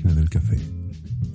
máquina 0.00 0.14
del 0.14 0.30
café, 0.30 0.56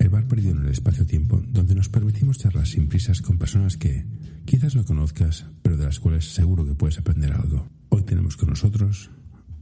el 0.00 0.08
bar 0.08 0.26
perdido 0.26 0.50
en 0.50 0.64
el 0.64 0.72
espacio-tiempo 0.72 1.40
donde 1.46 1.76
nos 1.76 1.88
permitimos 1.88 2.38
charlar 2.38 2.66
sin 2.66 2.88
prisas 2.88 3.22
con 3.22 3.38
personas 3.38 3.76
que 3.76 4.04
quizás 4.44 4.74
no 4.74 4.84
conozcas, 4.84 5.46
pero 5.62 5.76
de 5.76 5.84
las 5.84 6.00
cuales 6.00 6.24
seguro 6.34 6.66
que 6.66 6.74
puedes 6.74 6.98
aprender 6.98 7.32
algo. 7.32 7.68
Hoy 7.90 8.02
tenemos 8.02 8.36
con 8.36 8.48
nosotros 8.48 9.10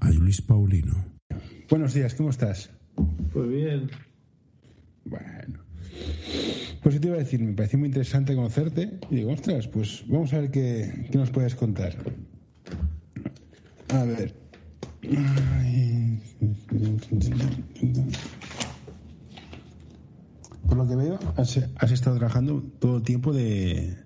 a 0.01 0.11
Luis 0.11 0.41
Paulino. 0.41 1.05
Buenos 1.69 1.93
días, 1.93 2.15
¿cómo 2.15 2.31
estás? 2.31 2.71
Pues 3.33 3.49
bien. 3.51 3.91
Bueno. 5.05 5.59
Pues 6.83 6.99
te 6.99 7.07
iba 7.07 7.17
a 7.17 7.19
decir, 7.19 7.41
me 7.41 7.53
pareció 7.53 7.79
muy 7.79 7.89
interesante 7.89 8.35
conocerte 8.35 9.01
y 9.11 9.17
digo, 9.17 9.33
ostras, 9.33 9.69
pues 9.69 10.03
vamos 10.09 10.33
a 10.33 10.41
ver 10.41 10.51
qué, 10.51 11.09
qué 11.13 11.19
nos 11.19 11.31
puedes 11.31 11.55
contar. 11.55 11.95
A 13.91 14.05
ver. 14.05 14.35
Por 20.75 20.83
lo 20.83 20.91
que 20.91 20.97
veo, 20.97 21.19
has, 21.37 21.93
estado 21.93 22.17
trabajando 22.17 22.61
todo 22.81 22.97
el 22.97 23.03
tiempo 23.05 23.33
de, 23.33 23.97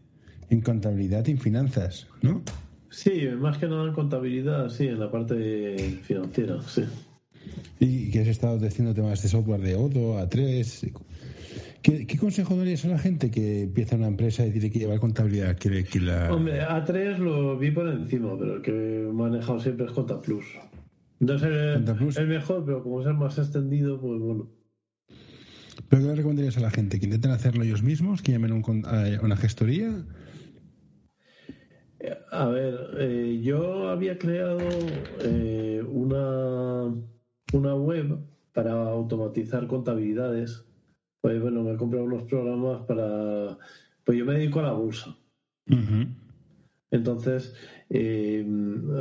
en 0.51 0.61
contabilidad 0.61 1.27
y 1.27 1.31
en 1.31 1.39
finanzas, 1.39 2.07
¿no? 2.21 2.43
Sí, 2.91 3.27
más 3.39 3.57
que 3.57 3.69
nada 3.69 3.89
en 3.89 3.95
contabilidad, 3.95 4.69
sí, 4.69 4.87
en 4.87 5.01
la 5.01 5.11
parte 5.11 5.99
financiera, 6.03 6.61
sí. 6.61 6.83
¿Y 7.81 8.11
que 8.11 8.21
has 8.21 8.29
estado 8.29 8.59
haciendo 8.67 8.93
temas 8.93 9.23
de 9.23 9.31
software 9.31 9.63
de 9.63 9.77
Odo, 9.77 10.23
A3? 10.23 10.93
¿Qué, 11.81 12.19
consejo 12.19 12.55
darías 12.55 12.85
a 12.85 12.89
la 12.89 12.99
gente 12.99 13.31
que 13.31 13.63
empieza 13.63 13.97
una 13.97 14.09
empresa 14.09 14.45
y 14.45 14.51
tiene 14.51 14.71
que 14.71 14.79
llevar 14.79 15.01
contabilidad? 15.01 15.57
Que, 15.57 15.85
que 15.85 16.01
la... 16.01 16.31
Hombre, 16.31 16.61
A3 16.61 17.17
lo 17.17 17.57
vi 17.57 17.71
por 17.71 17.89
encima, 17.89 18.37
pero 18.39 18.57
el 18.57 18.61
que 18.61 19.07
he 19.09 19.11
manejado 19.11 19.59
siempre 19.59 19.87
es 19.87 19.93
ContaPlus. 19.93 20.45
No 21.21 21.33
es 21.33 21.43
el, 21.43 22.29
mejor, 22.29 22.67
pero 22.67 22.83
como 22.83 23.01
es 23.01 23.07
el 23.07 23.15
más 23.15 23.39
extendido, 23.39 23.99
pues 23.99 24.21
bueno. 24.21 24.58
¿Pero 25.89 26.03
qué 26.03 26.09
le 26.09 26.15
recomendarías 26.15 26.57
a 26.57 26.61
la 26.61 26.71
gente? 26.71 26.99
¿Que 26.99 27.07
intenten 27.07 27.31
hacerlo 27.31 27.65
ellos 27.65 27.83
mismos? 27.83 28.23
¿Que 28.23 28.33
llamen 28.33 28.53
a 28.53 29.23
una 29.23 29.37
gestoría? 29.37 30.05
A 32.31 32.47
ver, 32.47 32.79
eh, 32.99 33.41
yo 33.43 33.89
había 33.89 34.19
creado 34.19 34.61
eh, 35.25 35.83
una, 35.89 36.95
una 37.53 37.75
web 37.75 38.19
para 38.53 38.73
automatizar 38.73 39.67
contabilidades 39.67 40.69
pues 41.21 41.41
bueno, 41.41 41.63
me 41.63 41.73
he 41.73 41.77
comprado 41.77 42.05
unos 42.05 42.23
programas 42.25 42.83
para... 42.87 43.59
Pues 44.05 44.19
yo 44.19 44.25
me 44.25 44.35
dedico 44.35 44.61
a 44.61 44.65
la 44.65 44.73
bolsa. 44.73 45.17
Entonces, 46.91 47.55
eh, 47.91 48.47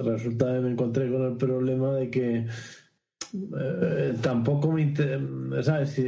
resulta 0.04 0.54
que 0.54 0.60
me 0.60 0.72
encontré 0.72 1.10
con 1.10 1.26
el 1.26 1.38
problema 1.38 1.94
de 1.94 2.10
que 2.10 2.48
eh, 3.60 4.16
tampoco 4.22 4.72
me 4.72 4.82
interesa, 4.82 5.64
¿sabes? 5.64 6.02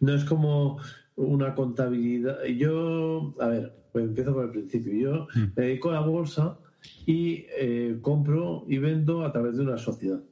no 0.00 0.14
es 0.14 0.24
como 0.24 0.78
una 1.16 1.54
contabilidad. 1.54 2.42
Yo, 2.44 3.34
a 3.40 3.46
ver, 3.48 3.74
pues 3.92 4.06
empiezo 4.06 4.34
por 4.34 4.44
el 4.44 4.50
principio. 4.50 4.92
Yo 4.94 5.26
mm. 5.34 5.52
me 5.56 5.64
dedico 5.64 5.90
a 5.90 5.94
la 5.94 6.00
bolsa 6.00 6.58
y 7.06 7.46
eh, 7.58 7.98
compro 8.00 8.64
y 8.68 8.78
vendo 8.78 9.24
a 9.24 9.32
través 9.32 9.56
de 9.56 9.62
una 9.62 9.78
sociedad. 9.78 10.22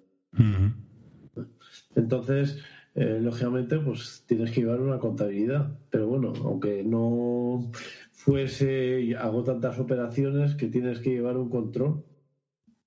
Entonces, 1.95 2.59
eh, 2.95 3.21
lógicamente, 3.23 3.79
pues 3.79 4.25
tienes 4.27 4.51
que 4.51 4.63
llevar 4.63 4.81
una 4.81 4.99
contabilidad. 4.99 5.79
Pero 5.91 6.09
bueno, 6.09 6.33
aunque 6.45 6.83
no 6.85 7.71
fuese, 8.13 9.15
hago 9.17 9.45
tantas 9.45 9.79
operaciones 9.79 10.55
que 10.55 10.69
tienes 10.69 11.01
que 11.01 11.11
llevar 11.11 11.37
un 11.37 11.51
control. 11.51 12.05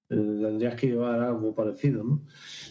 Eh, 0.09 0.15
tendrías 0.15 0.75
que 0.75 0.87
llevar 0.87 1.21
algo 1.21 1.55
parecido, 1.55 2.03
¿no? 2.03 2.21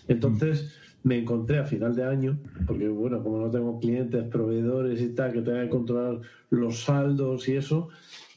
Entonces 0.08 0.78
me 1.02 1.18
encontré 1.18 1.58
a 1.58 1.64
final 1.64 1.94
de 1.94 2.04
año, 2.04 2.38
porque 2.66 2.88
bueno, 2.88 3.22
como 3.22 3.38
no 3.38 3.50
tengo 3.50 3.80
clientes, 3.80 4.24
proveedores 4.28 5.00
y 5.00 5.08
tal, 5.14 5.32
que 5.32 5.42
tenga 5.42 5.64
que 5.64 5.70
controlar 5.70 6.20
los 6.50 6.84
saldos 6.84 7.48
y 7.48 7.56
eso, 7.56 7.88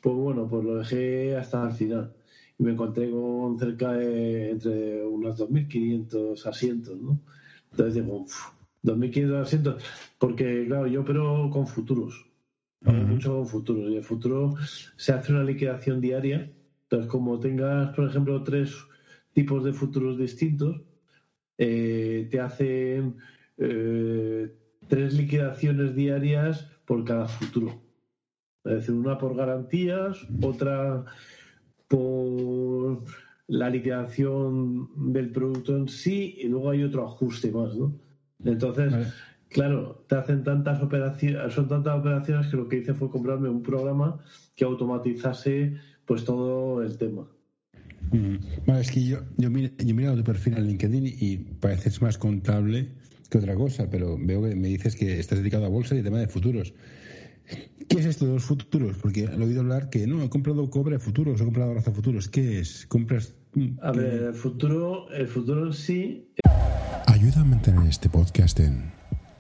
pues 0.02 0.16
bueno, 0.16 0.48
pues 0.48 0.64
lo 0.64 0.78
dejé 0.78 1.36
hasta 1.36 1.64
el 1.68 1.74
final. 1.74 2.14
Y 2.58 2.64
me 2.64 2.72
encontré 2.72 3.12
con 3.12 3.60
cerca 3.60 3.94
de 3.94 4.52
entre 4.52 5.06
unos 5.06 5.38
2.500 5.38 6.46
asientos, 6.46 7.00
¿no? 7.00 7.20
Entonces 7.72 7.96
digo, 7.96 8.26
2.500 8.84 9.42
asientos, 9.42 9.84
porque 10.18 10.66
claro, 10.68 10.88
yo 10.88 11.02
opero 11.02 11.50
con 11.52 11.68
futuros, 11.68 12.26
mucho 12.82 13.36
con 13.36 13.48
futuros, 13.48 13.92
y 13.92 13.98
el 13.98 14.04
futuro 14.04 14.56
se 14.96 15.12
hace 15.12 15.34
una 15.34 15.44
liquidación 15.44 16.00
diaria, 16.00 16.50
entonces 16.86 17.10
como 17.10 17.40
tengas, 17.40 17.94
por 17.96 18.08
ejemplo, 18.08 18.44
tres 18.44 18.76
tipos 19.34 19.64
de 19.64 19.74
futuros 19.74 20.18
distintos, 20.18 20.82
eh, 21.58 22.28
te 22.30 22.40
hacen 22.40 23.18
eh, 23.58 24.54
tres 24.88 25.14
liquidaciones 25.14 25.96
diarias 25.96 26.68
por 26.86 27.04
cada 27.04 27.28
futuro. 27.28 27.82
Es 28.64 28.74
decir, 28.74 28.96
una 28.96 29.18
por 29.18 29.36
garantías, 29.36 30.18
otra 30.42 31.06
por 31.88 33.04
la 33.48 33.70
liquidación 33.70 34.90
del 35.14 35.32
producto 35.32 35.76
en 35.76 35.88
sí 35.88 36.36
y 36.40 36.48
luego 36.48 36.72
hay 36.72 36.84
otro 36.84 37.06
ajuste 37.06 37.52
más, 37.52 37.76
¿no? 37.76 37.94
Entonces, 38.44 39.14
claro, 39.50 40.04
te 40.08 40.16
hacen 40.16 40.44
tantas 40.44 40.82
operaciones, 40.82 41.54
son 41.54 41.68
tantas 41.68 42.00
operaciones 42.00 42.48
que 42.48 42.58
lo 42.58 42.68
que 42.68 42.78
hice 42.78 42.94
fue 42.94 43.10
comprarme 43.10 43.50
un 43.50 43.62
programa 43.62 44.20
que 44.56 44.66
automatizase 44.66 45.76
pues 46.06 46.26
todo 46.26 46.82
el 46.82 46.98
tema. 46.98 47.28
Bueno, 48.12 48.80
es 48.80 48.92
que 48.92 49.04
yo, 49.04 49.20
yo, 49.38 49.50
he 49.50 49.94
mirado 49.94 50.16
tu 50.16 50.24
perfil 50.24 50.58
en 50.58 50.68
LinkedIn 50.68 51.06
y 51.20 51.38
pareces 51.38 52.02
más 52.02 52.18
contable 52.18 52.90
que 53.30 53.40
otra 53.40 53.56
cosa, 53.56 53.90
pero 53.90 54.18
veo 54.20 54.44
que 54.44 54.56
me 54.56 54.68
dices 54.68 54.96
que 54.96 55.20
estás 55.20 55.40
dedicado 55.40 55.66
a 55.66 55.70
bolsa 55.70 55.96
y 55.96 56.04
tema 56.04 56.20
de 56.20 56.28
futuros. 56.28 56.74
¿Qué 57.88 58.00
es 58.00 58.06
esto 58.06 58.26
de 58.26 58.34
los 58.34 58.44
futuros? 58.44 58.98
Porque 58.98 59.22
he 59.26 59.44
oído 59.44 59.62
hablar 59.62 59.90
que 59.90 60.08
no, 60.08 60.24
he 60.24 60.30
comprado 60.30 60.70
cobre 60.70 61.00
futuros, 61.00 61.42
he 61.42 61.44
comprado 61.44 61.74
raza 61.74 61.92
futuros. 61.92 62.30
¿Qué 62.30 62.60
es? 62.60 62.86
¿Compras? 62.88 63.36
A 63.82 63.92
ver, 63.92 64.24
el 64.24 64.34
futuro, 64.34 65.10
el 65.12 65.28
futuro 65.28 65.72
sí 65.72 66.28
Ayuda 67.08 67.42
a 67.42 67.46
mantener 67.46 67.88
este 67.88 68.10
podcast 68.10 68.60
en 68.60 68.92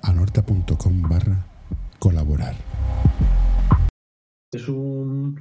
anorta.com 0.01 1.01
barra 1.01 1.45
colaborar. 1.99 2.55
Es 4.53 4.69
un... 4.69 5.39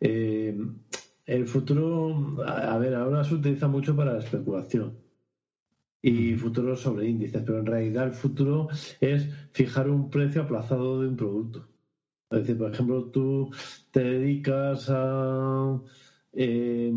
Eh, 0.00 0.56
el 1.26 1.46
futuro, 1.46 2.42
a 2.46 2.76
ver, 2.78 2.94
ahora 2.94 3.24
se 3.24 3.34
utiliza 3.34 3.68
mucho 3.68 3.96
para 3.96 4.14
la 4.14 4.18
especulación 4.18 4.98
y 6.02 6.34
futuro 6.36 6.76
sobre 6.76 7.08
índices, 7.08 7.42
pero 7.46 7.60
en 7.60 7.66
realidad 7.66 8.04
el 8.04 8.12
futuro 8.12 8.68
es 9.00 9.26
fijar 9.52 9.88
un 9.88 10.10
precio 10.10 10.42
aplazado 10.42 11.00
de 11.00 11.08
un 11.08 11.16
producto. 11.16 11.66
Es 12.30 12.40
decir, 12.40 12.58
por 12.58 12.72
ejemplo, 12.72 13.10
tú 13.10 13.50
te 13.90 14.00
dedicas 14.04 14.86
a, 14.90 15.80
eh, 16.32 16.92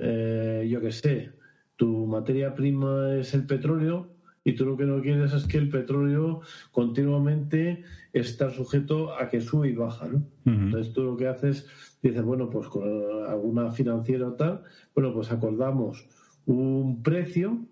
eh, 0.00 0.68
yo 0.70 0.80
qué 0.80 0.92
sé, 0.92 1.32
tu 1.76 2.06
materia 2.06 2.54
prima 2.54 3.14
es 3.16 3.34
el 3.34 3.46
petróleo 3.46 4.17
y 4.44 4.52
tú 4.52 4.64
lo 4.64 4.76
que 4.76 4.84
no 4.84 5.00
quieres 5.02 5.32
es 5.32 5.46
que 5.46 5.58
el 5.58 5.68
petróleo 5.68 6.40
continuamente 6.72 7.84
está 8.12 8.50
sujeto 8.50 9.14
a 9.14 9.28
que 9.28 9.40
sube 9.40 9.68
y 9.68 9.74
baja, 9.74 10.08
¿no? 10.08 10.22
Entonces 10.44 10.92
tú 10.94 11.02
lo 11.02 11.16
que 11.16 11.28
haces, 11.28 11.66
dices, 12.02 12.22
bueno, 12.22 12.48
pues 12.48 12.68
con 12.68 12.82
alguna 13.28 13.70
financiera 13.70 14.28
o 14.28 14.32
tal, 14.32 14.62
bueno, 14.94 15.12
pues 15.12 15.30
acordamos 15.30 16.06
un 16.46 17.02
precio 17.02 17.66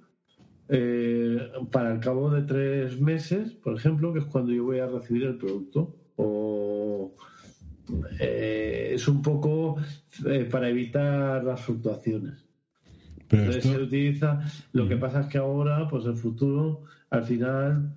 eh, 0.68 1.38
para 1.70 1.92
el 1.94 2.00
cabo 2.00 2.30
de 2.30 2.42
tres 2.42 3.00
meses, 3.00 3.52
por 3.52 3.74
ejemplo, 3.74 4.12
que 4.12 4.18
es 4.18 4.24
cuando 4.26 4.52
yo 4.52 4.64
voy 4.64 4.80
a 4.80 4.86
recibir 4.86 5.24
el 5.24 5.38
producto. 5.38 5.96
O 6.16 7.14
eh, 8.20 8.90
es 8.94 9.06
un 9.08 9.22
poco 9.22 9.76
eh, 10.26 10.48
para 10.50 10.68
evitar 10.68 11.44
las 11.44 11.60
fluctuaciones. 11.60 12.45
Entonces 13.30 13.64
se 13.64 13.82
utiliza. 13.82 14.40
Lo 14.72 14.88
que 14.88 14.96
pasa 14.96 15.20
es 15.20 15.26
que 15.26 15.38
ahora, 15.38 15.88
pues 15.88 16.04
el 16.04 16.16
futuro, 16.16 16.82
al 17.10 17.24
final, 17.24 17.94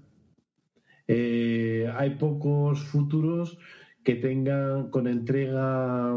eh, 1.08 1.92
hay 1.98 2.12
pocos 2.12 2.84
futuros 2.84 3.58
que 4.04 4.16
tengan 4.16 4.90
con 4.90 5.08
entrega 5.08 6.16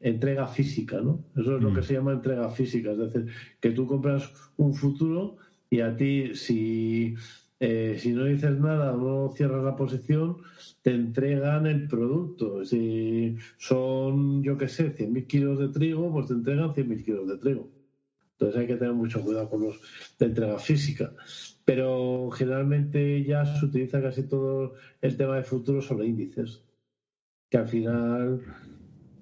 entrega 0.00 0.46
física, 0.46 1.00
¿no? 1.00 1.24
Eso 1.36 1.56
es 1.56 1.62
lo 1.62 1.74
que 1.74 1.80
mm. 1.80 1.84
se 1.84 1.94
llama 1.94 2.12
entrega 2.12 2.48
física, 2.48 2.92
es 2.92 2.98
decir, 2.98 3.26
que 3.60 3.70
tú 3.70 3.86
compras 3.86 4.32
un 4.56 4.74
futuro 4.74 5.36
y 5.68 5.80
a 5.80 5.94
ti 5.94 6.34
si 6.34 7.14
eh, 7.60 7.96
si 7.98 8.12
no 8.12 8.24
dices 8.24 8.58
nada 8.58 8.92
no 8.92 9.30
cierras 9.36 9.62
la 9.62 9.76
posición, 9.76 10.38
te 10.80 10.92
entregan 10.92 11.66
el 11.66 11.86
producto. 11.88 12.64
Si 12.64 13.36
son, 13.58 14.42
yo 14.42 14.56
qué 14.56 14.66
sé, 14.66 14.96
100.000 14.96 15.26
kilos 15.26 15.58
de 15.58 15.68
trigo, 15.68 16.10
pues 16.10 16.28
te 16.28 16.32
entregan 16.32 16.72
100.000 16.72 17.04
kilos 17.04 17.28
de 17.28 17.36
trigo. 17.36 17.68
Entonces 18.40 18.58
hay 18.58 18.66
que 18.66 18.76
tener 18.76 18.94
mucho 18.94 19.22
cuidado 19.22 19.50
con 19.50 19.60
los 19.60 19.80
de 20.18 20.26
entrega 20.26 20.58
física. 20.58 21.12
Pero 21.66 22.30
generalmente 22.30 23.22
ya 23.22 23.44
se 23.44 23.66
utiliza 23.66 24.00
casi 24.00 24.22
todo 24.22 24.74
el 25.02 25.16
tema 25.18 25.36
de 25.36 25.42
futuro 25.42 25.82
sobre 25.82 26.06
índices, 26.06 26.62
que 27.50 27.58
al 27.58 27.68
final 27.68 28.40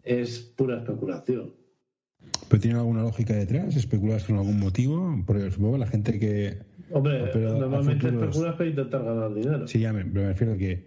es 0.05 0.39
pura 0.39 0.79
especulación. 0.79 1.53
¿Pero 2.49 2.61
tiene 2.61 2.79
alguna 2.79 3.03
lógica 3.03 3.35
detrás? 3.35 3.75
¿Especulas 3.75 4.23
con 4.23 4.37
algún 4.37 4.61
motivo? 4.61 5.21
Porque 5.27 5.51
supongo 5.51 5.73
que 5.73 5.79
la 5.81 5.87
gente 5.89 6.19
que, 6.21 6.59
Hombre, 6.93 7.33
normalmente 7.35 8.09
especulas 8.09 8.55
para 8.55 8.71
intentar 8.71 9.05
ganar 9.05 9.35
dinero. 9.35 9.67
Sí, 9.67 9.81
ya 9.81 9.93
me, 9.93 10.05
me 10.05 10.29
refiero 10.29 10.53
a 10.53 10.57
que 10.57 10.85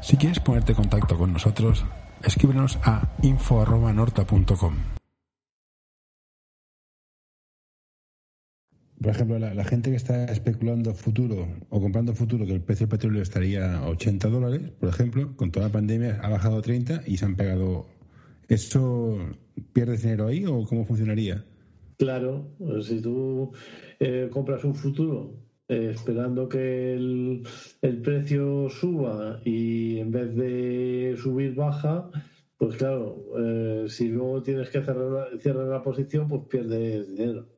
si 0.00 0.16
quieres 0.16 0.38
ponerte 0.38 0.72
en 0.72 0.76
contacto 0.76 1.18
con 1.18 1.32
nosotros, 1.32 1.84
escríbenos 2.24 2.78
a 2.84 3.16
info.norta.com. 3.22 5.01
Por 9.02 9.10
ejemplo, 9.10 9.38
la, 9.38 9.64
gente 9.64 9.90
que 9.90 9.96
está 9.96 10.26
especulando 10.26 10.94
futuro 10.94 11.48
o 11.70 11.80
comprando 11.80 12.14
futuro 12.14 12.46
que 12.46 12.52
el 12.52 12.60
precio 12.60 12.86
del 12.86 12.96
petróleo 12.96 13.22
estaría 13.22 13.78
a 13.78 13.88
80 13.88 14.28
dólares, 14.28 14.70
por 14.78 14.88
ejemplo, 14.90 15.36
con 15.36 15.50
toda 15.50 15.66
la 15.66 15.72
pandemia 15.72 16.20
ha 16.22 16.28
bajado 16.28 16.58
a 16.58 16.62
30 16.62 17.02
y 17.06 17.16
se 17.16 17.24
han 17.24 17.34
pegado. 17.34 17.86
¿Eso 18.48 19.18
pierdes 19.72 20.02
dinero 20.02 20.28
ahí 20.28 20.46
o 20.46 20.64
cómo 20.66 20.84
funcionaría? 20.84 21.44
Claro, 21.98 22.50
si 22.82 23.00
tú 23.00 23.52
eh, 23.98 24.28
compras 24.30 24.62
un 24.62 24.74
futuro 24.76 25.34
eh, 25.68 25.90
esperando 25.94 26.48
que 26.48 26.94
el, 26.94 27.42
precio 28.02 28.68
suba 28.68 29.40
y 29.44 29.98
en 29.98 30.12
vez 30.12 30.34
de 30.36 31.16
subir 31.20 31.56
baja, 31.56 32.08
pues 32.56 32.76
claro, 32.76 33.24
eh, 33.38 33.86
si 33.88 34.08
luego 34.08 34.42
tienes 34.42 34.70
que 34.70 34.82
cerrar, 34.82 35.28
cerrar 35.40 35.66
la 35.66 35.82
posición, 35.82 36.28
pues 36.28 36.42
pierdes 36.48 37.08
dinero. 37.08 37.51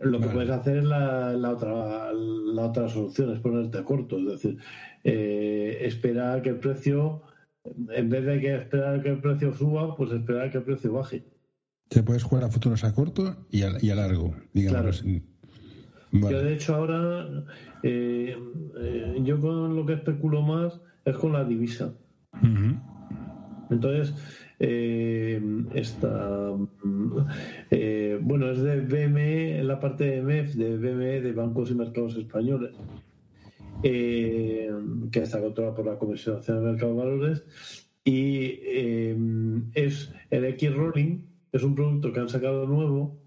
Lo 0.00 0.18
que 0.18 0.28
puedes 0.28 0.50
hacer 0.50 0.78
es 0.78 0.84
la, 0.84 1.36
otra 1.50 2.12
la 2.12 2.62
otra 2.62 2.88
solución, 2.88 3.32
es 3.32 3.40
ponerte 3.40 3.84
corto, 3.84 4.18
es 4.18 4.26
decir, 4.26 4.58
esperar 5.04 6.42
que 6.42 6.50
el 6.50 6.58
precio, 6.58 7.22
en 7.64 8.08
vez 8.08 8.24
de 8.24 8.40
que 8.40 8.56
esperar 8.56 9.02
que 9.02 9.10
el 9.10 9.20
precio 9.20 9.52
suba, 9.52 9.94
pues 9.96 10.10
esperar 10.12 10.50
que 10.50 10.58
el 10.58 10.64
precio 10.64 10.92
baje. 10.92 11.24
Te 11.88 12.02
puedes 12.02 12.22
jugar 12.22 12.44
a 12.44 12.48
futuros 12.48 12.82
a 12.84 12.94
corto 12.94 13.46
y 13.50 13.62
a, 13.62 13.72
y 13.80 13.90
a 13.90 13.94
largo, 13.96 14.34
digamos. 14.54 15.04
Yo, 16.12 16.42
de 16.42 16.54
hecho, 16.54 16.74
ahora, 16.74 17.44
eh, 17.82 18.36
eh, 18.80 19.20
yo 19.22 19.40
con 19.40 19.76
lo 19.76 19.86
que 19.86 19.94
especulo 19.94 20.42
más 20.42 20.80
es 21.04 21.16
con 21.16 21.32
la 21.32 21.44
divisa. 21.44 21.94
Entonces, 23.70 24.14
eh, 24.60 25.40
esta, 25.74 26.50
bueno, 28.20 28.50
es 28.50 28.60
de 28.60 28.80
BME, 28.80 29.64
la 29.64 29.80
parte 29.80 30.04
de 30.04 30.22
MEF, 30.22 30.54
de 30.54 30.76
BME, 30.76 31.20
de 31.22 31.32
Bancos 31.32 31.70
y 31.70 31.74
Mercados 31.74 32.16
Españoles, 32.16 32.76
que 33.82 34.68
está 35.14 35.40
controlada 35.40 35.74
por 35.74 35.86
la 35.86 35.98
Comisión 35.98 36.36
Nacional 36.36 36.62
de 36.62 36.70
Mercados 36.72 36.96
de 36.96 37.02
Valores, 37.02 37.44
y 38.04 38.60
es 39.74 40.12
el 40.30 40.44
X-Rolling, 40.44 41.22
es 41.52 41.62
un 41.62 41.74
producto 41.74 42.12
que 42.12 42.20
han 42.20 42.28
sacado 42.28 42.66
nuevo, 42.66 43.18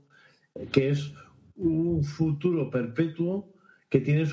que 0.72 0.90
es 0.90 1.14
un 1.56 2.04
futuro 2.04 2.70
perpetuo 2.70 3.52
que 3.90 4.00
tiene 4.00 4.26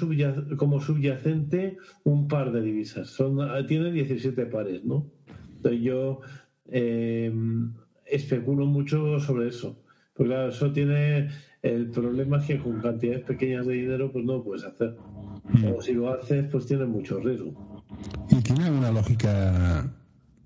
como 0.57 0.81
subyacente 0.81 1.77
un 2.05 2.29
par 2.29 2.53
de 2.53 2.63
divisas. 2.63 3.09
Son, 3.11 3.39
tiene 3.67 3.93
17 3.93 4.47
pares, 4.47 4.85
¿no? 4.85 5.11
Entonces 5.57 5.83
yo 5.83 6.21
eh, 6.71 7.33
especulo 8.07 8.67
mucho 8.67 9.19
sobre 9.21 9.49
eso. 9.49 9.77
Porque 10.15 10.33
claro, 10.33 10.49
eso 10.51 10.73
tiene 10.73 11.29
el 11.63 11.91
problema 11.91 12.45
que 12.45 12.59
con 12.59 12.81
cantidades 12.81 13.25
pequeñas 13.25 13.67
de 13.67 13.75
dinero 13.75 14.11
pues 14.11 14.25
no 14.25 14.35
lo 14.35 14.45
puedes 14.45 14.65
hacer. 14.65 14.97
Mm. 15.53 15.65
O 15.77 15.83
si 15.83 15.95
lo 15.95 16.13
haces, 16.13 16.47
pues 16.51 16.67
tiene 16.67 16.87
mucho 16.87 17.21
riesgo. 17.21 17.85
¿Y 18.31 18.37
tiene 18.43 18.65
alguna 18.65 18.91
lógica 18.91 19.93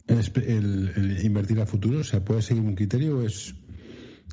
el, 0.07 1.21
invertir 1.23 1.61
a 1.61 1.67
futuro? 1.67 2.01
O 2.01 2.05
sea, 2.05 2.25
¿puede 2.25 2.43
seguir 2.43 2.63
un 2.63 2.75
criterio 2.75 3.19
o 3.19 3.23
es 3.23 3.55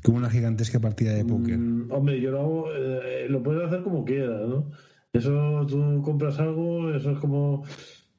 como 0.02 0.18
una 0.18 0.30
gigantesca 0.30 0.80
partida 0.80 1.12
de 1.14 1.24
póker? 1.24 1.58
Mm, 1.58 1.92
hombre, 1.92 2.20
yo 2.20 2.30
lo 2.30 2.40
hago, 2.40 2.72
eh, 2.74 3.26
lo 3.28 3.42
puedes 3.42 3.64
hacer 3.64 3.82
como 3.82 4.04
quieras, 4.04 4.48
¿no? 4.48 4.70
Eso 5.12 5.66
tú 5.68 6.00
compras 6.02 6.38
algo, 6.38 6.90
eso 6.94 7.10
es 7.10 7.18
como 7.18 7.64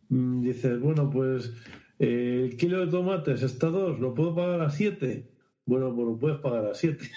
mm, 0.10 0.42
dices, 0.42 0.80
bueno, 0.80 1.10
pues 1.10 1.52
eh, 2.04 2.50
el 2.50 2.58
kilo 2.58 2.86
de 2.86 2.92
tomates 2.92 3.44
está 3.44 3.68
a 3.68 3.70
dos, 3.70 3.98
¿lo 3.98 4.14
puedo 4.14 4.36
pagar 4.36 4.60
a 4.60 4.70
siete? 4.70 5.32
Bueno, 5.66 5.96
pues 5.96 6.06
lo 6.06 6.20
puedes 6.20 6.40
pagar 6.40 6.66
a 6.66 6.74
siete. 6.74 7.10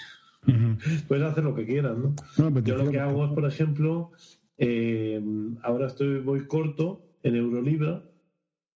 puedes 1.09 1.25
hacer 1.25 1.43
lo 1.43 1.53
que 1.53 1.65
quieras, 1.65 1.97
¿no? 1.97 2.15
yo 2.61 2.77
lo 2.77 2.89
que 2.89 2.97
hago 2.97 3.25
es, 3.25 3.31
por 3.33 3.45
ejemplo, 3.45 4.11
eh, 4.57 5.21
ahora 5.61 5.87
estoy 5.87 6.19
voy 6.19 6.47
corto 6.47 7.05
en 7.23 7.35
Eurolibra 7.35 8.01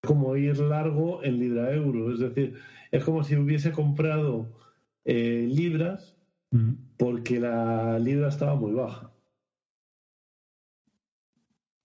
como 0.02 0.36
ir 0.36 0.60
largo 0.60 1.24
en 1.24 1.40
libra 1.40 1.74
euro. 1.74 2.12
Es 2.12 2.20
decir, 2.20 2.56
es 2.92 3.04
como 3.06 3.24
si 3.24 3.38
hubiese 3.38 3.72
comprado 3.72 4.52
eh, 5.06 5.48
libras 5.50 6.18
porque 6.98 7.40
la 7.40 7.98
libra 8.00 8.28
estaba 8.28 8.56
muy 8.56 8.74
baja. 8.74 9.14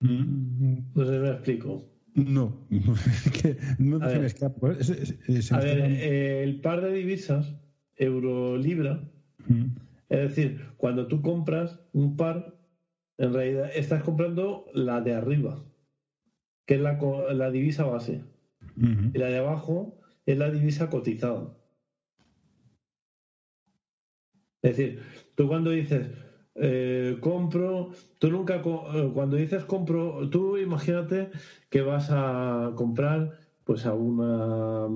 No 0.00 1.04
sé 1.04 1.12
si 1.12 1.18
me 1.20 1.30
explico. 1.30 1.95
No, 2.16 2.66
no 2.70 4.02
a 4.02 4.08
ver, 4.08 4.34
a 5.50 5.58
ver 5.60 5.80
el 6.42 6.60
par 6.60 6.80
de 6.80 6.92
divisas, 6.92 7.54
euro-libra, 7.94 9.08
es 10.08 10.20
decir, 10.20 10.60
cuando 10.76 11.06
tú 11.06 11.22
compras 11.22 11.78
un 11.92 12.16
par, 12.16 12.58
en 13.18 13.32
realidad 13.32 13.70
estás 13.74 14.02
comprando 14.02 14.66
la 14.74 15.00
de 15.00 15.14
arriba 15.14 15.62
que 16.66 16.74
es 16.74 16.80
la, 16.80 16.98
la 17.32 17.50
divisa 17.50 17.84
base. 17.84 18.24
Y 18.76 19.18
la 19.18 19.28
de 19.28 19.38
abajo 19.38 19.98
es 20.26 20.36
la 20.36 20.50
divisa 20.50 20.90
cotizada. 20.90 21.56
Es 24.62 24.76
decir, 24.76 25.00
tú 25.36 25.46
cuando 25.48 25.70
dices 25.70 26.10
eh, 26.58 27.18
compro, 27.20 27.90
tú 28.18 28.30
nunca, 28.30 28.56
eh, 28.56 29.10
cuando 29.12 29.36
dices 29.36 29.64
compro, 29.64 30.28
tú 30.30 30.56
imagínate 30.56 31.30
que 31.68 31.82
vas 31.82 32.08
a 32.10 32.72
comprar 32.74 33.38
pues 33.64 33.84
a 33.84 33.94
una, 33.94 34.88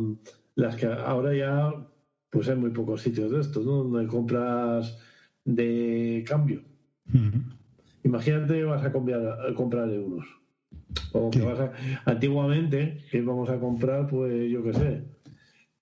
las 0.55 0.77
que 0.77 0.87
ahora 0.87 1.35
ya 1.35 1.75
pues 2.31 2.49
hay 2.49 2.57
muy 2.57 2.71
pocos 2.71 3.03
sitios 3.03 3.31
de 3.31 3.41
estos, 3.41 3.67
¿no? 3.67 3.85
Donde 3.85 4.07
compras 4.07 4.99
de 5.45 6.25
cambio. 6.27 6.63
Imagínate 8.05 8.55
que 8.55 8.65
vas 8.65 8.85
a 8.85 8.93
comprar, 8.93 9.49
a 9.49 9.55
comprar 9.55 9.91
euros. 9.91 10.27
O 11.13 11.31
que 11.31 11.43
vas 11.43 11.59
a, 11.61 11.73
antiguamente 12.05 13.05
íbamos 13.13 13.51
a 13.51 13.59
comprar, 13.59 14.07
pues 14.07 14.51
yo 14.51 14.63
qué 14.63 14.73
sé, 14.73 15.05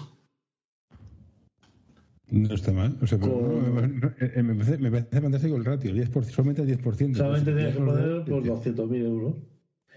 No 2.31 2.53
está 2.53 2.71
mal. 2.71 2.95
O 3.01 3.07
sea, 3.07 3.17
eh, 3.17 4.43
me, 4.43 4.53
parece, 4.55 4.77
me, 4.77 4.91
parece, 4.91 5.21
fantástico 5.21 5.55
el 5.57 5.65
ratio. 5.65 5.91
10%, 5.91 6.23
solamente 6.23 6.61
el 6.61 6.79
10%. 6.79 7.15
Solamente 7.15 7.53
tienes 7.53 7.75
que 7.75 7.81
poner 7.81 8.23
por 8.25 8.43
200.000 8.43 8.95
euros. 9.03 9.35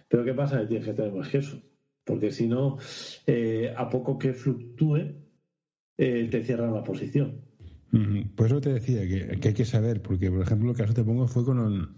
Pero 0.08 0.24
¿qué 0.24 0.34
pasa? 0.34 0.60
Que 0.60 0.66
tienes 0.66 0.86
que 0.86 0.94
tener 0.94 1.12
más 1.12 1.28
que 1.28 1.38
eso. 1.38 1.62
Porque 2.04 2.30
si 2.32 2.48
no, 2.48 2.78
eh, 3.26 3.72
a 3.76 3.88
poco 3.88 4.18
que 4.18 4.32
fluctúe, 4.32 5.14
eh, 5.98 6.28
te 6.30 6.42
cierran 6.42 6.74
la 6.74 6.82
posición. 6.82 7.42
Por 8.34 8.46
eso 8.46 8.60
te 8.60 8.72
decía 8.72 9.06
que, 9.06 9.38
hay 9.48 9.54
que 9.54 9.64
saber, 9.66 10.00
porque 10.00 10.30
por 10.30 10.40
ejemplo 10.40 10.70
el 10.70 10.76
caso 10.76 10.94
que 10.94 11.02
te 11.02 11.04
pongo 11.04 11.28
fue 11.28 11.44
con 11.44 11.94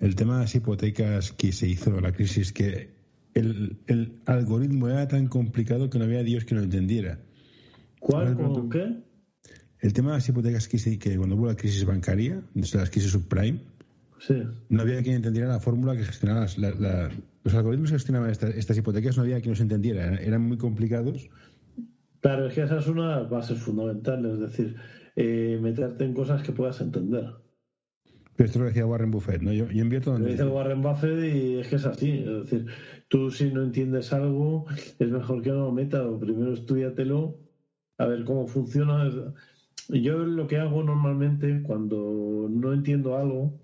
el, 0.00 0.14
tema 0.14 0.34
de 0.34 0.42
las 0.42 0.54
hipotecas 0.54 1.32
que 1.32 1.50
se 1.50 1.66
hizo, 1.66 2.00
la 2.00 2.12
crisis, 2.12 2.52
que 2.52 2.94
el, 3.34 3.76
el, 3.88 4.20
algoritmo 4.26 4.88
era 4.88 5.08
tan 5.08 5.26
complicado 5.26 5.90
que 5.90 5.98
no 5.98 6.04
había 6.04 6.22
Dios 6.22 6.44
que 6.44 6.54
lo 6.54 6.62
entendiera. 6.62 7.20
¿Cuál? 7.98 8.36
¿Con 8.36 8.70
qué? 8.70 9.02
El 9.80 9.92
tema 9.92 10.12
de 10.12 10.18
las 10.18 10.28
hipotecas 10.28 10.68
que, 10.68 10.98
que 10.98 11.16
cuando 11.16 11.34
hubo 11.34 11.46
la 11.46 11.56
crisis 11.56 11.84
bancaria, 11.84 12.40
las 12.54 12.90
crisis 12.90 13.10
subprime, 13.10 13.60
sí. 14.26 14.42
no 14.68 14.82
había 14.82 15.02
quien 15.02 15.16
entendiera 15.16 15.48
la 15.48 15.60
fórmula 15.60 15.96
que 15.96 16.04
gestionaba 16.04 16.46
los 17.44 17.54
algoritmos 17.54 17.90
que 17.90 17.96
gestionaban 17.96 18.30
estas 18.30 18.76
hipotecas, 18.76 19.16
no 19.16 19.22
había 19.22 19.40
quien 19.40 19.52
los 19.52 19.60
entendiera, 19.60 20.16
eran 20.16 20.42
muy 20.42 20.56
complicados. 20.56 21.28
Claro, 22.20 22.46
es 22.46 22.54
que 22.54 22.62
esa 22.62 22.78
es 22.78 22.86
una 22.86 23.08
de 23.08 23.20
las 23.20 23.30
bases 23.30 23.58
fundamentales, 23.58 24.32
es 24.32 24.40
decir, 24.40 24.76
eh, 25.16 25.58
meterte 25.60 26.04
en 26.04 26.14
cosas 26.14 26.42
que 26.42 26.52
puedas 26.52 26.80
entender. 26.80 27.34
Pero 28.36 28.46
esto 28.46 28.58
lo 28.58 28.64
decía 28.64 28.86
Warren 28.86 29.10
Buffett, 29.10 29.42
¿no? 29.42 29.52
Yo, 29.52 29.66
invierto 29.70 30.10
donde... 30.10 30.28
Lo 30.28 30.32
dice 30.32 30.44
Warren 30.44 30.82
Buffett 30.82 31.34
y 31.34 31.58
es 31.58 31.68
que 31.68 31.76
es 31.76 31.84
así. 31.84 32.24
Es 32.26 32.50
decir, 32.50 32.66
tú 33.08 33.30
si 33.30 33.52
no 33.52 33.62
entiendes 33.62 34.12
algo, 34.12 34.66
es 34.98 35.08
mejor 35.08 35.42
que 35.42 35.50
no 35.50 35.66
lo 35.66 35.72
metas. 35.72 36.04
Primero 36.18 36.52
estudiatelo, 36.52 37.38
a 37.98 38.06
ver 38.06 38.24
cómo 38.24 38.48
funciona. 38.48 39.08
Yo 39.88 40.18
lo 40.18 40.46
que 40.48 40.58
hago 40.58 40.82
normalmente, 40.82 41.62
cuando 41.62 42.48
no 42.50 42.72
entiendo 42.72 43.16
algo, 43.16 43.60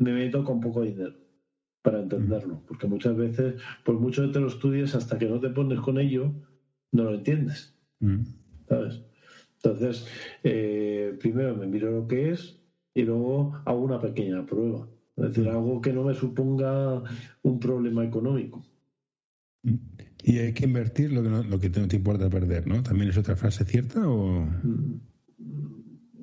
me 0.00 0.12
meto 0.12 0.44
con 0.44 0.60
poco 0.60 0.82
dinero 0.82 1.14
para 1.82 2.00
entenderlo. 2.00 2.62
Porque 2.66 2.86
muchas 2.86 3.16
veces, 3.16 3.54
por 3.84 4.00
mucho 4.00 4.26
que 4.26 4.32
te 4.32 4.40
lo 4.40 4.48
estudies, 4.48 4.94
hasta 4.94 5.18
que 5.18 5.26
no 5.26 5.38
te 5.38 5.50
pones 5.50 5.80
con 5.80 5.98
ello, 5.98 6.32
no 6.92 7.04
lo 7.04 7.14
entiendes. 7.14 7.76
¿Sabes? 8.68 9.02
Entonces, 9.62 10.06
eh, 10.42 11.16
primero 11.20 11.54
me 11.54 11.66
miro 11.66 11.90
lo 11.90 12.08
que 12.08 12.30
es 12.30 12.58
y 12.94 13.02
luego 13.02 13.60
hago 13.66 13.80
una 13.80 14.00
pequeña 14.00 14.44
prueba. 14.46 14.88
Es 15.16 15.28
decir, 15.28 15.48
algo 15.48 15.80
que 15.82 15.92
no 15.92 16.04
me 16.04 16.14
suponga 16.14 17.02
un 17.42 17.60
problema 17.60 18.04
económico. 18.04 18.64
Y 20.24 20.38
hay 20.38 20.54
que 20.54 20.64
invertir 20.64 21.12
lo 21.12 21.22
que 21.22 21.28
no, 21.28 21.42
lo 21.42 21.60
que 21.60 21.68
no 21.68 21.88
te 21.88 21.96
importa 21.96 22.30
perder, 22.30 22.66
¿no? 22.66 22.82
¿También 22.82 23.10
es 23.10 23.18
otra 23.18 23.36
frase 23.36 23.66
cierta 23.66 24.08
o...? 24.08 24.46
Mm, 24.62 25.00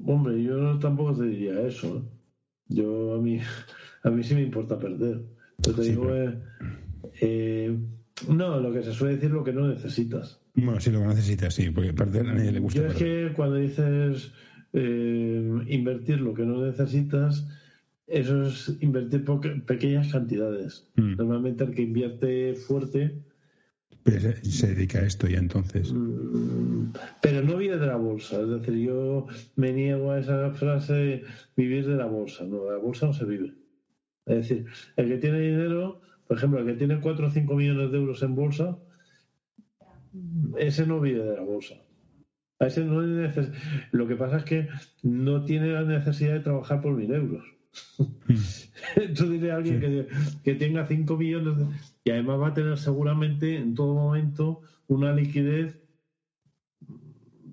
hombre, 0.08 0.42
yo 0.42 0.80
tampoco 0.80 1.14
te 1.14 1.26
diría 1.26 1.62
eso. 1.62 2.04
¿Eh? 2.70 2.76
Yo 2.76 3.16
a 3.16 3.22
mí, 3.22 3.40
a 4.04 4.10
mí 4.10 4.24
sí 4.24 4.36
me 4.36 4.42
importa 4.42 4.80
perder. 4.80 5.22
Yo 5.60 5.74
te 5.74 5.82
digo, 5.82 6.10
eh, 7.20 7.78
no, 8.28 8.60
lo 8.60 8.74
que 8.74 8.84
se 8.84 8.94
suele 8.94 9.16
decir 9.16 9.32
lo 9.32 9.44
que 9.44 9.54
no 9.54 9.68
necesitas. 9.68 10.40
Bueno, 10.54 10.80
sí, 10.80 10.92
lo 10.92 11.02
que 11.02 11.08
necesitas, 11.08 11.54
sí, 11.54 11.70
porque 11.70 11.94
perder 11.94 12.28
a 12.28 12.34
nadie 12.34 12.52
le 12.52 12.60
gusta. 12.60 12.80
Yo 12.80 12.88
es 12.88 12.94
que 12.96 13.34
cuando 13.36 13.56
dices 13.56 14.32
eh, 14.74 15.64
invertir 15.68 16.22
lo 16.22 16.34
que 16.34 16.44
no 16.44 16.66
necesitas, 16.66 17.48
eso 18.08 18.44
es 18.44 18.76
invertir 18.82 19.26
pequeñas 19.66 20.12
cantidades. 20.12 20.88
Mm. 20.96 21.16
Normalmente 21.18 21.64
el 21.64 21.76
que 21.76 21.84
invierte 21.84 22.56
fuerte. 22.56 23.16
Se 24.44 24.68
dedica 24.68 25.00
a 25.00 25.04
esto 25.04 25.28
ya 25.28 25.40
entonces. 25.40 25.92
Mm, 25.94 26.94
pero 27.22 27.42
no 27.44 27.58
vive 27.58 27.78
de 27.78 27.88
la 27.88 27.98
bolsa. 27.98 28.42
Es 28.42 28.50
decir, 28.50 28.76
yo 28.76 29.28
me 29.56 29.74
niego 29.74 30.12
a 30.12 30.20
esa 30.20 30.52
frase 30.52 31.24
vivir 31.56 31.88
de 31.88 31.96
la 31.96 32.06
bolsa. 32.06 32.46
No, 32.46 32.64
de 32.66 32.72
la 32.72 32.78
bolsa 32.78 33.08
no 33.08 33.14
se 33.14 33.26
vive. 33.26 33.54
Es 34.26 34.36
decir, 34.38 34.66
el 34.96 35.08
que 35.08 35.18
tiene 35.18 35.40
dinero, 35.40 36.02
por 36.28 36.38
ejemplo, 36.38 36.60
el 36.60 36.66
que 36.66 36.74
tiene 36.74 37.00
4 37.00 37.28
o 37.28 37.32
5 37.32 37.56
millones 37.56 37.92
de 37.92 37.98
euros 37.98 38.22
en 38.24 38.36
bolsa, 38.36 38.78
ese 40.58 40.86
no 40.86 41.00
vive 41.00 41.24
de 41.24 41.36
la 41.36 41.44
bolsa. 41.44 41.76
A 42.60 42.68
ese 42.68 42.84
no 42.84 43.02
Lo 43.92 44.08
que 44.08 44.16
pasa 44.16 44.38
es 44.38 44.44
que 44.44 44.68
no 45.04 45.44
tiene 45.46 45.72
la 45.74 45.84
necesidad 45.84 46.34
de 46.34 46.40
trabajar 46.40 46.82
por 46.82 46.94
mil 46.94 47.14
euros. 47.14 47.57
Tú 47.98 49.24
a 49.52 49.56
alguien 49.56 50.08
que, 50.44 50.56
tenga 50.56 50.86
5 50.88 51.18
millones 51.18 51.68
y 52.04 52.12
además 52.12 52.40
va 52.40 52.48
a 52.50 52.54
tener 52.54 52.78
seguramente 52.78 53.58
en 53.58 53.76
todo 53.76 53.94
momento 53.96 54.62
una 54.88 55.14
liquidez 55.14 55.80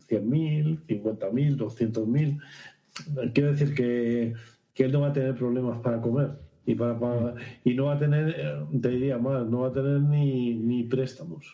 100.000, 0.09 0.87
50.000, 0.87 1.57
200.000. 1.57 3.33
Quiero 3.33 3.53
decir 3.53 3.75
que, 3.75 4.35
que 4.75 4.85
él 4.85 4.93
no 4.93 5.01
va 5.01 5.09
a 5.09 5.13
tener 5.13 5.35
problemas 5.35 5.81
para 5.81 6.01
comer 6.01 6.39
y 6.67 6.75
para, 6.75 7.35
y 7.65 7.75
no 7.75 7.87
va 7.87 7.95
a 7.95 7.99
tener, 7.99 8.35
eh, 8.37 8.79
te 8.81 8.89
diría 8.89 9.19
más, 9.19 9.47
no 9.47 9.61
va 9.61 9.69
a 9.69 9.73
tener 9.73 10.01
ni, 10.01 10.55
ni 10.55 10.85
préstamos. 10.85 11.53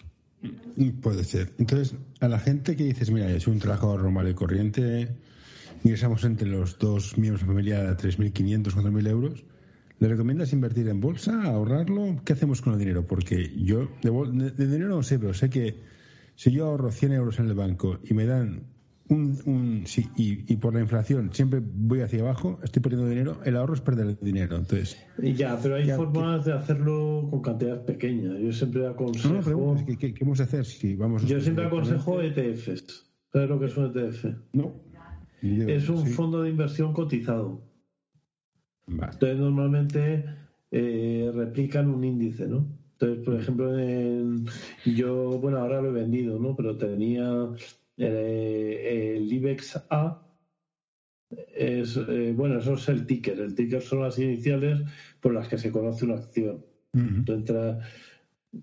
Puede 1.02 1.24
ser. 1.24 1.52
Entonces, 1.58 1.96
a 2.20 2.28
la 2.28 2.38
gente 2.38 2.76
que 2.76 2.84
dices, 2.84 3.10
mira, 3.10 3.30
es 3.30 3.46
un 3.46 3.58
trabajo 3.58 3.96
normal 3.96 4.28
y 4.28 4.34
corriente, 4.34 5.08
ingresamos 5.84 6.24
entre 6.24 6.48
los 6.48 6.78
dos 6.78 7.16
miembros 7.18 7.42
de 7.42 7.46
familia 7.46 7.96
3.500, 7.96 8.74
4.000 8.74 9.08
euros, 9.08 9.44
¿le 9.98 10.08
recomiendas 10.08 10.52
invertir 10.52 10.88
en 10.88 11.00
bolsa, 11.00 11.42
ahorrarlo? 11.42 12.20
¿Qué 12.24 12.32
hacemos 12.32 12.60
con 12.60 12.74
el 12.74 12.78
dinero? 12.78 13.06
Porque 13.06 13.52
yo 13.56 13.88
de, 14.02 14.50
de 14.50 14.66
dinero 14.66 14.88
no 14.88 15.02
sé, 15.02 15.18
pero 15.18 15.34
sé 15.34 15.50
que 15.50 15.76
si 16.34 16.50
yo 16.50 16.66
ahorro 16.66 16.90
100 16.90 17.12
euros 17.12 17.38
en 17.38 17.46
el 17.46 17.54
banco 17.54 17.98
y 18.02 18.14
me 18.14 18.24
dan 18.24 18.64
un, 19.10 19.82
sí, 19.86 20.08
y, 20.16 20.56
por 20.56 20.74
la 20.74 20.80
inflación 20.80 21.30
siempre 21.32 21.60
voy 21.62 22.00
hacia 22.00 22.20
abajo, 22.20 22.60
estoy 22.62 22.80
perdiendo 22.80 23.08
dinero, 23.08 23.40
el 23.44 23.56
ahorro 23.56 23.74
es 23.74 23.80
perder 23.80 24.18
dinero. 24.20 24.56
Entonces, 24.56 24.96
ya, 25.18 25.58
pero 25.60 25.76
hay 25.76 25.90
formas 25.90 26.44
de 26.44 26.52
hacerlo 26.52 27.26
con 27.30 27.42
cantidades 27.42 27.80
pequeñas. 27.80 28.38
Yo 28.38 28.52
siempre 28.52 28.86
aconsejo. 28.86 29.76
¿qué, 29.98 30.14
vamos 30.20 30.40
a 30.40 30.44
hacer 30.44 30.64
si 30.64 30.94
vamos? 30.94 31.26
Yo 31.26 31.40
siempre 31.40 31.66
aconsejo 31.66 32.20
ETFs. 32.20 33.10
¿Sabes 33.32 33.48
lo 33.48 33.60
que 33.60 33.66
es 33.66 33.76
un 33.76 33.86
ETF? 33.86 34.24
No. 34.52 34.74
Es 35.42 35.88
un 35.88 36.06
fondo 36.06 36.42
de 36.42 36.50
inversión 36.50 36.92
cotizado. 36.92 37.62
Entonces, 38.86 39.38
normalmente 39.38 40.24
eh, 40.70 41.30
replican 41.34 41.88
un 41.88 42.04
índice, 42.04 42.46
¿no? 42.46 42.66
Entonces, 42.92 43.24
por 43.24 43.34
ejemplo, 43.34 43.72
yo, 44.84 45.38
bueno, 45.38 45.58
ahora 45.58 45.80
lo 45.80 45.88
he 45.88 45.92
vendido, 45.92 46.38
¿no? 46.38 46.54
Pero 46.54 46.76
tenía 46.76 47.48
eh, 47.96 49.14
el 49.16 49.32
IBEX 49.32 49.80
A 49.88 50.26
es, 51.54 51.96
eh, 51.96 52.32
bueno, 52.36 52.58
eso 52.58 52.74
es 52.74 52.88
el 52.88 53.06
ticker. 53.06 53.38
El 53.40 53.54
ticker 53.54 53.80
son 53.80 54.02
las 54.02 54.18
iniciales 54.18 54.80
por 55.20 55.32
las 55.32 55.48
que 55.48 55.58
se 55.58 55.70
conoce 55.70 56.04
una 56.04 56.14
acción. 56.14 56.64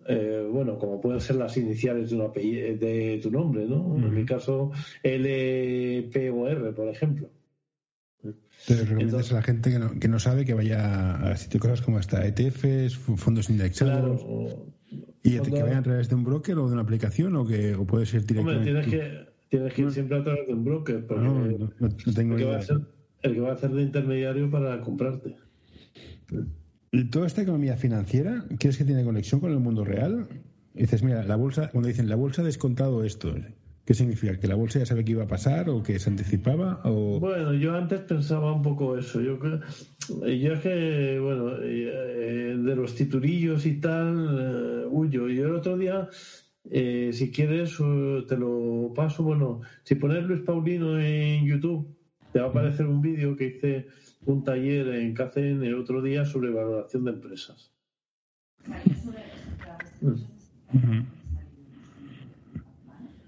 Eh, 0.07 0.47
bueno, 0.51 0.77
como 0.77 0.99
pueden 0.99 1.21
ser 1.21 1.37
las 1.37 1.55
iniciales 1.55 2.09
de, 2.09 2.15
una, 2.17 2.27
de 2.27 3.19
tu 3.23 3.31
nombre, 3.31 3.65
¿no? 3.65 3.95
En 3.95 4.13
mi 4.13 4.25
caso, 4.25 4.71
LPOR, 5.03 6.75
por 6.75 6.89
ejemplo. 6.89 7.29
Entonces, 8.67 9.31
a 9.31 9.35
la 9.35 9.41
gente 9.43 9.71
que 9.71 9.79
no, 9.79 9.99
que 9.99 10.07
no, 10.07 10.19
sabe 10.19 10.43
que 10.43 10.53
vaya 10.53 11.15
a 11.15 11.37
sitio 11.37 11.59
cosas 11.59 11.81
como 11.81 11.99
hasta 11.99 12.25
ETFs, 12.25 12.97
fondos 12.97 13.49
indexados. 13.49 14.25
¿Y 15.23 15.39
que 15.39 15.61
vayan 15.61 15.77
a 15.77 15.83
través 15.83 16.09
de 16.09 16.15
un 16.15 16.23
broker 16.23 16.57
o 16.57 16.67
de 16.67 16.73
una 16.73 16.81
aplicación 16.81 17.35
o 17.35 17.45
que 17.45 17.75
o 17.75 17.85
puede 17.85 18.05
ser 18.05 18.25
directamente? 18.25 18.63
tienes 18.63 18.87
que, 18.87 19.27
tienes 19.49 19.73
que 19.73 19.81
ir 19.81 19.91
siempre 19.91 20.17
a 20.17 20.23
través 20.23 20.47
de 20.47 20.53
un 20.53 20.63
broker 20.63 21.05
porque 21.05 21.23
no, 21.23 22.13
tengo 22.13 22.35
el, 22.35 22.39
que 22.39 22.45
va 22.45 22.57
a 22.57 22.61
ser, 22.61 22.79
el 23.21 23.33
que 23.33 23.39
va 23.39 23.49
a 23.49 23.53
hacer 23.53 23.71
de 23.71 23.81
intermediario 23.81 24.49
para 24.49 24.81
comprarte. 24.81 25.35
¿Y 26.91 27.05
toda 27.05 27.27
esta 27.27 27.41
economía 27.41 27.75
financiera, 27.75 28.45
crees 28.59 28.77
que 28.77 28.85
tiene 28.85 29.03
conexión 29.03 29.41
con 29.41 29.51
el 29.51 29.59
mundo 29.59 29.83
real? 29.83 30.27
dices, 30.73 31.01
mira, 31.01 31.23
la 31.23 31.35
bolsa, 31.35 31.69
cuando 31.71 31.87
dicen 31.87 32.07
la 32.07 32.15
bolsa 32.15 32.43
ha 32.43 32.45
descontado 32.45 33.03
esto, 33.03 33.33
¿Qué 33.87 33.93
significa? 33.93 34.37
¿Que 34.37 34.49
la 34.49 34.55
bolsa 34.55 34.79
ya 34.79 34.85
sabe 34.85 35.05
que 35.05 35.13
iba 35.13 35.23
a 35.23 35.27
pasar 35.27 35.69
o 35.69 35.81
que 35.81 35.97
se 35.97 36.09
anticipaba? 36.09 36.81
O... 36.83 37.21
Bueno, 37.21 37.53
yo 37.53 37.73
antes 37.73 38.01
pensaba 38.01 38.51
un 38.51 38.61
poco 38.61 38.97
eso. 38.97 39.21
Yo, 39.21 39.39
yo 39.39 40.53
es 40.53 40.59
que, 40.59 41.17
bueno, 41.21 41.53
eh, 41.63 42.57
de 42.59 42.75
los 42.75 42.95
titurillos 42.95 43.65
y 43.65 43.79
tal, 43.79 44.17
uh, 44.17 44.89
huyo. 44.89 45.29
Y 45.29 45.39
el 45.39 45.55
otro 45.55 45.77
día, 45.77 46.09
eh, 46.69 47.11
si 47.13 47.31
quieres, 47.31 47.77
te 48.27 48.35
lo 48.35 48.91
paso. 48.93 49.23
Bueno, 49.23 49.61
si 49.83 49.95
pones 49.95 50.25
Luis 50.25 50.41
Paulino 50.41 50.99
en 50.99 51.45
YouTube, 51.45 51.87
te 52.33 52.39
va 52.39 52.47
a 52.47 52.49
aparecer 52.49 52.87
un 52.87 53.01
vídeo 53.01 53.37
que 53.37 53.45
hice 53.45 53.87
un 54.27 54.43
taller 54.43 54.89
en 54.89 55.13
KCN 55.13 55.63
el 55.63 55.75
otro 55.75 56.01
día 56.01 56.25
sobre 56.25 56.51
valoración 56.51 57.05
de 57.05 57.11
empresas. 57.11 57.71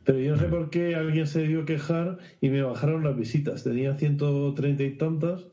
Pero 0.03 0.19
yo 0.19 0.31
no 0.31 0.37
sé 0.37 0.47
por 0.47 0.69
qué 0.69 0.95
alguien 0.95 1.25
se 1.25 1.47
dio 1.47 1.65
quejar 1.65 2.17
y 2.41 2.49
me 2.49 2.61
bajaron 2.61 3.03
las 3.03 3.15
visitas. 3.15 3.63
Tenía 3.63 3.95
130 3.95 4.83
y 4.83 4.97
tantas 4.97 5.45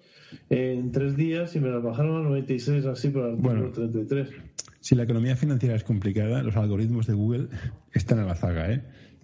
en 0.50 0.90
tres 0.90 1.16
días 1.16 1.54
y 1.54 1.60
me 1.60 1.68
las 1.68 1.82
bajaron 1.82 2.16
a 2.16 2.28
96 2.28 2.84
así 2.86 3.10
por 3.10 3.28
el 3.28 3.36
bueno, 3.36 3.70
33. 3.70 4.28
Si 4.80 4.96
la 4.96 5.04
economía 5.04 5.36
financiera 5.36 5.76
es 5.76 5.84
complicada, 5.84 6.42
los 6.42 6.56
algoritmos 6.56 7.06
de 7.06 7.14
Google 7.14 7.48
están 7.92 8.18
a 8.18 8.24
la 8.24 8.34
zaga, 8.34 8.72
¿eh? 8.72 8.82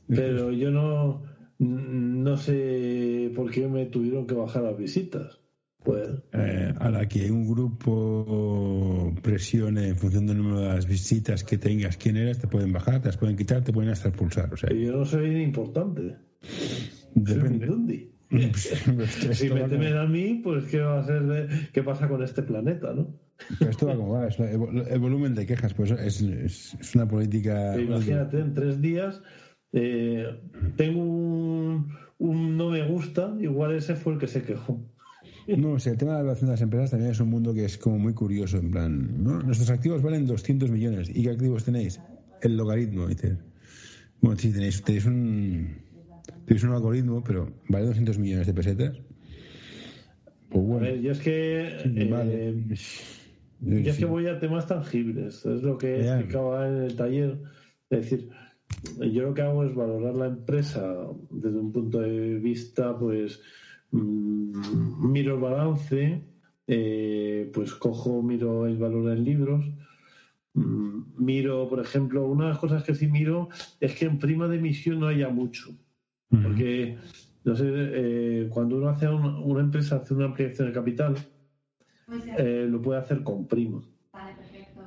Pero 0.08 0.52
yo 0.52 0.70
no, 0.70 1.22
no 1.58 2.36
sé 2.36 3.32
por 3.34 3.50
qué 3.50 3.66
me 3.66 3.86
tuvieron 3.86 4.26
que 4.26 4.34
bajar 4.34 4.62
las 4.62 4.76
visitas. 4.76 5.41
Pues... 5.84 6.08
Eh, 6.32 6.72
a 6.78 6.90
la 6.90 7.08
que 7.08 7.30
un 7.30 7.46
grupo 7.48 9.14
presione 9.22 9.88
en 9.88 9.96
función 9.96 10.26
del 10.26 10.38
número 10.38 10.60
de 10.60 10.68
las 10.68 10.86
visitas 10.86 11.42
que 11.44 11.58
tengas, 11.58 11.96
quién 11.96 12.16
eres, 12.16 12.38
te 12.38 12.46
pueden 12.46 12.72
bajar, 12.72 13.00
te 13.00 13.08
las 13.08 13.16
pueden 13.16 13.36
quitar, 13.36 13.62
te 13.64 13.72
pueden 13.72 13.90
hasta 13.90 14.08
expulsar. 14.08 14.52
O 14.52 14.56
sea, 14.56 14.70
yo 14.70 14.92
no 14.92 15.04
soy 15.04 15.42
importante. 15.42 16.16
Depende. 17.14 18.12
si 19.32 19.50
me 19.50 19.68
temen 19.68 19.96
a 19.96 20.06
mí, 20.06 20.40
pues 20.42 20.64
¿qué 20.64 20.80
va 20.80 21.00
a 21.00 21.04
ser 21.04 21.22
de, 21.24 21.68
qué 21.72 21.82
pasa 21.82 22.08
con 22.08 22.22
este 22.22 22.42
planeta, 22.42 22.94
¿no? 22.94 23.14
Pero 23.58 23.70
esto 23.70 23.86
va 23.86 23.96
como 23.96 24.12
va, 24.12 24.28
el 24.28 24.98
volumen 25.00 25.34
de 25.34 25.44
quejas, 25.44 25.74
pues 25.74 25.90
es, 25.90 26.22
es, 26.22 26.94
una 26.94 27.06
política. 27.06 27.78
imagínate, 27.78 28.38
en 28.38 28.54
tres 28.54 28.80
días 28.80 29.20
eh, 29.72 30.40
tengo 30.76 31.02
un, 31.02 31.94
un 32.18 32.56
no 32.56 32.70
me 32.70 32.86
gusta, 32.86 33.34
igual 33.40 33.74
ese 33.74 33.96
fue 33.96 34.14
el 34.14 34.18
que 34.18 34.28
se 34.28 34.42
quejó. 34.42 34.80
No, 35.46 35.72
o 35.72 35.78
sea, 35.78 35.92
el 35.92 35.98
tema 35.98 36.12
de 36.12 36.16
la 36.16 36.20
evaluación 36.20 36.48
de 36.48 36.52
las 36.52 36.62
empresas 36.62 36.90
también 36.90 37.10
es 37.10 37.20
un 37.20 37.30
mundo 37.30 37.52
que 37.52 37.64
es 37.64 37.78
como 37.78 37.98
muy 37.98 38.14
curioso, 38.14 38.58
en 38.58 38.70
plan, 38.70 39.22
¿no? 39.22 39.40
Nuestros 39.40 39.70
activos 39.70 40.02
valen 40.02 40.26
200 40.26 40.70
millones. 40.70 41.10
¿Y 41.12 41.22
qué 41.22 41.30
activos 41.30 41.64
tenéis? 41.64 42.00
El 42.40 42.56
logaritmo, 42.56 43.08
dices. 43.08 43.38
Bueno, 44.20 44.38
sí, 44.38 44.52
tenéis, 44.52 44.82
tenéis 44.82 45.06
un 45.06 45.68
tenéis 46.46 46.64
un 46.64 46.72
algoritmo, 46.72 47.22
pero 47.24 47.52
vale 47.68 47.86
200 47.86 48.18
millones 48.18 48.46
de 48.46 48.54
pesetas. 48.54 49.00
Pues 50.48 50.64
bueno. 50.64 50.86
A 50.86 50.90
ver, 50.90 51.00
yo 51.00 51.12
es 51.12 51.20
que... 51.20 51.76
Eh, 51.84 52.64
yo 53.60 53.90
es 53.90 53.96
que 53.96 54.04
voy 54.04 54.26
a 54.26 54.40
temas 54.40 54.66
tangibles, 54.66 55.46
es 55.46 55.62
lo 55.62 55.78
que 55.78 56.00
explicaba 56.00 56.68
en 56.68 56.82
el 56.82 56.96
taller. 56.96 57.38
Es 57.90 58.10
decir, 58.10 58.28
yo 58.98 59.22
lo 59.22 59.34
que 59.34 59.42
hago 59.42 59.64
es 59.64 59.74
valorar 59.74 60.14
la 60.14 60.26
empresa 60.26 60.94
desde 61.30 61.58
un 61.58 61.70
punto 61.70 62.00
de 62.00 62.38
vista, 62.38 62.98
pues, 62.98 63.40
Mm, 63.92 64.41
miro 64.52 65.34
el 65.34 65.40
balance, 65.40 66.22
eh, 66.66 67.50
pues 67.52 67.74
cojo, 67.74 68.22
miro 68.22 68.66
el 68.66 68.76
valor 68.76 69.12
en 69.12 69.24
libros, 69.24 69.64
mm, 70.54 71.24
miro, 71.24 71.68
por 71.68 71.80
ejemplo, 71.80 72.26
una 72.26 72.44
de 72.44 72.50
las 72.50 72.58
cosas 72.58 72.84
que 72.84 72.94
sí 72.94 73.08
miro 73.08 73.48
es 73.80 73.94
que 73.94 74.04
en 74.04 74.18
prima 74.18 74.48
de 74.48 74.56
emisión 74.56 75.00
no 75.00 75.08
haya 75.08 75.28
mucho, 75.28 75.76
porque, 76.42 76.96
no 77.44 77.56
sé, 77.56 77.66
eh, 77.68 78.46
cuando 78.48 78.76
uno 78.76 78.88
hace 78.88 79.08
una, 79.08 79.60
empresa 79.60 79.96
hace 79.96 80.14
una 80.14 80.26
ampliación 80.26 80.68
de 80.68 80.74
capital, 80.74 81.16
eh, 82.38 82.66
lo 82.70 82.80
puede 82.80 83.00
hacer 83.00 83.22
con 83.22 83.46
prima. 83.46 83.82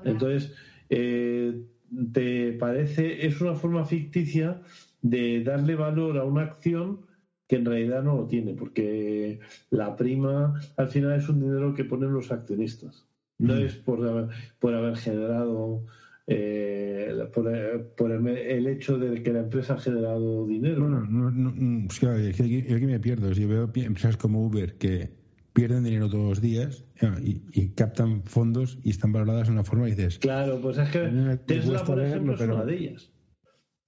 Entonces, 0.04 0.54
te 0.88 2.54
parece, 2.54 3.26
es 3.26 3.42
una 3.42 3.56
forma 3.56 3.86
ficticia 3.86 4.62
de 5.02 5.44
darle 5.44 5.76
valor 5.76 6.18
a 6.18 6.24
una 6.24 6.42
acción 6.42 7.06
que 7.48 7.58
en 7.58 7.66
realidad 7.66 8.04
no 8.04 8.16
lo 8.18 8.28
tiene, 8.28 8.54
porque 8.54 9.40
la 9.70 9.96
prima 9.96 10.60
al 10.78 10.88
final 10.88 11.20
es 11.20 11.30
un 11.30 11.42
dinero 11.42 11.74
que 11.74 11.86
ponen 11.86 12.14
los 12.14 12.32
accionistas. 12.32 13.06
No 13.38 13.56
mm. 13.56 13.60
es 13.60 13.76
por 13.76 14.08
haber, 14.08 14.30
por 14.60 14.74
haber 14.74 14.96
generado, 14.96 15.86
eh, 16.28 17.14
por, 17.34 17.48
el, 17.52 18.68
hecho 18.68 18.98
de 18.98 19.22
que 19.22 19.34
la 19.34 19.42
empresa 19.42 19.76
ha 19.76 19.80
generado 19.80 20.48
dinero. 20.48 20.88
No, 20.88 21.02
no, 21.06 21.32
no, 21.32 21.52
mm, 21.56 21.88
yo 21.90 22.12
aquí 22.12 22.86
me 22.86 23.00
pierdo. 23.00 23.32
Yo 23.32 23.48
veo 23.48 23.72
empresas 23.76 24.18
como 24.18 24.46
Uber 24.46 24.78
que 24.78 25.26
pierden 25.54 25.84
dinero 25.84 26.10
todos 26.10 26.30
los 26.30 26.42
días 26.42 26.84
y, 27.22 27.70
captan 27.70 28.24
fondos 28.24 28.78
y 28.84 28.90
están 28.90 29.14
valoradas 29.14 29.48
de 29.48 29.54
una 29.54 29.64
forma 29.64 29.88
y 29.88 29.92
dices... 29.92 30.20
Claro, 30.20 30.60
pues 30.62 30.78
es 30.78 30.90
que 30.90 31.40
Tesla, 31.46 31.84
por 31.84 32.02
ejemplo, 32.02 32.34
es 32.34 32.42
una 32.42 32.66
de 32.66 32.76
ellas. 32.76 33.12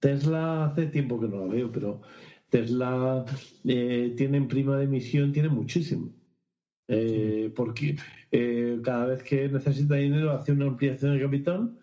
Tesla 0.00 0.66
hace 0.66 0.86
tiempo 0.86 1.20
que 1.20 1.28
no 1.28 1.44
la 1.46 1.52
veo, 1.52 1.70
pero 1.72 2.00
Tesla 2.50 3.24
eh, 3.64 4.14
tiene 4.16 4.38
en 4.38 4.48
prima 4.48 4.76
de 4.76 4.84
emisión, 4.84 5.32
tiene 5.32 5.48
muchísimo. 5.48 6.12
Eh, 6.88 7.52
porque 7.54 7.96
eh, 8.32 8.78
cada 8.82 9.06
vez 9.06 9.22
que 9.22 9.48
necesita 9.48 9.96
dinero 9.96 10.32
hace 10.32 10.52
una 10.52 10.66
ampliación 10.66 11.14
de 11.14 11.22
capital 11.22 11.78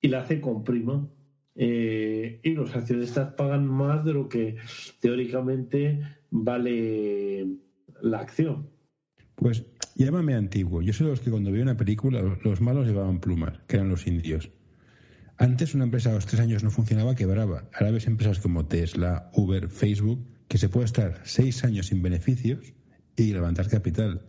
y 0.00 0.08
la 0.08 0.20
hace 0.20 0.40
con 0.40 0.62
prima. 0.62 1.08
y 1.56 2.50
los 2.54 2.74
accionistas 2.74 3.34
pagan 3.34 3.66
más 3.66 4.04
de 4.04 4.12
lo 4.12 4.28
que 4.28 4.56
teóricamente 5.00 6.00
vale 6.30 7.46
la 8.02 8.18
acción. 8.18 8.68
Pues 9.36 9.64
llámame 9.94 10.34
antiguo. 10.34 10.82
Yo 10.82 10.92
soy 10.92 11.08
los 11.08 11.20
que 11.20 11.30
cuando 11.30 11.52
veo 11.52 11.62
una 11.62 11.76
película 11.76 12.22
los 12.42 12.60
malos 12.60 12.86
llevaban 12.86 13.20
plumas, 13.20 13.60
que 13.66 13.76
eran 13.76 13.88
los 13.88 14.06
indios. 14.06 14.50
Antes 15.36 15.74
una 15.74 15.84
empresa 15.84 16.10
a 16.10 16.14
los 16.14 16.26
tres 16.26 16.40
años 16.40 16.62
no 16.62 16.70
funcionaba, 16.70 17.14
quebraba. 17.14 17.64
Ahora 17.74 17.90
ves 17.90 18.06
empresas 18.06 18.38
como 18.38 18.66
Tesla, 18.66 19.30
Uber, 19.34 19.68
Facebook, 19.68 20.24
que 20.48 20.58
se 20.58 20.68
puede 20.68 20.86
estar 20.86 21.20
seis 21.24 21.64
años 21.64 21.86
sin 21.86 22.02
beneficios 22.02 22.72
y 23.16 23.32
levantar 23.32 23.68
capital. 23.68 24.22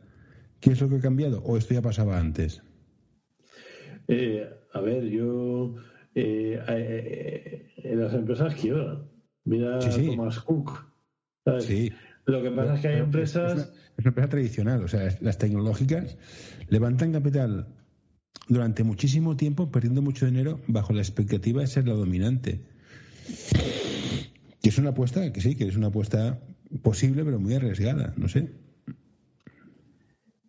¿Qué 0.59 0.71
es 0.71 0.81
lo 0.81 0.89
que 0.89 0.95
ha 0.95 1.01
cambiado? 1.01 1.43
¿O 1.43 1.57
esto 1.57 1.73
ya 1.73 1.81
pasaba 1.81 2.19
antes? 2.19 2.63
Eh, 4.07 4.49
a 4.73 4.79
ver, 4.79 5.03
yo. 5.05 5.75
Eh, 6.15 6.59
eh, 6.67 7.71
en 7.77 8.01
las 8.01 8.13
empresas 8.13 8.55
quiebran. 8.55 9.09
Mira 9.43 9.79
Thomas 9.79 10.39
Cook. 10.39 10.85
Sí. 11.59 11.91
Lo 12.25 12.41
que 12.41 12.49
pasa 12.49 12.75
es 12.75 12.81
que 12.81 12.87
hay 12.87 12.99
empresas. 12.99 13.73
es 13.97 13.99
una 13.99 14.09
empresa 14.09 14.29
tradicional, 14.29 14.83
o 14.83 14.87
sea, 14.87 15.07
las 15.21 15.37
tecnológicas 15.37 16.17
levantan 16.69 17.11
capital 17.11 17.67
durante 18.47 18.83
muchísimo 18.83 19.35
tiempo 19.35 19.71
perdiendo 19.71 20.01
mucho 20.01 20.25
dinero 20.25 20.59
bajo 20.67 20.93
la 20.93 21.01
expectativa 21.01 21.61
de 21.61 21.67
ser 21.67 21.87
la 21.87 21.93
dominante. 21.93 22.61
Que 24.61 24.69
es 24.69 24.77
una 24.77 24.89
apuesta, 24.89 25.31
que 25.31 25.41
sí, 25.41 25.55
que 25.55 25.67
es 25.67 25.75
una 25.75 25.87
apuesta 25.87 26.39
posible, 26.81 27.23
pero 27.23 27.39
muy 27.39 27.53
arriesgada, 27.53 28.13
no 28.17 28.27
sé. 28.27 28.49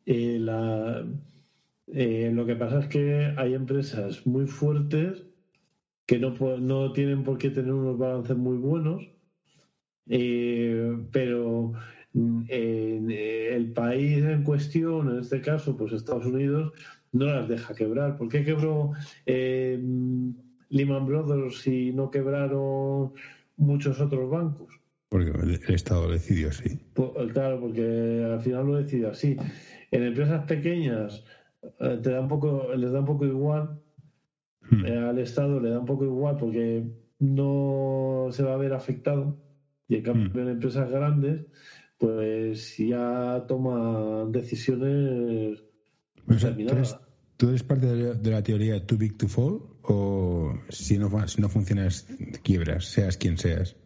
Eh, 0.07 0.41
eh, 1.89 2.31
lo 2.33 2.47
que 2.47 2.57
pasa 2.57 2.81
es 2.81 2.87
que 2.87 3.35
hay 3.37 3.55
empresas 3.55 4.27
muy 4.27 4.47
fuertes 4.47 5.25
que 6.07 6.19
no, 6.19 6.35
no 6.59 6.93
tienen 6.93 7.25
por 7.25 7.39
qué 7.39 7.51
tener 7.51 7.73
unos 7.73 7.99
balances 7.99 8.37
muy 8.37 8.57
buenos, 8.57 9.03
eh, 10.09 10.97
pero 11.11 11.73
mm, 12.17 12.45
el 12.49 13.73
país 13.73 14.25
en 14.25 14.43
cuestión, 14.43 15.11
en 15.11 15.21
este 15.21 15.41
caso, 15.41 15.77
pues 15.77 15.93
Estados 15.93 16.27
Unidos, 16.27 16.73
no 17.13 17.27
las 17.27 17.49
deja 17.49 17.75
quebrar. 17.75 18.17
¿Por 18.17 18.29
qué 18.29 18.45
quebró 18.45 18.93
eh, 19.27 19.81
Lehman 20.69 21.07
Brothers 21.07 21.67
y 21.67 21.93
no 21.93 22.11
quebraron 22.11 23.13
muchos 23.57 24.01
otros 24.01 24.31
bancos? 24.31 24.81
Porque 25.09 25.31
el 25.31 25.75
Estado 25.75 26.11
decidió 26.11 26.49
así. 26.49 26.81
claro, 27.33 27.61
porque 27.61 28.29
al 28.31 28.41
final 28.41 28.67
lo 28.67 28.77
decidió 28.77 29.11
así. 29.11 29.37
En 29.91 30.03
empresas 30.03 30.45
pequeñas 30.47 31.25
eh, 31.81 32.01
te 32.03 32.11
da 32.11 32.21
un 32.21 32.29
poco, 32.29 32.75
les 32.75 32.91
da 32.93 33.01
un 33.01 33.07
poco 33.07 33.25
igual, 33.25 33.81
hmm. 34.69 34.85
eh, 34.85 34.99
al 34.99 35.19
Estado 35.19 35.61
le 35.61 35.71
da 35.71 35.79
un 35.79 35.87
poco 35.87 36.05
igual 36.05 36.37
porque 36.39 36.85
no 37.19 38.29
se 38.31 38.43
va 38.43 38.55
a 38.55 38.59
ver 38.59 38.73
afectado. 38.73 39.39
Y 39.89 39.97
en 39.97 40.03
cambio 40.03 40.31
hmm. 40.35 40.39
en 40.41 40.49
empresas 40.49 40.91
grandes, 40.91 41.47
pues 41.99 42.77
ya 42.77 43.45
toman 43.49 44.33
decisiones 44.33 45.63
¿tú, 47.37 47.49
eres, 47.49 47.63
parte 47.63 47.87
de 47.87 48.31
la, 48.31 48.43
teoría 48.43 48.85
too 48.87 48.97
big 48.97 49.17
to 49.17 49.29
fall? 49.29 49.61
¿O 49.83 50.55
si 50.69 50.99
no, 50.99 51.29
si 51.29 51.41
no 51.41 51.49
funcionas, 51.49 52.07
quiebras, 52.43 52.87
seas 52.87 53.17
quien 53.17 53.39
seas? 53.39 53.77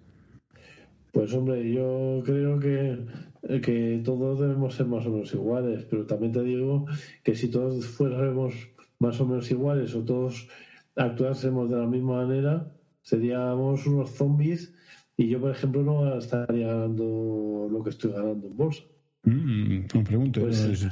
Pues 1.12 1.34
hombre, 1.34 1.72
yo 1.72 2.22
creo 2.24 2.58
que, 2.60 3.60
que 3.60 4.00
todos 4.04 4.40
debemos 4.40 4.74
ser 4.74 4.86
más 4.86 5.04
o 5.06 5.10
menos 5.10 5.34
iguales, 5.34 5.84
pero 5.90 6.06
también 6.06 6.32
te 6.32 6.42
digo 6.42 6.86
que 7.24 7.34
si 7.34 7.48
todos 7.48 7.84
fuéramos 7.86 8.54
más 8.98 9.20
o 9.20 9.26
menos 9.26 9.50
iguales 9.50 9.94
o 9.94 10.04
todos 10.04 10.48
actuásemos 10.96 11.68
de 11.68 11.76
la 11.76 11.86
misma 11.86 12.24
manera, 12.24 12.72
seríamos 13.02 13.86
unos 13.86 14.10
zombies 14.10 14.72
y 15.20 15.28
yo, 15.28 15.38
por 15.38 15.50
ejemplo, 15.50 15.82
no 15.82 16.16
estaría 16.16 16.68
ganando 16.68 17.68
lo 17.70 17.84
que 17.84 17.90
estoy 17.90 18.12
ganando 18.12 18.46
en 18.46 18.56
bolsa. 18.56 18.82
Mm, 19.24 19.80
me 19.94 20.04
pregunto. 20.04 20.40
Pues 20.40 20.88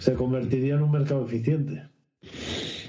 se 0.00 0.14
convertiría 0.14 0.74
en 0.74 0.82
un 0.82 0.90
mercado 0.90 1.24
eficiente. 1.24 1.84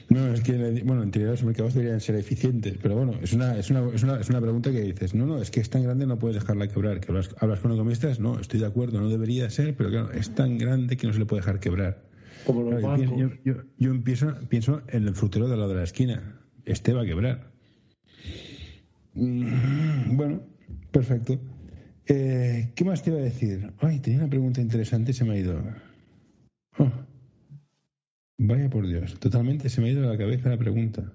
No, 0.09 0.33
es 0.33 0.41
que, 0.41 0.81
bueno, 0.83 1.03
en 1.03 1.11
teoría 1.11 1.31
los 1.31 1.43
mercados 1.43 1.75
deberían 1.75 2.01
ser 2.01 2.15
eficientes, 2.15 2.77
pero 2.81 2.95
bueno, 2.95 3.13
es 3.21 3.31
una, 3.31 3.57
es 3.57 3.69
una, 3.69 3.87
es 3.93 4.01
una, 4.01 4.19
es 4.19 4.29
una 4.29 4.41
pregunta 4.41 4.71
que 4.71 4.81
dices, 4.81 5.13
no, 5.13 5.27
no, 5.27 5.39
es 5.39 5.51
que 5.51 5.59
es 5.59 5.69
tan 5.69 5.83
grande 5.83 6.07
no 6.07 6.17
puedes 6.17 6.35
dejarla 6.35 6.67
quebrar. 6.67 6.99
Que 6.99 7.11
hablas, 7.11 7.29
hablas 7.37 7.59
con 7.59 7.71
economistas, 7.71 8.19
no, 8.19 8.39
estoy 8.39 8.59
de 8.59 8.65
acuerdo, 8.65 8.99
no 8.99 9.07
debería 9.07 9.49
ser, 9.51 9.75
pero 9.75 9.91
claro, 9.91 10.11
es 10.13 10.33
tan 10.33 10.57
grande 10.57 10.97
que 10.97 11.05
no 11.05 11.13
se 11.13 11.19
le 11.19 11.27
puede 11.27 11.41
dejar 11.41 11.59
quebrar. 11.59 12.01
Como 12.47 12.71
yo, 12.97 13.29
yo, 13.45 13.53
yo, 13.77 13.91
empiezo, 13.91 14.33
pienso 14.49 14.81
en 14.87 15.07
el 15.07 15.13
frutero 15.13 15.47
de 15.47 15.57
lado 15.57 15.69
de 15.69 15.75
la 15.75 15.83
esquina, 15.83 16.41
este 16.65 16.91
va 16.93 17.03
a 17.03 17.05
quebrar. 17.05 17.51
Mm, 19.13 20.17
bueno, 20.17 20.50
Perfecto. 20.91 21.39
Eh, 22.07 22.71
¿Qué 22.75 22.83
más 22.83 23.03
te 23.03 23.11
iba 23.11 23.19
a 23.19 23.23
decir? 23.23 23.71
Ay, 23.79 23.99
tenía 23.99 24.19
una 24.19 24.29
pregunta 24.29 24.61
interesante 24.61 25.11
y 25.11 25.13
se 25.13 25.23
me 25.23 25.33
ha 25.33 25.37
ido. 25.37 25.61
Oh. 26.77 26.91
Vaya 28.37 28.69
por 28.69 28.87
Dios, 28.87 29.19
totalmente 29.19 29.69
se 29.69 29.81
me 29.81 29.87
ha 29.87 29.91
ido 29.91 30.03
a 30.03 30.13
la 30.13 30.17
cabeza 30.17 30.49
la 30.49 30.57
pregunta. 30.57 31.13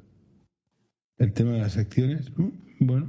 El 1.18 1.32
tema 1.32 1.52
de 1.52 1.58
las 1.58 1.76
acciones, 1.76 2.30
mm, 2.36 2.48
bueno. 2.80 3.08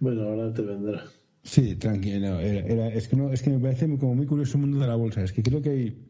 Bueno, 0.00 0.22
ahora 0.22 0.54
te 0.54 0.62
vendrá. 0.62 1.02
Sí, 1.42 1.74
tranquilo. 1.76 2.40
es, 2.40 3.08
que 3.08 3.16
no, 3.16 3.32
es 3.32 3.42
que 3.42 3.50
me 3.50 3.58
parece 3.58 3.88
como 3.98 4.14
muy 4.14 4.26
curioso 4.26 4.58
el 4.58 4.62
mundo 4.62 4.78
de 4.78 4.86
la 4.86 4.96
bolsa. 4.96 5.24
Es 5.24 5.32
que 5.32 5.42
creo 5.42 5.62
que 5.62 5.70
hay. 5.70 6.07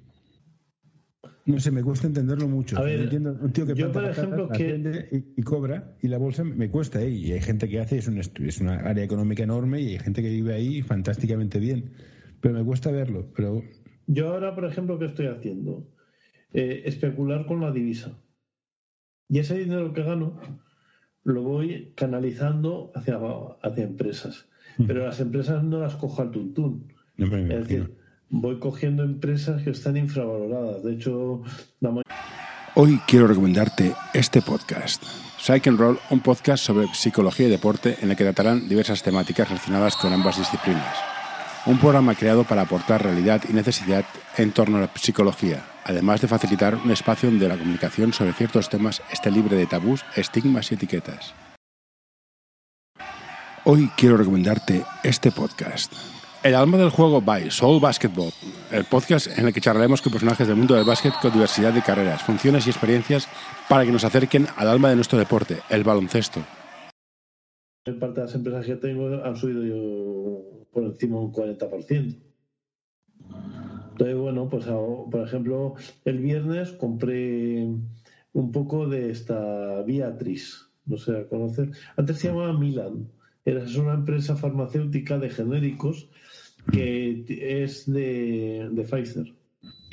No 1.49 1.59
sé, 1.59 1.71
me 1.71 1.83
cuesta 1.83 2.07
entenderlo 2.07 2.47
mucho. 2.47 2.77
A 2.77 2.83
ver, 2.83 3.01
entiendo 3.01 3.35
un 3.41 3.51
tío 3.53 3.65
que 3.65 3.75
yo, 3.75 3.91
por 3.91 4.05
ejemplo, 4.05 4.51
que... 4.51 5.25
y, 5.35 5.43
cobra, 5.43 5.97
y 6.03 6.09
la 6.09 6.19
bolsa 6.19 6.45
me 6.45 6.71
cuesta. 6.71 7.01
¿eh? 7.01 7.09
Y 7.09 7.33
hay 7.33 7.41
gente 7.41 7.71
que 7.71 7.81
hace, 7.81 7.97
es, 7.97 8.07
un, 8.07 8.19
es 8.19 8.61
una 8.61 8.75
área 8.81 9.03
económica 9.03 9.45
enorme, 9.45 9.81
y 9.81 9.93
hay 9.93 9.99
gente 9.99 10.21
que 10.21 10.29
vive 10.29 10.53
ahí 10.53 10.83
fantásticamente 10.83 11.59
bien. 11.59 11.93
Pero 12.43 12.55
me 12.55 12.63
cuesta 12.63 12.91
verlo. 12.91 13.33
Pero... 13.35 13.63
Yo 14.07 14.29
ahora, 14.29 14.55
por 14.55 14.67
ejemplo, 14.67 14.99
¿qué 14.99 15.07
estoy 15.07 15.29
haciendo? 15.29 15.89
Eh, 16.53 16.83
especular 16.85 17.47
con 17.47 17.63
la 17.63 17.73
divisa. 17.73 18.23
Y 19.31 19.39
ese 19.39 19.59
dinero 19.59 19.95
que 19.95 20.03
gano 20.03 20.39
lo 21.25 21.43
voy 21.43 21.95
canalizando 21.97 22.93
hacia, 22.95 23.19
hacia 23.63 23.85
empresas. 23.85 24.51
Pero 24.87 25.07
las 25.07 25.19
empresas 25.19 25.65
no 25.65 25.81
las 25.81 25.97
cojo 25.97 26.21
al 26.21 26.31
tuntún. 26.31 26.93
es 27.17 27.31
decir, 27.31 27.98
voy 28.31 28.59
cogiendo 28.59 29.03
empresas 29.03 29.63
que 29.63 29.71
están 29.71 29.97
infravaloradas. 29.97 30.83
De 30.83 30.95
hecho, 30.95 31.43
Hoy 32.75 33.01
quiero 33.07 33.27
recomendarte 33.27 33.95
este 34.15 34.43
podcast. 34.43 35.03
Psych 35.39 35.67
and 35.67 35.79
Roll, 35.79 35.99
un 36.11 36.21
podcast 36.21 36.65
sobre 36.65 36.87
psicología 36.95 37.47
y 37.47 37.51
deporte 37.51 37.97
en 38.01 38.11
el 38.11 38.17
que 38.17 38.25
tratarán 38.25 38.69
diversas 38.69 39.03
temáticas 39.03 39.49
relacionadas 39.49 39.97
con 39.97 40.13
ambas 40.13 40.39
disciplinas. 40.39 40.97
Un 41.67 41.79
programa 41.79 42.15
creado 42.15 42.45
para 42.45 42.63
aportar 42.63 43.03
realidad 43.03 43.43
y 43.49 43.53
necesidad 43.53 44.05
en 44.37 44.53
torno 44.53 44.79
a 44.79 44.83
la 44.83 44.91
psicología, 44.95 45.65
además 45.85 46.21
de 46.21 46.29
facilitar 46.29 46.77
un 46.77 46.91
espacio 46.91 47.31
donde 47.31 47.49
la 47.49 47.57
comunicación 47.57 48.13
sobre 48.13 48.33
ciertos 48.33 48.69
temas 48.69 49.03
esté 49.11 49.31
libre 49.31 49.57
de 49.57 49.67
tabús, 49.67 50.05
estigmas 50.15 50.71
y 50.71 50.75
etiquetas. 50.75 51.35
Hoy 53.65 53.91
quiero 53.97 54.17
recomendarte 54.17 54.85
este 55.03 55.31
podcast. 55.31 56.18
El 56.45 56.55
alma 56.55 56.79
del 56.79 56.91
juego 56.91 57.21
by 57.21 57.51
Soul 57.51 57.81
Basketball, 57.81 58.31
el 58.71 58.85
podcast 58.85 59.27
en 59.37 59.49
el 59.49 59.53
que 59.53 59.61
charlaremos 59.61 60.01
con 60.01 60.13
personajes 60.13 60.47
del 60.47 60.57
mundo 60.57 60.77
del 60.77 60.85
básquet 60.85 61.13
con 61.21 61.33
diversidad 61.33 61.73
de 61.73 61.83
carreras, 61.83 62.23
funciones 62.23 62.65
y 62.65 62.71
experiencias 62.71 63.27
para 63.69 63.85
que 63.85 63.91
nos 63.91 64.05
acerquen 64.05 64.47
al 64.57 64.69
alma 64.69 64.89
de 64.89 64.95
nuestro 64.95 65.19
deporte, 65.19 65.59
el 65.69 65.83
baloncesto. 65.83 66.41
En 67.87 67.99
parte 67.99 68.21
las 68.21 68.37
empresas 68.37 68.67
que 68.67 68.77
tengo 68.77 69.25
han 69.25 69.35
subido 69.35 70.65
por 70.71 70.85
encima 70.85 71.19
un 71.19 71.33
40%. 71.33 72.21
Entonces, 73.91 74.17
bueno, 74.17 74.49
pues 74.49 74.65
por 74.67 75.27
ejemplo, 75.27 75.75
el 76.05 76.19
viernes 76.21 76.71
compré 76.71 77.67
un 78.33 78.53
poco 78.53 78.87
de 78.87 79.11
esta 79.11 79.83
Beatriz, 79.83 80.69
no 80.87 80.99
sé, 80.99 81.27
¿conoces? 81.29 81.77
Antes 81.97 82.19
se 82.19 82.29
llamaba 82.29 82.53
Milan 82.53 83.09
es 83.57 83.77
una 83.77 83.95
empresa 83.95 84.37
farmacéutica 84.37 85.19
de 85.19 85.31
genéricos 85.31 86.09
que 86.73 87.63
es 87.63 87.91
de, 87.91 88.69
de 88.71 88.83
Pfizer. 88.85 89.33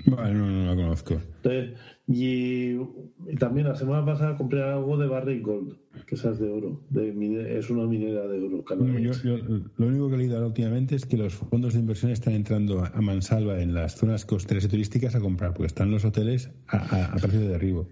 Vale, 0.08 0.34
no, 0.36 0.48
no 0.48 0.66
la 0.66 0.76
conozco. 0.76 1.20
y, 2.08 2.76
también 3.40 3.68
la 3.68 3.76
semana 3.76 4.06
pasada 4.06 4.38
compré 4.38 4.62
algo 4.62 4.98
de 4.98 5.08
Barrick 5.08 5.44
Gold, 5.44 5.78
que 6.06 6.16
es 6.16 6.22
de 6.22 6.50
oro, 6.50 6.82
de, 6.90 7.58
es 7.58 7.70
una 7.70 7.86
minera 7.86 8.28
de 8.28 8.40
oro. 8.40 8.64
lo 9.78 9.88
único 9.88 10.10
que 10.10 10.16
he 10.16 10.18
leído 10.18 10.46
últimamente 10.46 10.96
es 10.96 11.06
que 11.06 11.18
los 11.18 11.34
fondos 11.34 11.74
de 11.74 11.80
inversión 11.80 12.12
están 12.12 12.34
entrando 12.34 12.84
a 12.84 13.02
mansalva 13.02 13.60
en 13.62 13.74
las 13.74 13.96
zonas 13.96 14.26
costeras 14.26 14.66
y 14.66 14.68
turísticas 14.68 15.16
a 15.16 15.20
comprar, 15.20 15.54
porque 15.54 15.68
están 15.68 15.90
los 15.90 16.06
hoteles 16.06 16.52
a, 16.68 17.06
a 17.06 17.16
precio 17.16 17.40
de 17.40 17.48
derribo. 17.48 17.88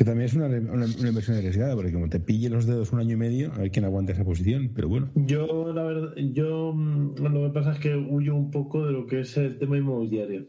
Que 0.00 0.04
también 0.06 0.28
es 0.28 0.34
una, 0.34 0.46
una, 0.46 0.86
inversión 0.86 1.36
arriesgada, 1.36 1.74
porque 1.74 1.92
como 1.92 2.08
te 2.08 2.20
pille 2.20 2.48
los 2.48 2.64
dedos 2.64 2.90
un 2.90 3.00
año 3.00 3.12
y 3.12 3.16
medio, 3.18 3.52
hay 3.58 3.68
quien 3.68 3.84
aguanta 3.84 4.12
esa 4.12 4.24
posición, 4.24 4.70
pero 4.74 4.88
bueno. 4.88 5.10
Yo, 5.14 5.74
la 5.74 5.82
verdad, 5.82 6.14
yo 6.16 6.72
mm, 6.72 7.16
lo 7.18 7.46
que 7.46 7.52
pasa 7.52 7.72
es 7.72 7.80
que 7.80 7.94
huyo 7.94 8.34
un 8.34 8.50
poco 8.50 8.86
de 8.86 8.92
lo 8.92 9.06
que 9.06 9.20
es 9.20 9.36
el 9.36 9.58
tema 9.58 9.76
inmobiliario. 9.76 10.46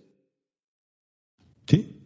¿Sí? 1.67 2.01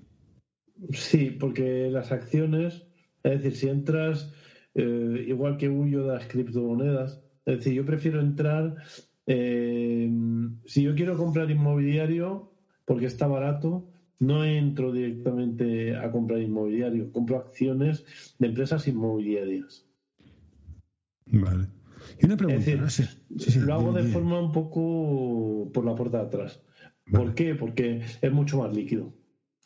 Sí, 0.89 1.37
porque 1.39 1.91
las 1.91 2.11
acciones, 2.11 2.87
es 3.21 3.43
decir, 3.43 3.55
si 3.55 3.69
entras, 3.69 4.33
eh, 4.73 5.25
igual 5.27 5.57
que 5.57 5.69
huyo 5.69 6.07
de 6.07 6.15
las 6.15 6.25
criptomonedas, 6.25 7.21
es 7.45 7.57
decir, 7.57 7.73
yo 7.73 7.85
prefiero 7.85 8.21
entrar, 8.21 8.77
eh, 9.27 10.11
si 10.65 10.81
yo 10.81 10.95
quiero 10.95 11.15
comprar 11.15 11.51
inmobiliario 11.51 12.51
porque 12.85 13.05
está 13.05 13.27
barato, 13.27 13.87
no 14.19 14.43
entro 14.43 14.91
directamente 14.91 15.95
a 15.95 16.11
comprar 16.11 16.41
inmobiliario, 16.41 17.11
compro 17.11 17.37
acciones 17.37 18.05
de 18.39 18.47
empresas 18.47 18.87
inmobiliarias. 18.87 19.85
Vale. 21.25 21.67
Y 22.21 22.25
una 22.25 22.37
pregunta. 22.37 22.59
Es 22.59 22.97
decir, 23.35 23.63
lo 23.63 23.73
hago 23.73 23.91
de 23.93 24.03
forma 24.03 24.39
un 24.39 24.51
poco 24.51 25.71
por 25.73 25.85
la 25.85 25.95
puerta 25.95 26.19
de 26.19 26.27
atrás. 26.27 26.61
¿Por 27.11 27.35
qué? 27.35 27.55
Porque 27.55 28.01
es 28.21 28.31
mucho 28.31 28.59
más 28.59 28.75
líquido. 28.75 29.13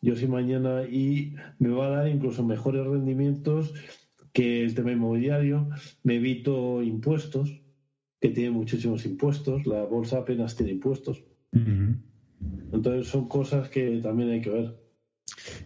Yo 0.01 0.15
si 0.15 0.27
mañana 0.27 0.83
y 0.83 1.35
me 1.59 1.69
va 1.69 1.87
a 1.87 1.89
dar 1.89 2.07
incluso 2.07 2.45
mejores 2.45 2.85
rendimientos 2.85 3.73
que 4.31 4.63
el 4.63 4.73
tema 4.73 4.91
inmobiliario, 4.91 5.69
me 6.03 6.15
evito 6.15 6.81
impuestos, 6.81 7.61
que 8.21 8.29
tiene 8.29 8.51
muchísimos 8.51 9.05
impuestos, 9.05 9.65
la 9.65 9.83
bolsa 9.83 10.19
apenas 10.19 10.55
tiene 10.55 10.73
impuestos. 10.73 11.23
Entonces 12.71 13.07
son 13.07 13.27
cosas 13.27 13.69
que 13.69 13.99
también 14.01 14.29
hay 14.29 14.41
que 14.41 14.49
ver. 14.49 14.79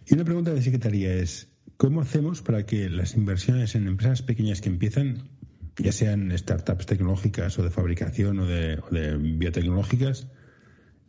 Y 0.05 0.13
una 0.13 0.25
pregunta 0.25 0.53
de 0.53 0.61
secretaría 0.61 1.13
es, 1.13 1.51
¿cómo 1.77 2.01
hacemos 2.01 2.41
para 2.41 2.65
que 2.65 2.89
las 2.89 3.15
inversiones 3.15 3.75
en 3.75 3.87
empresas 3.87 4.21
pequeñas 4.21 4.61
que 4.61 4.69
empiezan, 4.69 5.29
ya 5.77 5.91
sean 5.91 6.35
startups 6.37 6.85
tecnológicas 6.85 7.57
o 7.59 7.63
de 7.63 7.69
fabricación 7.69 8.39
o 8.39 8.45
de, 8.45 8.79
biotecnológicas, 9.17 10.27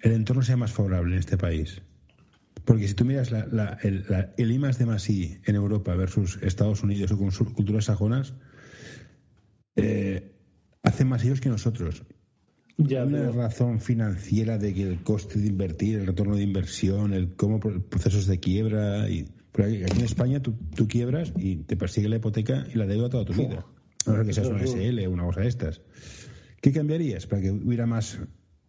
el 0.00 0.12
entorno 0.12 0.42
sea 0.42 0.56
más 0.56 0.72
favorable 0.72 1.14
en 1.14 1.20
este 1.20 1.36
país? 1.36 1.82
Porque 2.64 2.88
si 2.88 2.94
tú 2.94 3.04
miras 3.04 3.30
el, 3.82 4.04
el 4.36 4.52
I 4.52 4.58
más 4.58 4.78
de 4.78 4.86
más 4.86 5.10
I 5.10 5.40
en 5.44 5.54
Europa 5.54 5.94
versus 5.94 6.38
Estados 6.42 6.82
Unidos 6.82 7.12
o 7.12 7.18
con 7.18 7.30
sus 7.30 7.50
culturas 7.50 7.86
sajonas, 7.86 8.34
eh, 9.76 10.32
hacen 10.82 11.08
más 11.08 11.24
ellos 11.24 11.40
que 11.40 11.48
nosotros. 11.48 12.04
Ya, 12.76 13.04
una 13.04 13.30
razón 13.30 13.80
financiera 13.80 14.58
de 14.58 14.74
que 14.74 14.82
el 14.82 15.02
coste 15.02 15.38
de 15.38 15.46
invertir, 15.46 16.00
el 16.00 16.06
retorno 16.06 16.34
de 16.36 16.42
inversión, 16.42 17.12
el 17.12 17.34
cómo 17.34 17.60
procesos 17.60 18.26
de 18.26 18.40
quiebra. 18.40 19.08
Y, 19.08 19.26
aquí 19.56 19.98
en 19.98 20.04
España 20.04 20.40
tú, 20.40 20.56
quiebras 20.88 21.32
y 21.36 21.56
te 21.56 21.76
persigue 21.76 22.08
la 22.08 22.16
hipoteca 22.16 22.66
y 22.72 22.76
la 22.76 22.86
deuda 22.86 23.08
toda 23.08 23.24
tu 23.24 23.32
vida. 23.32 23.64
No 24.06 24.16
sé 24.16 24.26
que 24.26 24.32
seas 24.32 24.48
una 24.48 24.66
SL 24.66 25.06
o 25.06 25.10
una 25.10 25.24
cosa 25.24 25.42
de 25.42 25.48
estas. 25.48 25.80
¿Qué 26.60 26.72
cambiarías 26.72 27.26
para 27.26 27.42
que 27.42 27.52
hubiera 27.52 27.86
más 27.86 28.18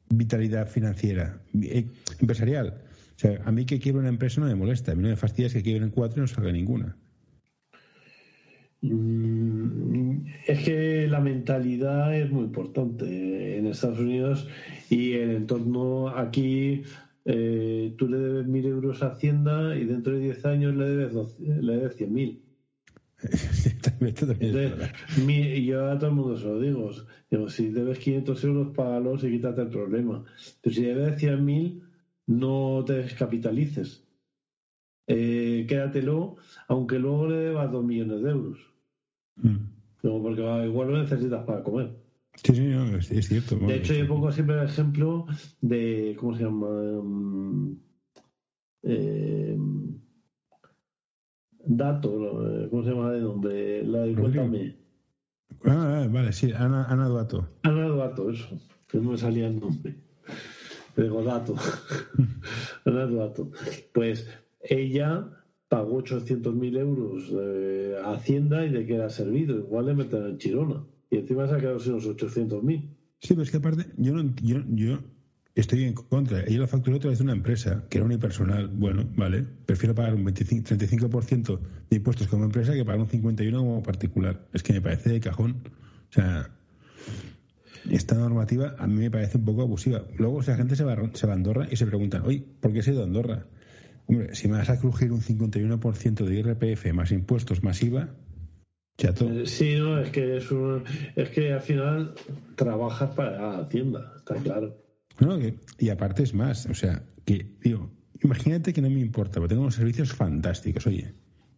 vitalidad 0.09 0.67
financiera, 0.67 1.41
eh, 1.59 1.87
empresarial? 2.19 2.83
O 3.15 3.19
sea, 3.19 3.41
a 3.43 3.51
mí 3.51 3.65
que 3.65 3.79
quiebre 3.79 4.01
una 4.01 4.09
empresa 4.09 4.39
no 4.39 4.47
me 4.47 4.55
molesta. 4.55 4.91
A 4.91 4.95
mí 4.95 5.01
no 5.01 5.09
me 5.09 5.15
fastidia 5.15 5.49
que 5.49 5.63
quiebren 5.63 5.89
cuatro 5.89 6.19
y 6.19 6.21
no 6.21 6.27
salga 6.27 6.51
ninguna. 6.51 6.95
Mm, 8.81 10.27
es 10.47 10.59
que 10.63 10.94
la 11.07 11.19
mentalidad 11.19 12.15
es 12.15 12.31
muy 12.31 12.43
importante 12.43 13.57
en 13.57 13.67
Estados 13.67 13.99
Unidos 13.99 14.47
y 14.89 15.13
el 15.13 15.31
entorno 15.31 16.09
aquí. 16.09 16.83
Eh, 17.25 17.95
tú 17.97 18.07
le 18.07 18.17
debes 18.17 18.47
mil 18.47 18.65
euros 18.65 19.01
a 19.01 19.07
Hacienda 19.07 19.75
y 19.75 19.85
dentro 19.85 20.13
de 20.13 20.19
10 20.19 20.45
años 20.45 20.75
le 20.75 20.85
debes, 20.85 21.39
le 21.39 21.75
debes 21.77 21.95
100 21.95 22.13
mil. 22.13 22.41
y 25.27 25.65
yo 25.65 25.89
a 25.89 25.97
todo 25.97 26.09
el 26.09 26.15
mundo 26.15 26.37
se 26.37 26.45
lo 26.45 26.59
digo. 26.59 26.91
digo 27.31 27.49
si 27.49 27.69
debes 27.69 27.99
500 27.99 28.43
euros, 28.43 28.75
págalos 28.75 29.23
y 29.23 29.31
quítate 29.31 29.61
el 29.61 29.69
problema. 29.69 30.23
Pero 30.61 30.75
si 30.75 30.83
debes 30.83 31.19
100 31.19 31.45
mil, 31.45 31.83
no 32.27 32.83
te 32.85 32.93
descapitalices. 32.93 34.03
Eh, 35.07 35.65
quédatelo, 35.67 36.37
aunque 36.67 36.99
luego 36.99 37.27
le 37.27 37.35
debas 37.37 37.71
2 37.71 37.85
millones 37.85 38.23
de 38.23 38.29
euros. 38.29 38.59
Mm. 39.37 39.74
Porque 40.21 40.41
igual 40.41 40.91
lo 40.91 40.97
necesitas 40.99 41.43
para 41.45 41.63
comer. 41.63 41.95
Sí, 42.43 42.53
sí, 42.53 43.17
es, 43.17 43.27
cierto. 43.27 43.55
de 43.55 43.75
hecho, 43.75 43.93
yo 43.93 44.07
pongo 44.07 44.31
siempre 44.31 44.57
el 44.57 44.65
ejemplo 44.65 45.25
de, 45.61 46.17
¿cómo 46.19 46.35
se 46.35 46.43
llama? 46.43 46.67
Mm, 47.01 47.77
eh, 48.83 49.57
dato, 51.65 52.67
¿cómo 52.69 52.83
se 52.83 52.89
llama 52.89 53.11
de 53.11 53.21
nombre? 53.21 53.83
La 53.85 53.99
de 54.01 54.15
Cuéntame. 54.15 54.75
Ah, 55.63 56.03
ah, 56.03 56.07
vale, 56.11 56.33
sí, 56.33 56.51
Ana, 56.51 56.85
Ana 56.85 57.07
Duato. 57.07 57.47
Ana 57.63 57.87
Duato, 57.87 58.29
eso, 58.29 58.59
que 58.87 58.97
no 58.97 59.11
me 59.11 59.17
salía 59.17 59.47
el 59.47 59.59
nombre. 59.59 59.95
Digo, 60.95 61.23
Dato. 61.23 61.55
Ana 62.85 63.05
Duato. 63.05 63.51
Pues 63.93 64.29
ella 64.61 65.27
pagó 65.75 66.01
800.000 66.01 66.77
euros 66.77 67.33
a 68.05 68.13
Hacienda 68.13 68.65
y 68.65 68.69
de 68.71 68.85
qué 68.85 68.95
era 68.95 69.09
servido. 69.09 69.57
Igual 69.57 69.87
le 69.87 69.93
meten 69.93 70.25
en 70.25 70.37
Chirona. 70.37 70.85
Y 71.11 71.17
encima 71.17 71.47
se 71.47 71.55
ha 71.55 71.57
quedado 71.57 71.79
sin 71.79 71.93
los 71.93 72.07
800.000. 72.07 72.89
Sí, 73.19 73.29
pero 73.29 73.41
es 73.41 73.51
que 73.51 73.57
aparte, 73.57 73.85
yo, 73.97 74.13
no, 74.13 74.33
yo, 74.41 74.59
yo 74.69 74.99
estoy 75.53 75.83
en 75.83 75.93
contra. 75.93 76.45
Ella 76.45 76.59
lo 76.59 76.67
facturó 76.67 76.95
a 76.95 76.99
través 76.99 77.17
de 77.17 77.25
una 77.25 77.33
empresa, 77.33 77.83
que 77.89 77.97
era 77.97 78.05
unipersonal. 78.05 78.69
Bueno, 78.69 79.05
vale, 79.17 79.43
prefiero 79.65 79.93
pagar 79.93 80.15
un 80.15 80.23
25, 80.23 80.75
35% 80.75 81.59
de 81.89 81.97
impuestos 81.97 82.27
como 82.27 82.45
empresa 82.45 82.73
que 82.73 82.85
pagar 82.85 83.01
un 83.01 83.09
51% 83.09 83.57
como 83.57 83.83
particular. 83.83 84.47
Es 84.53 84.63
que 84.63 84.71
me 84.71 84.81
parece 84.81 85.09
de 85.09 85.19
cajón. 85.19 85.57
O 86.09 86.13
sea, 86.13 86.51
esta 87.89 88.15
normativa 88.15 88.75
a 88.79 88.87
mí 88.87 88.95
me 88.95 89.11
parece 89.11 89.39
un 89.39 89.43
poco 89.43 89.63
abusiva. 89.63 90.03
Luego, 90.17 90.41
si 90.41 90.51
la 90.51 90.57
gente 90.57 90.77
se 90.77 90.85
va, 90.85 90.95
se 91.13 91.27
va 91.27 91.33
a 91.33 91.35
Andorra 91.35 91.67
y 91.69 91.75
se 91.75 91.85
preguntan, 91.85 92.21
oye, 92.23 92.45
¿por 92.61 92.71
qué 92.71 92.81
se 92.81 92.91
ha 92.91 92.93
ido 92.93 93.03
a 93.03 93.05
Andorra? 93.05 93.45
Hombre, 94.07 94.35
si 94.35 94.47
me 94.47 94.57
vas 94.57 94.69
a 94.69 94.79
crujir 94.79 95.11
un 95.11 95.21
51% 95.21 96.25
de 96.25 96.35
IRPF 96.35 96.93
más 96.93 97.11
impuestos 97.11 97.63
más 97.63 97.81
IVA, 97.81 98.09
chato. 98.97 99.27
Eh, 99.29 99.45
Sí, 99.47 99.75
no, 99.77 99.99
es 99.99 100.09
que 100.11 100.37
es, 100.37 100.51
un- 100.51 100.83
es 101.15 101.29
que 101.29 101.53
al 101.53 101.61
final 101.61 102.13
trabajas 102.55 103.09
para 103.15 103.59
Hacienda, 103.59 104.13
está 104.17 104.35
claro. 104.35 104.77
No, 105.19 105.39
que- 105.39 105.55
y 105.79 105.89
aparte 105.89 106.23
es 106.23 106.33
más, 106.33 106.65
o 106.67 106.73
sea, 106.75 107.03
que, 107.25 107.47
digo, 107.63 107.89
imagínate 108.23 108.73
que 108.73 108.81
no 108.81 108.89
me 108.89 108.99
importa, 108.99 109.39
porque 109.39 109.49
tengo 109.49 109.61
unos 109.63 109.75
servicios 109.75 110.13
fantásticos, 110.13 110.85
oye, 110.87 111.13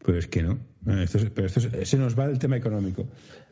pero 0.06 0.18
es 0.18 0.28
que 0.28 0.42
no. 0.44 0.54
Eh, 0.88 1.04
Esto 1.04 1.18
es- 1.18 1.30
pero 1.32 1.48
esto 1.48 1.60
es- 1.60 1.90
se 1.90 1.98
nos 1.98 2.18
va 2.18 2.28
del 2.28 2.40
tema 2.40 2.56
económico. 2.56 3.08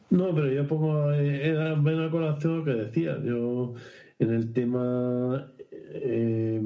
No, 0.10 0.34
pero 0.34 0.49
yo 0.53 0.65
pongo 0.67 1.12
eh, 1.12 1.47
era 1.49 1.73
ven 1.75 1.99
a 1.99 2.10
colación 2.12 2.60
lo 2.60 2.63
que 2.63 2.71
decía. 2.71 3.17
Yo 3.25 3.73
en 4.19 4.29
el 4.34 4.53
tema 4.53 5.51
eh, 5.71 6.62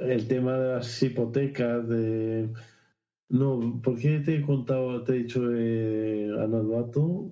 el 0.00 0.28
tema 0.28 0.58
de 0.58 0.74
las 0.74 1.02
hipotecas 1.02 1.88
de 1.88 2.50
no, 3.28 3.80
¿por 3.82 3.98
qué 3.98 4.20
te 4.20 4.36
he 4.36 4.42
contado, 4.42 5.02
te 5.02 5.12
he 5.12 5.18
dicho 5.18 5.42
eh, 5.54 6.30
anecdoto? 6.40 7.30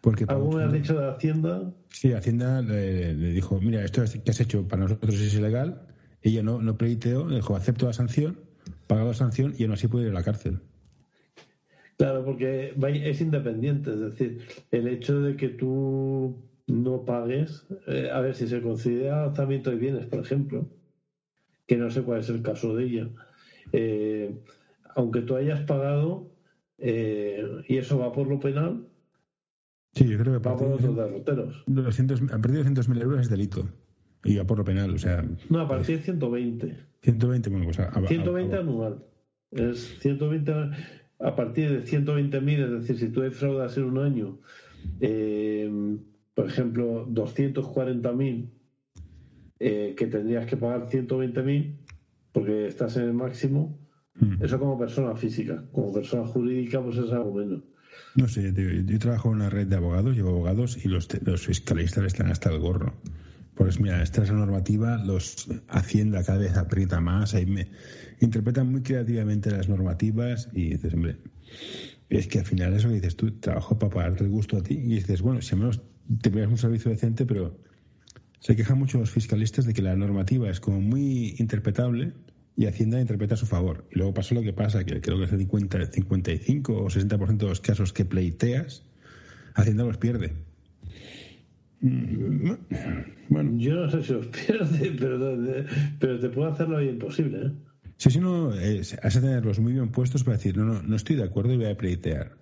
Porque 0.00 0.24
¿Algo 0.28 0.52
me 0.52 0.64
has 0.64 0.72
dicho 0.72 0.98
de 0.98 1.08
Hacienda? 1.08 1.72
Sí, 1.90 2.12
Hacienda 2.12 2.62
le, 2.62 3.14
le 3.14 3.32
dijo, 3.32 3.60
mira, 3.60 3.84
esto 3.84 4.02
que 4.24 4.30
has 4.30 4.40
hecho 4.40 4.66
para 4.66 4.82
nosotros 4.82 5.14
es 5.14 5.34
ilegal. 5.34 5.86
Ella 6.22 6.42
no, 6.42 6.60
no 6.60 6.76
pleiteó, 6.76 7.28
dijo, 7.28 7.54
acepto 7.54 7.86
la 7.86 7.92
sanción, 7.92 8.40
paga 8.86 9.04
la 9.04 9.14
sanción 9.14 9.54
y 9.56 9.64
aún 9.64 9.72
así 9.72 9.86
puede 9.86 10.06
ir 10.06 10.10
a 10.10 10.14
la 10.14 10.24
cárcel. 10.24 10.60
Claro, 11.96 12.24
porque 12.24 12.74
es 13.04 13.20
independiente, 13.20 13.90
es 13.90 14.00
decir, 14.00 14.40
el 14.70 14.88
hecho 14.88 15.20
de 15.20 15.36
que 15.36 15.50
tú 15.50 16.34
no 16.66 17.04
pagues, 17.04 17.66
eh, 17.86 18.08
a 18.12 18.20
ver 18.20 18.34
si 18.34 18.48
se 18.48 18.62
considera 18.62 19.24
alzamiento 19.24 19.70
de 19.70 19.76
bienes, 19.76 20.06
por 20.06 20.20
ejemplo, 20.20 20.66
que 21.70 21.76
no 21.76 21.88
sé 21.88 22.02
cuál 22.02 22.18
es 22.18 22.28
el 22.28 22.42
caso 22.42 22.74
de 22.74 22.82
ella, 22.84 23.08
eh, 23.72 24.34
aunque 24.96 25.20
tú 25.20 25.36
hayas 25.36 25.60
pagado 25.60 26.28
eh, 26.78 27.46
y 27.68 27.76
eso 27.76 27.96
va 28.00 28.10
por 28.12 28.26
lo 28.26 28.40
penal, 28.40 28.88
Sí, 29.94 30.04
yo 30.08 30.18
creo 30.18 30.40
que 30.40 30.48
va 30.48 30.56
por 30.56 30.66
otros 30.72 30.96
de 30.96 31.02
derroteros. 31.02 31.62
200 31.68 32.22
a 32.22 32.26
partir 32.40 32.64
de 32.64 32.64
200.000 32.64 33.02
euros 33.02 33.20
es 33.20 33.30
delito. 33.30 33.68
Y 34.24 34.36
va 34.36 34.44
por 34.44 34.58
lo 34.58 34.64
penal, 34.64 34.92
o 34.92 34.98
sea, 34.98 35.24
No, 35.48 35.60
a 35.60 35.68
partir 35.68 35.98
de 35.98 36.02
120. 36.02 36.76
120, 37.02 37.50
bueno, 37.50 37.64
pues 37.66 37.78
a, 37.78 37.84
a- 37.88 38.06
120 38.08 38.56
a- 38.56 38.60
anual. 38.60 39.04
Es 39.52 39.96
120 40.00 40.52
a 41.20 41.36
partir 41.36 41.70
de 41.70 41.82
120.000, 41.86 42.64
es 42.64 42.70
decir, 42.80 42.98
si 42.98 43.08
tú 43.10 43.20
defraudas 43.20 43.76
en 43.76 43.84
un 43.84 43.98
año, 43.98 44.38
eh, 45.00 45.70
por 46.34 46.46
ejemplo, 46.46 47.06
240.000, 47.08 48.48
eh, 49.60 49.94
que 49.96 50.06
tendrías 50.06 50.46
que 50.46 50.56
pagar 50.56 50.88
120.000 50.88 51.76
porque 52.32 52.66
estás 52.66 52.96
en 52.96 53.04
el 53.04 53.12
máximo, 53.12 53.78
Mm. 54.20 54.42
eso 54.42 54.58
como 54.58 54.78
persona 54.78 55.14
física. 55.16 55.64
Como 55.72 55.92
persona 55.92 56.26
jurídica, 56.26 56.82
pues 56.82 56.96
es 56.98 57.10
algo 57.12 57.34
menos. 57.34 57.62
No 58.14 58.28
sé, 58.28 58.52
tío, 58.52 58.70
yo, 58.70 58.98
trabajo 58.98 59.28
en 59.30 59.36
una 59.36 59.50
red 59.50 59.66
de 59.66 59.76
abogados, 59.76 60.16
llevo 60.16 60.30
abogados 60.30 60.84
y 60.84 60.88
los, 60.88 61.08
fiscalistas 61.38 62.04
están 62.04 62.30
hasta 62.30 62.50
el 62.50 62.58
gorro. 62.58 62.94
Pues 63.54 63.80
mira, 63.80 64.02
esta 64.02 64.22
es 64.22 64.30
la 64.30 64.36
normativa, 64.36 64.96
los 65.04 65.48
Hacienda 65.68 66.24
cada 66.24 66.38
vez 66.38 66.56
aprieta 66.56 67.00
más, 67.00 67.34
ahí 67.34 67.46
me 67.46 67.68
interpretan 68.20 68.70
muy 68.70 68.82
creativamente 68.82 69.50
las 69.50 69.68
normativas 69.68 70.48
y 70.52 70.70
dices, 70.70 70.94
hombre, 70.94 71.18
es 72.08 72.26
que 72.26 72.38
al 72.38 72.46
final 72.46 72.72
eso 72.72 72.88
que 72.88 72.94
dices 72.94 73.16
tú, 73.16 73.32
trabajo 73.32 73.78
para 73.78 73.92
pagarte 73.92 74.24
el 74.24 74.30
gusto 74.30 74.56
a 74.56 74.62
ti 74.62 74.74
y 74.74 74.94
dices, 74.94 75.20
bueno, 75.20 75.42
si 75.42 75.54
al 75.54 75.60
menos 75.60 75.82
te 76.22 76.30
pegas 76.30 76.48
un 76.48 76.58
servicio 76.58 76.90
decente, 76.90 77.26
pero 77.26 77.58
se 78.40 78.56
quejan 78.56 78.78
mucho 78.78 78.98
los 78.98 79.10
fiscalistas 79.10 79.64
de 79.66 79.72
que 79.72 79.82
la 79.82 79.94
normativa 79.96 80.50
es 80.50 80.58
como 80.60 80.80
muy 80.80 81.36
interpretable 81.38 82.12
y 82.56 82.66
Hacienda 82.66 83.00
interpreta 83.00 83.34
a 83.34 83.38
su 83.38 83.46
favor. 83.46 83.86
Y 83.92 83.98
luego 83.98 84.12
pasa 84.12 84.34
lo 84.34 84.42
que 84.42 84.52
pasa, 84.52 84.84
que 84.84 85.00
creo 85.00 85.16
que 85.18 85.24
es 85.24 85.32
el 85.32 85.38
50, 85.38 85.86
55 85.92 86.72
o 86.74 86.86
60% 86.90 87.36
de 87.36 87.46
los 87.46 87.60
casos 87.60 87.92
que 87.92 88.04
pleiteas, 88.04 88.84
Hacienda 89.54 89.84
los 89.84 89.96
pierde. 89.98 90.32
Mm, 91.80 92.52
Bueno, 93.28 93.58
Yo 93.58 93.74
no 93.74 93.90
sé 93.90 94.02
si 94.02 94.12
os 94.12 94.26
pierde, 94.46 94.92
pero, 94.98 95.36
pero 95.98 96.18
te 96.20 96.28
puedo 96.28 96.50
hacer 96.52 96.68
la 96.68 96.78
vida 96.80 96.92
imposible. 96.92 97.46
¿eh? 97.46 97.52
si 97.96 98.10
si 98.10 98.18
no, 98.20 98.54
eh, 98.54 98.80
has 99.02 99.14
de 99.14 99.20
tenerlos 99.20 99.58
muy 99.60 99.72
bien 99.72 99.90
puestos 99.90 100.24
para 100.24 100.36
decir, 100.36 100.56
no, 100.56 100.64
no, 100.64 100.82
no 100.82 100.96
estoy 100.96 101.16
de 101.16 101.24
acuerdo 101.24 101.52
y 101.52 101.56
voy 101.56 101.66
a 101.66 101.76
pleitear. 101.76 102.36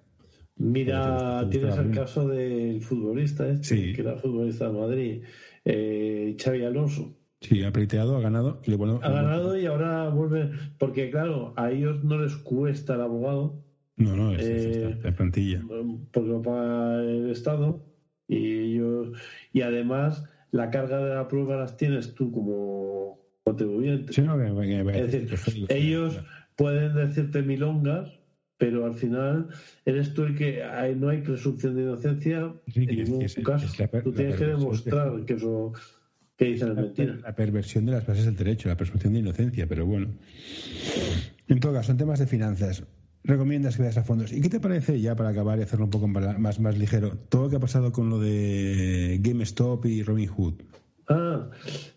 Mira, 0.56 1.48
tienes 1.50 1.76
el 1.76 1.84
bien. 1.84 1.94
caso 1.94 2.26
del 2.26 2.80
futbolista, 2.80 3.48
este, 3.48 3.64
Sí. 3.64 3.92
que 3.92 4.00
era 4.02 4.16
futbolista 4.16 4.66
de 4.66 4.72
Madrid, 4.78 5.22
eh, 5.68 6.36
Xavi 6.42 6.64
Alonso. 6.64 7.14
Sí, 7.40 7.62
ha 7.62 7.70
pleiteado, 7.70 8.16
ha 8.16 8.20
ganado 8.20 8.60
y 8.66 8.70
le 8.70 8.76
bueno, 8.76 8.98
Ha 9.02 9.10
ganado 9.10 9.56
y 9.56 9.66
ahora 9.66 10.08
vuelve, 10.08 10.50
porque 10.78 11.10
claro, 11.10 11.52
a 11.56 11.70
ellos 11.70 12.02
no 12.02 12.18
les 12.18 12.34
cuesta 12.36 12.94
el 12.94 13.02
abogado, 13.02 13.62
No, 13.96 14.16
no, 14.16 14.32
es, 14.32 14.40
Eh, 14.48 15.12
plantilla. 15.16 15.62
porque 16.12 16.28
lo 16.28 16.40
paga 16.42 17.00
el 17.02 17.30
Estado, 17.30 17.84
y 18.26 18.58
ellos, 18.74 19.12
y 19.52 19.60
además 19.62 20.24
la 20.50 20.70
carga 20.70 20.98
de 21.04 21.14
la 21.14 21.28
prueba 21.28 21.56
las 21.56 21.76
tienes 21.76 22.14
tú 22.14 22.32
como 22.32 23.18
contribuyente. 23.44 24.12
Sí, 24.12 24.22
no, 24.22 24.36
que- 24.38 24.44
que- 24.66 24.84
que- 24.84 24.98
Es 25.00 25.12
decir, 25.12 25.66
ellos 25.68 26.20
pueden 26.56 26.94
decirte 26.94 27.42
milongas, 27.42 28.17
pero 28.58 28.84
al 28.86 28.94
final 28.94 29.48
eres 29.86 30.12
tú 30.14 30.24
el 30.24 30.34
que 30.36 30.62
hay, 30.64 30.94
no 30.94 31.08
hay 31.08 31.22
presunción 31.22 31.74
de 31.76 31.82
inocencia 31.82 32.52
Sí, 32.66 32.86
en 32.88 32.96
ningún 33.04 33.22
es- 33.22 33.34
caso. 33.36 33.66
es 33.66 33.78
la 33.78 33.88
tú 33.88 34.10
la 34.10 34.16
tienes 34.16 34.36
que 34.36 34.44
demostrar 34.46 35.16
de- 35.16 35.24
que 35.24 35.34
eso 35.34 35.72
que 36.36 36.44
dicen 36.46 36.68
es 36.70 36.74
la, 36.76 36.82
mentira. 36.82 37.16
la 37.22 37.34
perversión 37.34 37.86
de 37.86 37.92
las 37.92 38.06
bases 38.06 38.24
del 38.26 38.36
derecho, 38.36 38.68
la 38.68 38.76
presunción 38.76 39.12
de 39.12 39.20
inocencia, 39.20 39.66
pero 39.66 39.86
bueno. 39.86 40.08
En 41.48 41.60
todo 41.60 41.72
caso, 41.72 41.92
en 41.92 41.98
temas 41.98 42.18
de 42.18 42.26
finanzas, 42.26 42.84
recomiendas 43.24 43.76
que 43.76 43.82
veas 43.82 43.96
a 43.98 44.04
fondos. 44.04 44.32
¿Y 44.32 44.40
qué 44.40 44.48
te 44.48 44.60
parece, 44.60 45.00
ya 45.00 45.16
para 45.16 45.30
acabar 45.30 45.58
y 45.58 45.62
hacerlo 45.62 45.86
un 45.86 45.90
poco 45.90 46.06
más, 46.08 46.60
más 46.60 46.78
ligero, 46.78 47.16
todo 47.28 47.44
lo 47.44 47.50
que 47.50 47.56
ha 47.56 47.60
pasado 47.60 47.90
con 47.92 48.10
lo 48.10 48.18
de 48.20 49.18
GameStop 49.22 49.86
y 49.86 50.02
Robinhood? 50.02 50.54
Ah, 51.08 51.48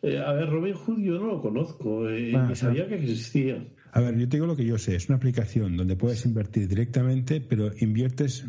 eh, 0.04 0.18
a 0.20 0.32
ver, 0.34 0.50
Robin 0.50 0.74
Hood 0.74 1.00
yo 1.02 1.20
no 1.20 1.28
lo 1.28 1.42
conozco, 1.42 2.10
eh, 2.10 2.34
Ah, 2.36 2.46
ni 2.48 2.56
sabía 2.56 2.88
que 2.88 2.96
existía. 2.96 3.64
A 3.94 4.00
ver, 4.00 4.18
yo 4.18 4.30
te 4.30 4.38
digo 4.38 4.48
lo 4.48 4.56
que 4.56 4.66
yo 4.66 4.78
sé. 4.78 4.96
Es 4.96 5.10
una 5.10 5.18
aplicación 5.18 5.76
donde 5.76 5.98
puedes 5.98 6.26
invertir 6.26 6.68
directamente, 6.70 7.42
pero 7.42 7.72
inviertes 7.80 8.46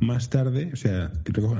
más 0.00 0.30
tarde. 0.30 0.70
O 0.72 0.76
sea, 0.76 1.12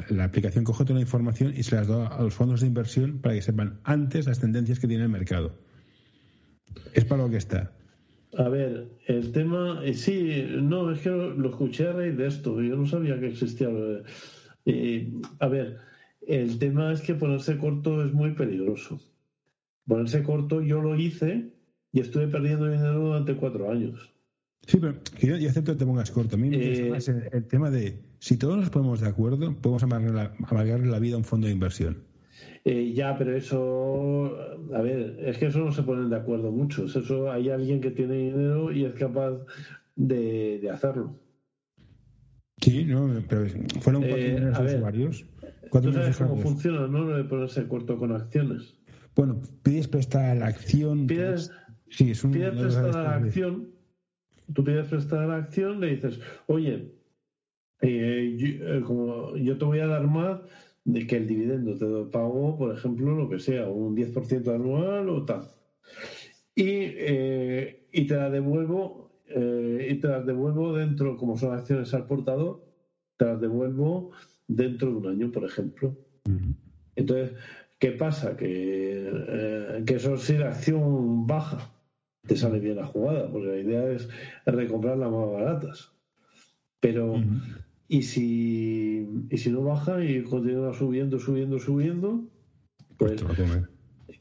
la 0.09 0.25
aplicación 0.25 0.65
coge 0.65 0.85
toda 0.85 0.95
la 0.95 1.01
información 1.01 1.53
y 1.57 1.65
se 1.65 1.75
las 1.75 1.89
da 1.89 2.07
a 2.07 2.23
los 2.23 2.35
fondos 2.35 2.61
de 2.61 2.69
inversión 2.69 3.19
para 3.19 3.35
que 3.35 3.43
sepan 3.43 3.81
antes 3.83 4.27
las 4.27 4.39
tendencias 4.39 4.79
que 4.79 4.87
tiene 4.87 5.03
el 5.03 5.09
mercado. 5.09 5.59
Es 6.93 7.05
para 7.05 7.25
lo 7.25 7.31
que 7.31 7.39
está. 7.39 7.73
A 8.37 8.49
ver, 8.49 8.89
el 9.07 9.33
tema, 9.33 9.81
eh, 9.85 9.95
sí, 9.95 10.47
no, 10.61 10.91
es 10.93 11.01
que 11.01 11.11
lo, 11.11 11.49
escuché 11.49 11.89
a 11.89 11.93
raíz 11.93 12.17
de 12.17 12.27
esto, 12.27 12.61
yo 12.61 12.77
no 12.77 12.87
sabía 12.87 13.19
que 13.19 13.29
existía. 13.29 13.69
eh, 14.65 15.13
a 15.41 15.49
ver, 15.49 15.79
el 16.27 16.59
tema 16.59 16.93
es 16.93 17.01
que 17.01 17.15
ponerse 17.15 17.59
corto 17.59 18.05
es 18.05 18.13
muy 18.13 18.33
peligroso. 18.33 19.01
Ponerse 19.87 20.23
corto 20.23 20.63
yo 20.63 20.81
lo 20.81 20.97
hice 20.97 21.54
y 21.95 22.01
estuve 22.01 22.29
perdiendo 22.29 22.69
dinero 22.69 23.01
durante 23.01 23.35
cuatro 23.37 23.71
años. 23.71 24.13
Sí, 24.67 24.79
pero 24.81 24.95
yo, 25.21 25.37
yo 25.37 25.49
acepto 25.49 25.73
que 25.73 25.79
te 25.79 25.87
pongas 25.87 26.11
corto. 26.11 26.37
A 26.37 26.39
mí 26.39 26.51
me 26.51 26.57
Eh, 26.57 26.59
interesa 26.59 26.91
más 26.91 27.09
el, 27.09 27.29
el 27.33 27.47
tema 27.47 27.71
de 27.71 28.03
si 28.19 28.37
todos 28.37 28.57
nos 28.57 28.71
ponemos 28.71 29.01
de 29.01 29.09
acuerdo, 29.09 29.55
podemos 29.63 29.83
amargarle 29.85 30.87
la, 30.87 30.99
vida 30.99 31.15
a 31.15 31.19
un 31.19 31.25
fondo 31.25 31.47
de 31.47 31.53
inversión. 31.53 32.03
Eh, 32.65 32.93
ya, 32.95 33.17
pero 33.17 33.37
eso, 33.37 34.37
a 34.75 34.81
ver, 34.83 35.19
es 35.21 35.39
que 35.39 35.47
eso 35.47 35.61
no 35.61 35.71
se 35.71 35.83
ponen 35.83 36.11
de 36.11 36.17
acuerdo 36.17 36.51
muchos. 36.51 36.97
Eso 36.97 37.31
hay 37.31 37.51
alguien 37.51 37.81
que 37.81 37.91
tiene 37.91 38.15
dinero 38.15 38.73
y 38.73 38.87
es 38.87 38.95
capaz 38.95 39.39
de, 39.95 40.59
de 40.61 40.71
hacerlo. 40.71 41.21
Sí, 42.61 42.85
no, 42.87 43.23
pero 43.29 43.47
fueron 43.81 44.03
cuatro 44.03 44.17
Eh, 44.19 44.35
millones 44.35 44.59
de 44.59 44.77
usuarios. 44.77 45.27
Cuatro 45.71 45.91
¿Tú 45.91 45.97
sabes 45.99 46.17
cómo 46.17 46.37
funciona, 46.39 46.87
no? 46.89 47.05
Lo 47.05 47.17
de 47.19 47.25
ponerse 47.25 47.69
corto 47.69 47.99
con 47.99 48.13
acciones. 48.13 48.75
Bueno, 49.17 49.41
pides 49.63 49.87
prestar 49.87 50.37
la 50.37 50.47
acción. 50.47 51.07
Pides, 51.07 51.51
Sí, 51.89 52.11
es 52.11 52.25
un. 52.25 52.33
pides 52.33 52.55
sabes 52.73 52.95
la 52.95 53.17
acción, 53.17 53.69
tú 54.53 54.65
pides 54.65 54.89
prestar 54.89 55.29
la 55.29 55.37
acción, 55.37 55.81
le 55.81 55.95
dices, 55.95 56.21
oye, 56.47 56.93
eh, 57.81 58.35
yo, 58.37 58.47
eh, 58.49 58.83
como 58.83 59.37
yo 59.37 59.59
te 59.59 59.65
voy 59.65 59.81
a 59.81 59.87
dar 59.87 60.07
más 60.07 60.41
de 60.85 61.07
que 61.07 61.17
el 61.17 61.27
dividendo 61.27 61.77
te 61.77 61.87
lo 61.87 62.11
pago, 62.11 62.57
por 62.57 62.75
ejemplo, 62.75 63.15
lo 63.15 63.29
que 63.29 63.39
sea, 63.39 63.69
un 63.69 63.97
10% 63.97 64.55
anual 64.55 65.09
o 65.09 65.25
tal. 65.25 65.49
Y, 66.55 66.65
eh, 66.67 67.87
y 67.93 68.07
te 68.07 68.17
la 68.17 68.31
devuelvo, 68.31 69.11
y 69.27 69.95
te 69.97 70.09
las 70.09 70.25
devuelvo 70.27 70.75
dentro, 70.75 71.17
como 71.17 71.37
son 71.37 71.55
acciones 71.55 71.93
al 71.95 72.07
portador, 72.07 72.65
te 73.17 73.25
las 73.25 73.41
devuelvo 73.41 74.11
dentro 74.47 74.91
de 74.91 74.97
un 74.97 75.07
año, 75.09 75.33
por 75.33 75.45
ejemplo. 75.45 75.97
Entonces, 76.95 77.35
¿qué 77.79 77.93
pasa? 77.93 78.37
Que, 78.37 79.83
que 79.87 79.95
eso 79.95 80.17
si 80.17 80.35
la 80.35 80.51
acción 80.51 81.27
baja, 81.27 81.74
te 82.27 82.37
sale 82.37 82.59
bien 82.59 82.77
la 82.77 82.87
jugada, 82.87 83.31
porque 83.31 83.49
la 83.49 83.59
idea 83.59 83.91
es 83.91 84.09
recomprar 84.47 84.97
las 84.97 85.11
más 85.11 85.31
baratas. 85.31 85.93
Pero, 86.81 87.23
y, 87.89 88.03
si, 88.03 89.09
y 89.31 89.39
si 89.39 89.51
no 89.51 89.63
baja 89.63 90.05
y 90.05 90.23
continúa 90.23 90.75
subiendo, 90.75 91.19
subiendo, 91.19 91.59
subiendo, 91.59 92.29
pues, 92.97 93.25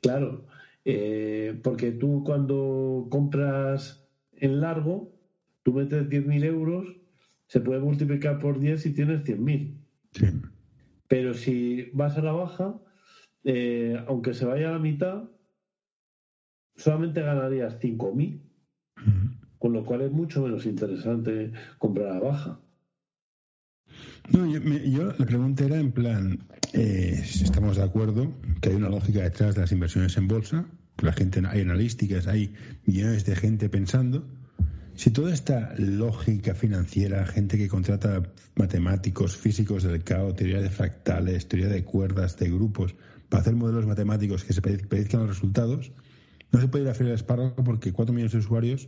claro, 0.01 0.45
eh, 0.85 1.59
porque 1.63 1.91
tú 1.91 2.23
cuando 2.25 3.07
compras 3.09 4.07
en 4.33 4.61
largo, 4.61 5.13
tú 5.63 5.73
metes 5.73 6.09
10.000 6.09 6.43
euros, 6.43 6.87
se 7.47 7.59
puede 7.59 7.79
multiplicar 7.79 8.39
por 8.39 8.59
10 8.59 8.81
si 8.81 8.93
tienes 8.93 9.23
100.000. 9.23 9.77
Sí. 10.11 10.25
Pero 11.07 11.33
si 11.33 11.89
vas 11.93 12.17
a 12.17 12.21
la 12.21 12.31
baja, 12.31 12.79
eh, 13.43 14.01
aunque 14.07 14.33
se 14.33 14.45
vaya 14.45 14.69
a 14.69 14.73
la 14.73 14.79
mitad, 14.79 15.23
solamente 16.75 17.21
ganarías 17.21 17.79
5.000. 17.79 18.41
Con 19.59 19.73
lo 19.73 19.85
cual 19.85 20.01
es 20.01 20.11
mucho 20.11 20.41
menos 20.41 20.65
interesante 20.65 21.53
comprar 21.77 22.17
a 22.17 22.19
baja. 22.19 22.59
No, 24.31 24.45
yo, 24.45 25.13
la 25.17 25.25
pregunta 25.25 25.65
era 25.65 25.79
en 25.79 25.91
plan, 25.91 26.47
eh, 26.73 27.21
si 27.25 27.43
estamos 27.43 27.77
de 27.77 27.83
acuerdo 27.83 28.33
que 28.61 28.69
hay 28.69 28.75
una 28.75 28.89
lógica 28.89 29.21
detrás 29.21 29.55
de 29.55 29.61
las 29.61 29.71
inversiones 29.71 30.17
en 30.17 30.27
bolsa, 30.27 30.65
la 31.01 31.13
gente, 31.13 31.41
hay 31.47 31.61
analísticas, 31.61 32.27
hay 32.27 32.53
millones 32.85 33.25
de 33.25 33.35
gente 33.35 33.69
pensando. 33.69 34.25
Si 34.95 35.11
toda 35.11 35.33
esta 35.33 35.73
lógica 35.77 36.53
financiera, 36.53 37.25
gente 37.25 37.57
que 37.57 37.67
contrata 37.67 38.31
matemáticos, 38.55 39.35
físicos 39.35 39.83
del 39.83 40.03
caos, 40.03 40.35
teoría 40.35 40.61
de 40.61 40.69
fractales, 40.69 41.47
teoría 41.47 41.69
de 41.69 41.83
cuerdas, 41.83 42.37
de 42.37 42.49
grupos, 42.49 42.95
para 43.27 43.41
hacer 43.41 43.55
modelos 43.55 43.87
matemáticos 43.87 44.43
que 44.43 44.53
se 44.53 44.61
predizcan 44.61 45.21
los 45.21 45.29
resultados, 45.29 45.91
no 46.53 46.61
se 46.61 46.67
puede 46.67 46.83
ir 46.83 46.87
a 46.87 46.91
hacer 46.91 47.07
el 47.07 47.13
espárrago 47.13 47.55
porque 47.65 47.91
cuatro 47.91 48.13
millones 48.13 48.31
de 48.31 48.37
usuarios 48.37 48.87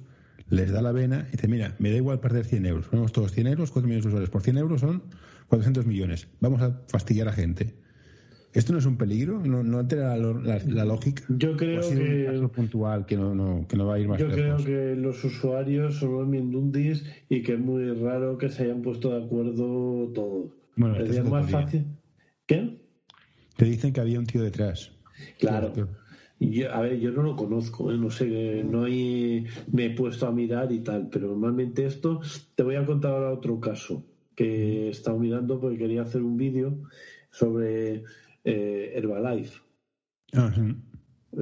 les 0.49 0.71
da 0.71 0.81
la 0.81 0.91
vena 0.91 1.25
y 1.29 1.31
dice, 1.31 1.47
mira, 1.47 1.75
me 1.79 1.89
da 1.89 1.97
igual 1.97 2.19
perder 2.19 2.45
100 2.45 2.65
euros. 2.67 2.87
Ponemos 2.87 3.11
todos 3.11 3.31
100 3.31 3.47
euros, 3.47 3.71
4 3.71 3.87
millones 3.87 4.03
de 4.03 4.09
usuarios 4.09 4.29
por 4.29 4.43
100 4.43 4.57
euros 4.57 4.81
son 4.81 5.03
400 5.47 5.85
millones. 5.85 6.27
Vamos 6.39 6.61
a 6.61 6.79
fastidiar 6.87 7.27
a 7.27 7.33
gente. 7.33 7.73
¿Esto 8.53 8.71
no 8.71 8.79
es 8.79 8.85
un 8.85 8.97
peligro? 8.97 9.41
¿No, 9.43 9.63
no 9.63 9.79
altera 9.79 10.15
la, 10.15 10.85
lógica? 10.85 11.23
Yo 11.27 11.57
creo 11.57 11.81
que. 11.81 12.27
Un 12.29 12.35
caso 12.35 12.51
puntual 12.51 13.05
que 13.05 13.17
no, 13.17 13.65
que 13.67 13.75
no 13.75 13.85
va 13.87 13.95
a 13.95 13.99
ir 13.99 14.07
más 14.07 14.17
Yo 14.17 14.29
creo 14.29 14.55
que 14.57 14.95
los 14.95 15.21
usuarios 15.25 15.95
son 15.95 16.13
los 16.13 16.27
mindundis 16.27 17.03
y 17.27 17.41
que 17.41 17.55
es 17.55 17.59
muy 17.59 17.91
raro 17.91 18.37
que 18.37 18.47
se 18.47 18.63
hayan 18.63 18.81
puesto 18.81 19.09
de 19.09 19.25
acuerdo 19.25 20.11
todos. 20.13 20.51
Bueno, 20.77 20.95
es 20.97 21.23
más 21.25 21.49
fácil. 21.49 21.85
¿Qué? 22.45 22.79
Te 23.57 23.65
dicen 23.65 23.91
que 23.91 23.99
había 23.99 24.19
un 24.19 24.25
tío 24.25 24.41
detrás. 24.41 24.91
Claro. 25.39 25.73
Yo, 26.39 26.73
a 26.73 26.81
ver, 26.81 26.99
yo 26.99 27.11
no 27.11 27.23
lo 27.23 27.35
conozco, 27.35 27.91
¿eh? 27.91 27.97
no 27.97 28.09
sé, 28.09 28.63
no 28.63 28.83
hay, 28.83 29.45
me 29.71 29.85
he 29.85 29.89
puesto 29.91 30.27
a 30.27 30.31
mirar 30.31 30.71
y 30.71 30.79
tal, 30.79 31.09
pero 31.09 31.27
normalmente 31.29 31.85
esto, 31.85 32.19
te 32.55 32.63
voy 32.63 32.75
a 32.75 32.85
contar 32.85 33.13
ahora 33.13 33.31
otro 33.31 33.59
caso 33.59 34.03
que 34.35 34.87
he 34.87 34.89
estado 34.89 35.17
mirando 35.17 35.59
porque 35.59 35.77
quería 35.77 36.01
hacer 36.01 36.21
un 36.21 36.35
vídeo 36.35 36.77
sobre 37.31 38.03
eh, 38.43 38.93
Herbalife. 38.95 39.61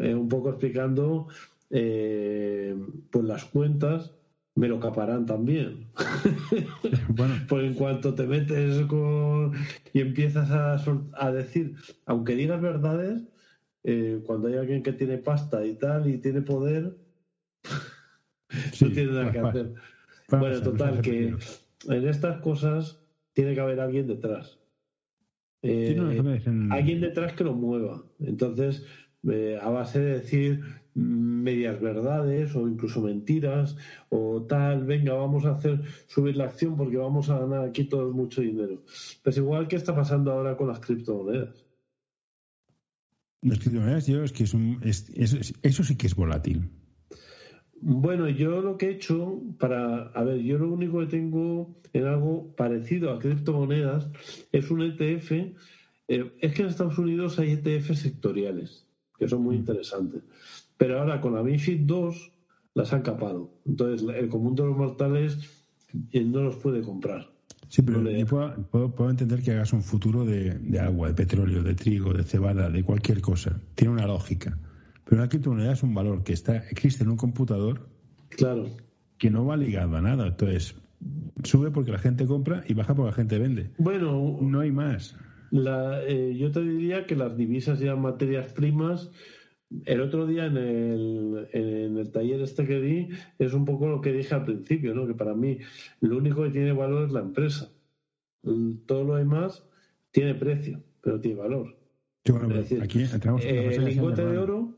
Eh, 0.01 0.13
un 0.13 0.29
poco 0.29 0.49
explicando 0.49 1.27
eh, 1.71 2.75
pues 3.09 3.25
las 3.25 3.45
cuentas 3.45 4.13
me 4.55 4.67
lo 4.67 4.79
caparán 4.79 5.25
también. 5.25 5.87
bueno. 7.09 7.33
pues 7.49 7.65
en 7.65 7.73
cuanto 7.73 8.13
te 8.13 8.27
metes 8.27 8.85
con... 8.85 9.53
y 9.91 10.01
empiezas 10.01 10.51
a, 10.51 10.77
a 11.13 11.31
decir, 11.31 11.75
aunque 12.05 12.35
digas 12.35 12.61
verdades, 12.61 13.23
eh, 13.83 14.21
cuando 14.25 14.47
hay 14.47 14.55
alguien 14.55 14.83
que 14.83 14.93
tiene 14.93 15.17
pasta 15.17 15.65
y 15.65 15.75
tal 15.75 16.07
y 16.07 16.17
tiene 16.17 16.41
poder, 16.41 16.95
no 18.81 18.91
tiene 18.91 19.11
nada 19.11 19.31
que 19.31 19.39
hacer. 19.39 19.73
bueno, 20.29 20.61
total, 20.61 21.01
que 21.01 21.35
en 21.87 22.07
estas 22.07 22.39
cosas 22.41 23.03
tiene 23.33 23.53
que 23.53 23.61
haber 23.61 23.79
alguien 23.79 24.07
detrás. 24.07 24.59
Eh, 25.63 25.97
alguien 26.71 27.01
detrás 27.01 27.33
que 27.33 27.43
lo 27.43 27.53
mueva. 27.53 28.03
Entonces, 28.19 28.85
eh, 29.29 29.57
a 29.61 29.69
base 29.69 29.99
de 29.99 30.19
decir 30.19 30.61
medias 30.93 31.79
verdades 31.81 32.55
o 32.55 32.67
incluso 32.67 33.01
mentiras 33.01 33.77
o 34.09 34.43
tal, 34.43 34.85
venga, 34.85 35.13
vamos 35.13 35.45
a 35.45 35.51
hacer 35.51 35.81
subir 36.07 36.35
la 36.35 36.45
acción 36.45 36.75
porque 36.75 36.97
vamos 36.97 37.29
a 37.29 37.39
ganar 37.39 37.65
aquí 37.65 37.85
todo 37.85 38.11
mucho 38.11 38.41
dinero. 38.41 38.83
Pues 39.23 39.37
igual 39.37 39.67
que 39.67 39.77
está 39.77 39.95
pasando 39.95 40.31
ahora 40.31 40.55
con 40.57 40.67
las 40.67 40.79
criptomonedas. 40.79 41.62
Las 43.43 43.59
criptomonedas, 43.59 44.07
yo 44.07 44.23
es 44.23 44.31
que 44.31 44.45
es 44.45 44.53
un, 44.53 44.79
eso, 44.83 45.83
sí 45.83 45.97
que 45.97 46.07
es 46.07 46.15
volátil. 46.15 46.69
Bueno, 47.81 48.29
yo 48.29 48.61
lo 48.61 48.77
que 48.77 48.87
he 48.87 48.91
hecho 48.91 49.41
para, 49.59 50.03
a 50.07 50.23
ver, 50.23 50.39
yo 50.39 50.57
lo 50.57 50.71
único 50.71 50.99
que 51.01 51.07
tengo 51.07 51.75
en 51.91 52.05
algo 52.05 52.55
parecido 52.55 53.11
a 53.11 53.19
criptomonedas 53.19 54.09
es 54.53 54.71
un 54.71 54.81
ETF. 54.81 55.31
Eh, 56.07 56.31
es 56.39 56.53
que 56.53 56.61
en 56.61 56.69
Estados 56.69 56.97
Unidos 56.97 57.37
hay 57.39 57.51
ETF 57.51 57.93
sectoriales, 57.95 58.87
que 59.19 59.27
son 59.27 59.43
muy 59.43 59.57
mm. 59.57 59.59
interesantes. 59.59 60.23
Pero 60.77 60.99
ahora 60.99 61.19
con 61.19 61.35
la 61.35 61.43
MIFID 61.43 61.81
2 61.81 62.31
las 62.75 62.93
han 62.93 63.01
capado. 63.01 63.59
Entonces 63.65 64.07
el 64.15 64.29
común 64.29 64.55
de 64.55 64.63
los 64.63 64.77
mortales 64.77 65.37
eh, 66.11 66.23
no 66.23 66.43
los 66.43 66.55
puede 66.55 66.81
comprar. 66.81 67.32
Sí, 67.73 67.81
pero 67.81 68.07
yo 68.07 68.27
puedo, 68.69 69.09
entender 69.09 69.41
que 69.41 69.49
hagas 69.49 69.73
un 69.73 69.81
futuro 69.81 70.25
de, 70.25 70.79
agua, 70.79 71.07
de 71.07 71.15
petróleo, 71.15 71.63
de 71.63 71.73
trigo, 71.73 72.13
de 72.13 72.21
cebada, 72.23 72.69
de 72.69 72.83
cualquier 72.83 73.19
cosa. 73.19 73.59
Tiene 73.73 73.93
una 73.93 74.05
lógica. 74.05 74.59
Pero 75.03 75.19
una 75.19 75.27
criptomoneda 75.27 75.73
es 75.73 75.81
un 75.81 75.95
valor 75.95 76.23
que 76.23 76.33
está 76.33 76.57
existe 76.69 77.03
en 77.03 77.09
un 77.09 77.17
computador 77.17 77.89
claro. 78.29 78.67
que 79.17 79.31
no 79.31 79.47
va 79.47 79.57
ligado 79.57 79.97
a 79.97 80.01
nada. 80.01 80.27
Entonces, 80.27 80.75
sube 81.43 81.71
porque 81.71 81.89
la 81.89 81.97
gente 81.97 82.27
compra 82.27 82.63
y 82.67 82.75
baja 82.75 82.93
porque 82.93 83.09
la 83.09 83.15
gente 83.15 83.39
vende. 83.39 83.71
Bueno, 83.79 84.37
no 84.39 84.59
hay 84.59 84.71
más. 84.71 85.15
Eh, 85.51 86.35
yo 86.37 86.51
te 86.51 86.61
diría 86.61 87.07
que 87.07 87.15
las 87.15 87.35
divisas 87.35 87.81
y 87.81 87.85
las 87.85 87.97
materias 87.97 88.53
primas 88.53 89.09
el 89.85 90.01
otro 90.01 90.27
día 90.27 90.45
en 90.45 90.57
el, 90.57 91.47
en 91.51 91.97
el 91.97 92.11
taller 92.11 92.41
este 92.41 92.65
que 92.65 92.79
di 92.79 93.09
es 93.39 93.53
un 93.53 93.65
poco 93.65 93.87
lo 93.87 94.01
que 94.01 94.11
dije 94.11 94.35
al 94.35 94.45
principio, 94.45 94.93
¿no? 94.93 95.07
que 95.07 95.13
para 95.13 95.33
mí 95.33 95.59
lo 96.01 96.17
único 96.17 96.43
que 96.43 96.49
tiene 96.49 96.73
valor 96.73 97.05
es 97.05 97.11
la 97.11 97.21
empresa. 97.21 97.71
Todo 98.85 99.03
lo 99.03 99.15
demás 99.15 99.65
tiene 100.11 100.35
precio, 100.35 100.81
pero 101.01 101.19
tiene 101.19 101.39
valor. 101.39 101.75
aquí 102.81 103.03
entramos 103.03 103.43
en 103.45 103.71
el 103.71 103.85
lingote 103.85 104.25
de 104.25 104.37
oro 104.37 104.77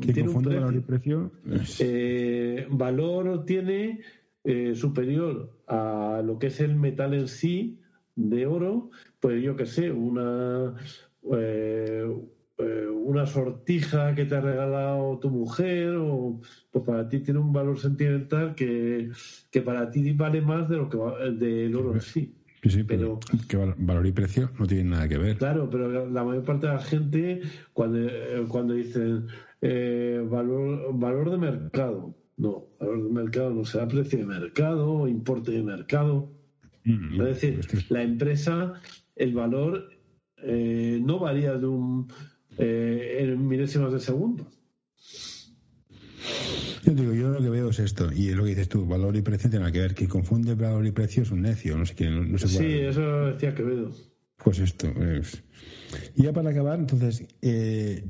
tiene 0.00 0.28
un 0.28 0.42
precio. 0.42 0.60
valor 0.60 0.74
y 0.74 0.80
precio. 0.80 1.32
Eh, 1.80 2.66
valor 2.70 3.44
tiene 3.44 4.00
eh, 4.44 4.74
superior 4.74 5.50
a 5.66 6.22
lo 6.24 6.38
que 6.38 6.48
es 6.48 6.60
el 6.60 6.76
metal 6.76 7.14
en 7.14 7.28
sí 7.28 7.78
de 8.14 8.46
oro, 8.46 8.90
pues 9.20 9.42
yo 9.42 9.56
que 9.56 9.66
sé, 9.66 9.90
una 9.90 10.74
eh, 12.62 12.88
una 12.88 13.26
sortija 13.26 14.14
que 14.14 14.24
te 14.24 14.36
ha 14.36 14.40
regalado 14.40 15.18
tu 15.18 15.30
mujer, 15.30 15.94
o 15.96 16.40
pues 16.70 16.84
para 16.84 17.08
ti 17.08 17.20
tiene 17.20 17.40
un 17.40 17.52
valor 17.52 17.78
sentimental 17.78 18.54
que, 18.54 19.10
para 19.64 19.90
ti 19.90 20.12
vale 20.12 20.40
más 20.40 20.68
de 20.68 20.76
lo 20.76 20.88
que 20.88 20.98
del 21.32 21.74
oro 21.74 21.94
en 21.94 22.00
sí. 22.00 22.34
Sí, 22.62 22.84
pero, 22.84 23.18
que 23.48 23.56
valor 23.56 24.06
y 24.06 24.12
precio 24.12 24.50
no 24.58 24.66
tienen 24.66 24.90
nada 24.90 25.08
que 25.08 25.16
ver. 25.16 25.38
Claro, 25.38 25.70
pero 25.70 26.10
la 26.10 26.24
mayor 26.24 26.44
parte 26.44 26.66
de 26.66 26.72
la 26.74 26.80
gente, 26.80 27.40
cuando, 27.72 27.98
eh, 28.00 28.44
cuando 28.48 28.74
dicen 28.74 29.26
eh, 29.62 30.22
valor, 30.28 30.90
valor 30.92 31.30
de 31.30 31.38
mercado, 31.38 32.14
no, 32.36 32.66
valor 32.78 33.04
de 33.04 33.10
mercado 33.10 33.50
no 33.54 33.64
será 33.64 33.88
precio 33.88 34.18
de 34.18 34.26
mercado 34.26 35.08
importe 35.08 35.52
de 35.52 35.62
mercado. 35.62 36.30
Mm, 36.84 37.22
es 37.22 37.40
decir, 37.40 37.60
la 37.88 38.02
empresa, 38.02 38.74
el 39.16 39.32
valor 39.32 39.88
no 40.42 41.18
varía 41.18 41.52
de 41.54 41.66
un, 41.66 42.08
eh, 42.60 43.16
en 43.20 43.48
milésimas 43.48 43.92
de 43.92 44.00
segundo. 44.00 44.46
Yo 46.84 46.94
digo, 46.94 47.12
yo 47.14 47.30
lo 47.30 47.40
que 47.40 47.48
veo 47.48 47.70
es 47.70 47.78
esto, 47.78 48.12
y 48.12 48.28
es 48.28 48.36
lo 48.36 48.44
que 48.44 48.50
dices 48.50 48.68
tú, 48.68 48.86
valor 48.86 49.16
y 49.16 49.22
precio 49.22 49.48
tiene 49.50 49.70
que 49.72 49.80
ver. 49.80 49.94
que 49.94 50.08
confunde 50.08 50.54
valor 50.54 50.86
y 50.86 50.92
precio 50.92 51.22
es 51.22 51.30
un 51.30 51.42
necio, 51.42 51.76
no 51.76 51.86
sé 51.86 51.94
qué, 51.94 52.10
no, 52.10 52.38
sé 52.38 52.48
Sí, 52.48 52.64
eso 52.64 53.26
decía 53.26 53.54
Quevedo. 53.54 53.92
Pues 54.42 54.58
esto. 54.58 54.88
Es... 54.88 55.42
Y 56.14 56.24
ya 56.24 56.32
para 56.32 56.50
acabar, 56.50 56.78
entonces, 56.78 57.26
eh, 57.42 58.04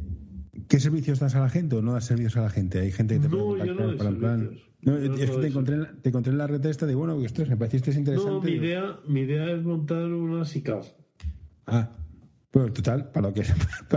¿qué 0.69 0.81
servicios 0.81 1.19
das 1.19 1.35
a 1.35 1.41
la 1.41 1.49
gente 1.49 1.77
o 1.77 1.83
no 1.83 1.93
das 1.93 2.07
servicios 2.07 2.37
a 2.37 2.43
la 2.43 2.51
gente? 2.51 2.81
Hay 2.81 2.93
gente 2.93 3.15
que 3.15 3.21
te 3.21 3.29
no, 3.29 3.45
puede 3.45 3.67
contactar 3.69 3.97
para 3.97 4.11
el 4.11 4.17
plan. 4.17 4.51
No, 4.83 4.97
es 4.97 5.31
que 5.31 5.37
te 5.37 5.47
encontré, 5.47 5.77
te 6.03 6.09
encontré 6.09 6.33
en 6.33 6.39
la 6.39 6.47
red 6.47 6.65
esta 6.65 6.87
de 6.87 6.95
bueno, 6.95 7.23
esto 7.25 7.45
me 7.47 7.57
pareciste 7.57 7.91
interesante. 7.93 8.31
No, 8.31 8.41
mi 8.41 8.53
idea, 8.53 8.99
mi 9.07 9.21
idea 9.21 9.51
es 9.53 9.63
montar 9.63 10.05
una 10.05 10.45
SICAF. 10.45 10.89
Ah, 11.67 11.91
Pues 12.51 12.73
total, 12.73 13.11
para 13.13 13.29
lo 13.29 13.35
que 13.35 13.45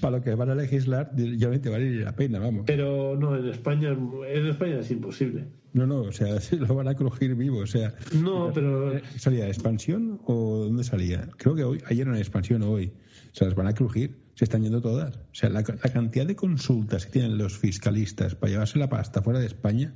para, 0.00 0.16
lo 0.16 0.22
que 0.22 0.34
van 0.34 0.50
a 0.50 0.54
legislar, 0.54 1.10
ya 1.16 1.50
te 1.60 1.68
vale 1.68 2.04
la 2.04 2.14
pena, 2.14 2.38
vamos. 2.38 2.64
Pero 2.66 3.16
no, 3.16 3.36
en 3.36 3.48
España, 3.48 3.90
en 3.90 4.46
España 4.46 4.78
es 4.78 4.90
imposible. 4.92 5.48
No, 5.72 5.86
no, 5.86 6.02
o 6.02 6.12
sea, 6.12 6.38
lo 6.58 6.74
van 6.74 6.86
a 6.88 6.94
crujir 6.94 7.34
vivo, 7.34 7.58
o 7.58 7.66
sea. 7.66 7.94
No, 8.14 8.52
pero. 8.54 8.92
¿Salía 9.16 9.44
de 9.44 9.50
expansión 9.50 10.20
o 10.24 10.64
dónde 10.66 10.84
salía? 10.84 11.28
Creo 11.36 11.56
que 11.56 11.64
hoy, 11.64 11.82
ayer 11.86 12.06
en 12.06 12.14
expansión 12.16 12.62
o 12.62 12.70
hoy. 12.70 12.92
O 13.32 13.34
sea, 13.34 13.48
las 13.48 13.56
van 13.56 13.66
a 13.66 13.74
crujir, 13.74 14.16
se 14.34 14.44
están 14.44 14.62
yendo 14.62 14.80
todas. 14.80 15.16
O 15.16 15.34
sea, 15.34 15.50
la, 15.50 15.64
cantidad 15.64 16.26
de 16.26 16.36
consultas 16.36 17.06
que 17.06 17.12
tienen 17.12 17.36
los 17.38 17.58
fiscalistas 17.58 18.36
para 18.36 18.52
llevarse 18.52 18.78
la 18.78 18.88
pasta 18.88 19.20
fuera 19.20 19.40
de 19.40 19.46
España, 19.46 19.94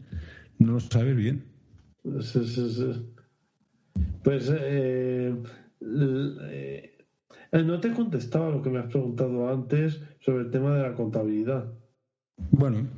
no 0.58 0.72
lo 0.72 0.80
sabes 0.80 1.14
bien. 1.14 1.44
Sí, 2.20 2.44
sí, 2.44 2.70
sí. 2.74 3.06
Pues, 4.24 4.50
eh, 4.50 5.32
eh 5.32 5.34
eh, 5.80 6.99
no 7.52 7.80
te 7.80 7.88
he 7.88 7.92
contestado 7.92 8.50
lo 8.50 8.62
que 8.62 8.70
me 8.70 8.78
has 8.78 8.86
preguntado 8.86 9.48
antes 9.48 10.00
sobre 10.20 10.44
el 10.44 10.50
tema 10.50 10.76
de 10.76 10.82
la 10.82 10.94
contabilidad. 10.94 11.72
Bueno, 12.50 12.88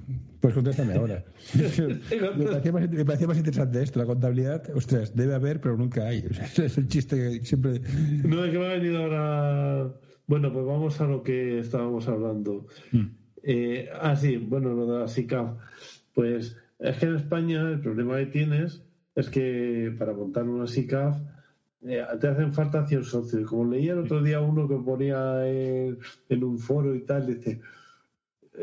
pues 0.40 0.54
contéstame 0.54 0.94
ahora. 0.94 1.24
me, 1.54 3.04
parecía 3.04 3.26
más, 3.26 3.38
interesante 3.38 3.82
esto, 3.82 3.98
la 3.98 4.06
contabilidad. 4.06 4.64
Ostras, 4.74 5.14
debe 5.14 5.34
haber, 5.34 5.60
pero 5.60 5.76
nunca 5.76 6.06
hay. 6.06 6.24
es 6.56 6.78
el 6.78 6.88
chiste 6.88 7.16
que 7.16 7.44
siempre. 7.44 7.80
No, 8.24 8.44
es 8.44 8.52
que 8.52 8.58
me 8.58 8.66
ha 8.66 8.74
venido 8.74 9.02
ahora. 9.02 9.92
Bueno, 10.26 10.52
pues 10.52 10.64
vamos 10.64 11.00
a 11.00 11.06
lo 11.06 11.22
que 11.22 11.58
estábamos 11.58 12.08
hablando. 12.08 12.66
Mm. 12.92 13.06
Eh, 13.42 13.88
ah, 14.00 14.16
sí, 14.16 14.36
bueno, 14.36 14.72
lo 14.74 14.86
de 14.86 15.00
la 15.00 15.08
SICAF. 15.08 15.56
Pues 16.14 16.56
es 16.78 16.96
que 16.96 17.06
en 17.06 17.16
España 17.16 17.62
el 17.70 17.80
problema 17.80 18.18
que 18.18 18.26
tienes 18.26 18.82
es 19.14 19.28
que 19.28 19.94
para 19.98 20.12
montar 20.12 20.44
una 20.44 20.66
SICAF 20.66 21.16
eh, 21.84 22.04
te 22.20 22.28
hacen 22.28 22.52
falta 22.52 22.86
100 22.86 23.04
socios. 23.04 23.48
Como 23.48 23.72
leí 23.72 23.88
el 23.88 23.98
otro 23.98 24.22
día 24.22 24.40
uno 24.40 24.68
que 24.68 24.76
ponía 24.76 25.46
en, 25.48 25.98
un 26.44 26.58
foro 26.58 26.94
y 26.94 27.04
tal, 27.04 27.26
dice, 27.26 27.60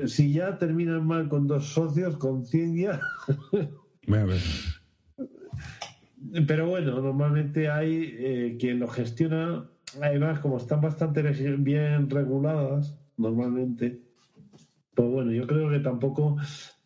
si 0.05 0.33
ya 0.33 0.57
terminan 0.57 1.05
mal 1.05 1.27
con 1.27 1.47
dos 1.47 1.67
socios, 1.67 2.17
con 2.17 2.45
100 2.45 2.77
ya... 2.77 3.01
Pero 6.47 6.67
bueno, 6.67 7.01
normalmente 7.01 7.69
hay 7.69 8.15
eh, 8.17 8.57
quien 8.59 8.79
lo 8.79 8.87
gestiona, 8.87 9.69
además 10.01 10.39
como 10.39 10.57
están 10.57 10.81
bastante 10.81 11.21
bien 11.57 12.09
reguladas, 12.09 12.97
normalmente, 13.17 14.01
pues 14.95 15.09
bueno, 15.09 15.31
yo 15.31 15.47
creo 15.47 15.69
que 15.69 15.79
tampoco, 15.79 16.37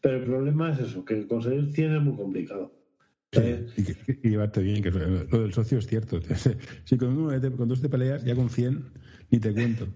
pero 0.02 0.18
el 0.18 0.24
problema 0.24 0.72
es 0.72 0.80
eso, 0.80 1.04
que 1.04 1.28
conseguir 1.28 1.72
100 1.74 1.96
es 1.96 2.02
muy 2.02 2.16
complicado. 2.16 2.72
Y, 4.22 4.30
llevarte 4.30 4.62
bien, 4.62 4.82
que 4.82 4.92
lo 4.92 5.42
del 5.42 5.54
socio 5.54 5.78
es 5.80 5.88
cierto. 5.88 6.20
Si 6.86 6.98
con, 6.98 7.18
uno 7.18 7.58
con 7.58 7.68
dos 7.68 7.82
te 7.82 7.90
peleas, 7.90 8.24
ya 8.24 8.36
con 8.36 8.50
100 8.50 8.84
ni 9.32 9.40
te 9.40 9.54
cuento. 9.54 9.88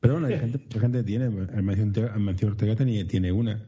Pero 0.00 0.14
bueno, 0.14 0.28
hay 0.28 0.38
gente, 0.38 0.60
hay 0.74 0.80
gente 0.80 1.02
tiene. 1.02 1.26
El 1.26 1.62
Mancio 1.62 2.48
Ortega, 2.48 2.76
tiene, 2.76 3.04
tiene 3.04 3.32
una. 3.32 3.66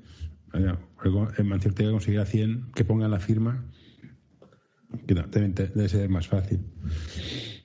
El 0.53 1.45
Mancio 1.45 1.71
Ortega 1.71 1.91
conseguirá 1.91 2.25
100 2.25 2.73
que 2.75 2.85
pongan 2.85 3.11
la 3.11 3.21
firma. 3.21 3.65
Que 5.07 5.15
debe 5.15 5.89
ser 5.89 6.09
más 6.09 6.29
fácil. 6.29 6.61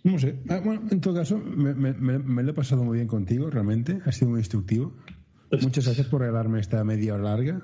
No 0.04 0.20
sé. 0.20 0.38
Ah, 0.50 0.62
bueno, 0.64 0.84
en 0.92 1.02
todo 1.02 1.16
caso, 1.16 1.40
me, 1.40 1.74
me, 1.74 2.44
lo 2.44 2.52
he 2.52 2.54
pasado 2.54 2.84
muy 2.84 2.98
bien 2.98 3.08
contigo, 3.08 3.50
realmente. 3.50 4.02
Ha 4.06 4.12
sido 4.12 4.30
muy 4.30 4.40
instructivo. 4.40 4.96
Muchas 5.52 5.86
gracias 5.86 6.08
por 6.08 6.22
regalarme 6.22 6.60
esta 6.60 6.84
media 6.84 7.16
hora 7.16 7.24
larga. 7.24 7.62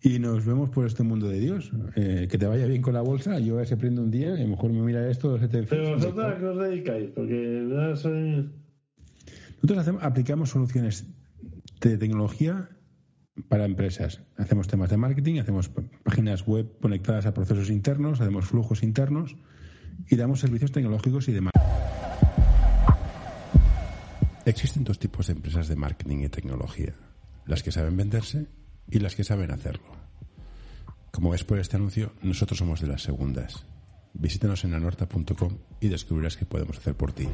Y 0.00 0.20
nos 0.20 0.44
vemos 0.44 0.70
por 0.70 0.86
este 0.86 1.02
mundo 1.02 1.28
de 1.28 1.40
Dios. 1.40 1.72
Eh, 1.96 2.28
que 2.30 2.38
te 2.38 2.46
vaya 2.46 2.66
bien 2.66 2.82
con 2.82 2.94
la 2.94 3.00
bolsa. 3.00 3.38
Yo 3.40 3.64
se 3.64 3.76
prende 3.76 4.00
un 4.00 4.10
día 4.10 4.34
a 4.34 4.38
lo 4.38 4.48
mejor 4.48 4.72
me 4.72 4.80
mira 4.80 5.08
esto. 5.10 5.38
Se 5.38 5.48
te... 5.48 5.64
Pero 5.64 5.96
vosotros 5.96 6.24
a 6.24 6.38
qué 6.38 6.44
os 6.44 6.58
dedicáis, 6.58 7.10
porque 7.14 7.94
soy... 7.96 8.50
Nosotros 9.56 9.78
hacemos, 9.78 10.02
aplicamos 10.04 10.50
soluciones 10.50 11.04
de 11.80 11.98
tecnología 11.98 12.68
para 13.48 13.64
empresas. 13.64 14.20
Hacemos 14.36 14.68
temas 14.68 14.90
de 14.90 14.96
marketing, 14.96 15.40
hacemos 15.40 15.70
páginas 16.04 16.46
web 16.46 16.78
conectadas 16.80 17.26
a 17.26 17.34
procesos 17.34 17.70
internos, 17.70 18.20
hacemos 18.20 18.46
flujos 18.46 18.82
internos 18.84 19.36
y 20.08 20.16
damos 20.16 20.40
servicios 20.40 20.70
tecnológicos 20.70 21.28
y 21.28 21.32
demás. 21.32 21.52
Existen 24.44 24.84
dos 24.84 24.98
tipos 24.98 25.26
de 25.26 25.34
empresas 25.34 25.68
de 25.68 25.76
marketing 25.76 26.18
y 26.20 26.28
tecnología. 26.28 26.94
Las 27.46 27.62
que 27.62 27.72
saben 27.72 27.96
venderse 27.96 28.46
y 28.90 28.98
las 29.00 29.14
que 29.14 29.24
saben 29.24 29.50
hacerlo. 29.50 29.86
Como 31.10 31.30
ves 31.30 31.44
por 31.44 31.58
este 31.58 31.76
anuncio, 31.76 32.12
nosotros 32.22 32.58
somos 32.58 32.80
de 32.80 32.86
las 32.86 33.02
segundas. 33.02 33.66
Visítanos 34.14 34.64
en 34.64 34.74
anorta.com 34.74 35.58
y 35.80 35.88
descubrirás 35.88 36.36
qué 36.36 36.44
podemos 36.44 36.78
hacer 36.78 36.94
por 36.94 37.12
ti. 37.12 37.28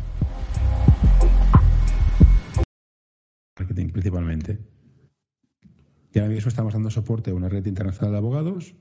Marketing 3.58 3.90
principalmente. 3.90 4.58
Y 6.12 6.18
ahora 6.18 6.32
mismo 6.32 6.48
estamos 6.48 6.72
dando 6.72 6.90
soporte 6.90 7.30
a 7.30 7.34
una 7.34 7.48
red 7.48 7.66
internacional 7.66 8.12
de 8.12 8.18
abogados, 8.18 8.74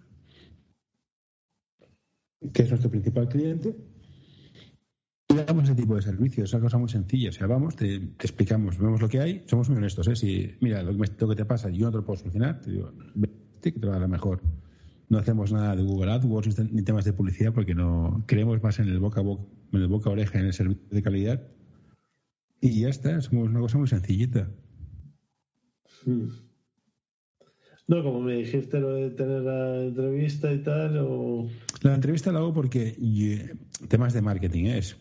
que 2.53 2.63
es 2.63 2.69
nuestro 2.69 2.91
principal 2.91 3.27
cliente, 3.27 3.75
damos 5.35 5.65
ese 5.65 5.75
tipo 5.75 5.95
de 5.95 6.01
servicios. 6.01 6.49
Es 6.49 6.53
una 6.53 6.63
cosa 6.63 6.77
muy 6.77 6.89
sencilla. 6.89 7.29
O 7.29 7.31
sea, 7.31 7.47
vamos, 7.47 7.75
te, 7.75 7.95
explicamos, 7.95 8.77
vemos 8.77 9.01
lo 9.01 9.09
que 9.09 9.19
hay, 9.19 9.43
somos 9.47 9.69
muy 9.69 9.77
honestos. 9.77 10.07
¿eh? 10.07 10.15
Si, 10.15 10.55
mira, 10.61 10.83
lo 10.83 10.97
que, 10.97 11.35
te 11.35 11.45
pasa, 11.45 11.69
yo 11.69 11.85
no 11.85 11.91
te 11.91 11.97
lo 11.97 12.05
puedo 12.05 12.19
solucionar, 12.19 12.61
te 12.61 12.71
digo, 12.71 12.91
vete 13.15 13.73
que 13.73 13.79
te 13.79 13.87
va 13.87 13.95
a 13.95 13.99
dar 13.99 14.09
mejor. 14.09 14.41
No 15.09 15.17
hacemos 15.19 15.51
nada 15.51 15.75
de 15.75 15.83
Google 15.83 16.11
AdWords 16.11 16.71
ni 16.71 16.81
temas 16.81 17.05
de 17.05 17.13
publicidad 17.13 17.53
porque 17.53 17.75
no 17.75 18.23
creemos 18.25 18.61
más 18.63 18.79
en 18.79 18.87
el 18.87 18.99
boca 18.99 19.19
a 19.19 19.23
boca, 19.23 19.43
en 19.71 19.81
el 19.81 19.87
boca 19.87 20.09
a 20.09 20.13
oreja, 20.13 20.39
en 20.39 20.45
el 20.45 20.53
servicio 20.53 20.83
de 20.89 21.03
calidad. 21.03 21.47
Y 22.61 22.81
ya 22.81 22.89
está, 22.89 23.21
somos 23.21 23.49
una 23.49 23.59
cosa 23.59 23.77
muy 23.77 23.87
sencillita. 23.87 24.49
Hmm. 26.05 26.29
No, 27.87 28.01
como 28.01 28.21
me 28.21 28.37
dijiste 28.37 28.79
lo 28.79 28.93
de 28.93 29.09
tener 29.09 29.41
la 29.41 29.83
entrevista 29.83 30.53
y 30.53 30.59
tal, 30.59 30.97
o... 30.99 31.49
La 31.81 31.93
entrevista 31.93 32.31
la 32.31 32.39
hago 32.39 32.53
porque 32.53 32.95
temas 33.89 34.13
de 34.13 34.21
marketing 34.21 34.65
¿eh? 34.65 34.77
es 34.77 34.97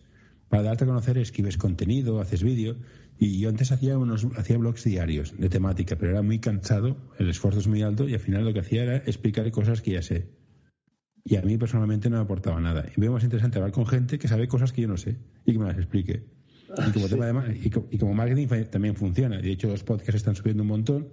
para 0.52 0.64
darte 0.64 0.84
a 0.84 0.86
conocer 0.86 1.16
escribes 1.16 1.56
contenido, 1.56 2.20
haces 2.20 2.42
vídeo. 2.42 2.76
Y 3.18 3.40
yo 3.40 3.48
antes 3.48 3.72
hacía 3.72 3.96
unos 3.96 4.26
hacía 4.36 4.58
blogs 4.58 4.84
diarios 4.84 5.34
de 5.38 5.48
temática, 5.48 5.96
pero 5.96 6.12
era 6.12 6.20
muy 6.20 6.40
cansado, 6.40 6.98
el 7.18 7.30
esfuerzo 7.30 7.60
es 7.60 7.68
muy 7.68 7.80
alto 7.80 8.06
y 8.06 8.12
al 8.12 8.20
final 8.20 8.44
lo 8.44 8.52
que 8.52 8.60
hacía 8.60 8.82
era 8.82 8.96
explicar 8.98 9.50
cosas 9.50 9.80
que 9.80 9.92
ya 9.92 10.02
sé. 10.02 10.28
Y 11.24 11.36
a 11.36 11.40
mí 11.40 11.56
personalmente 11.56 12.10
no 12.10 12.16
me 12.16 12.24
aportaba 12.24 12.60
nada. 12.60 12.84
Y 12.94 13.00
veo 13.00 13.12
más 13.12 13.24
interesante 13.24 13.56
hablar 13.56 13.72
con 13.72 13.86
gente 13.86 14.18
que 14.18 14.28
sabe 14.28 14.46
cosas 14.46 14.74
que 14.74 14.82
yo 14.82 14.88
no 14.88 14.98
sé 14.98 15.16
y 15.46 15.52
que 15.52 15.58
me 15.58 15.64
las 15.64 15.78
explique. 15.78 16.26
Y 16.86 16.92
como, 16.92 17.08
tema 17.08 17.46
y, 17.90 17.98
como 17.98 18.12
marketing 18.12 18.66
también 18.70 18.94
funciona. 18.94 19.38
De 19.38 19.50
hecho, 19.50 19.68
los 19.68 19.82
podcasts 19.84 20.16
están 20.16 20.36
subiendo 20.36 20.64
un 20.64 20.68
montón. 20.68 21.08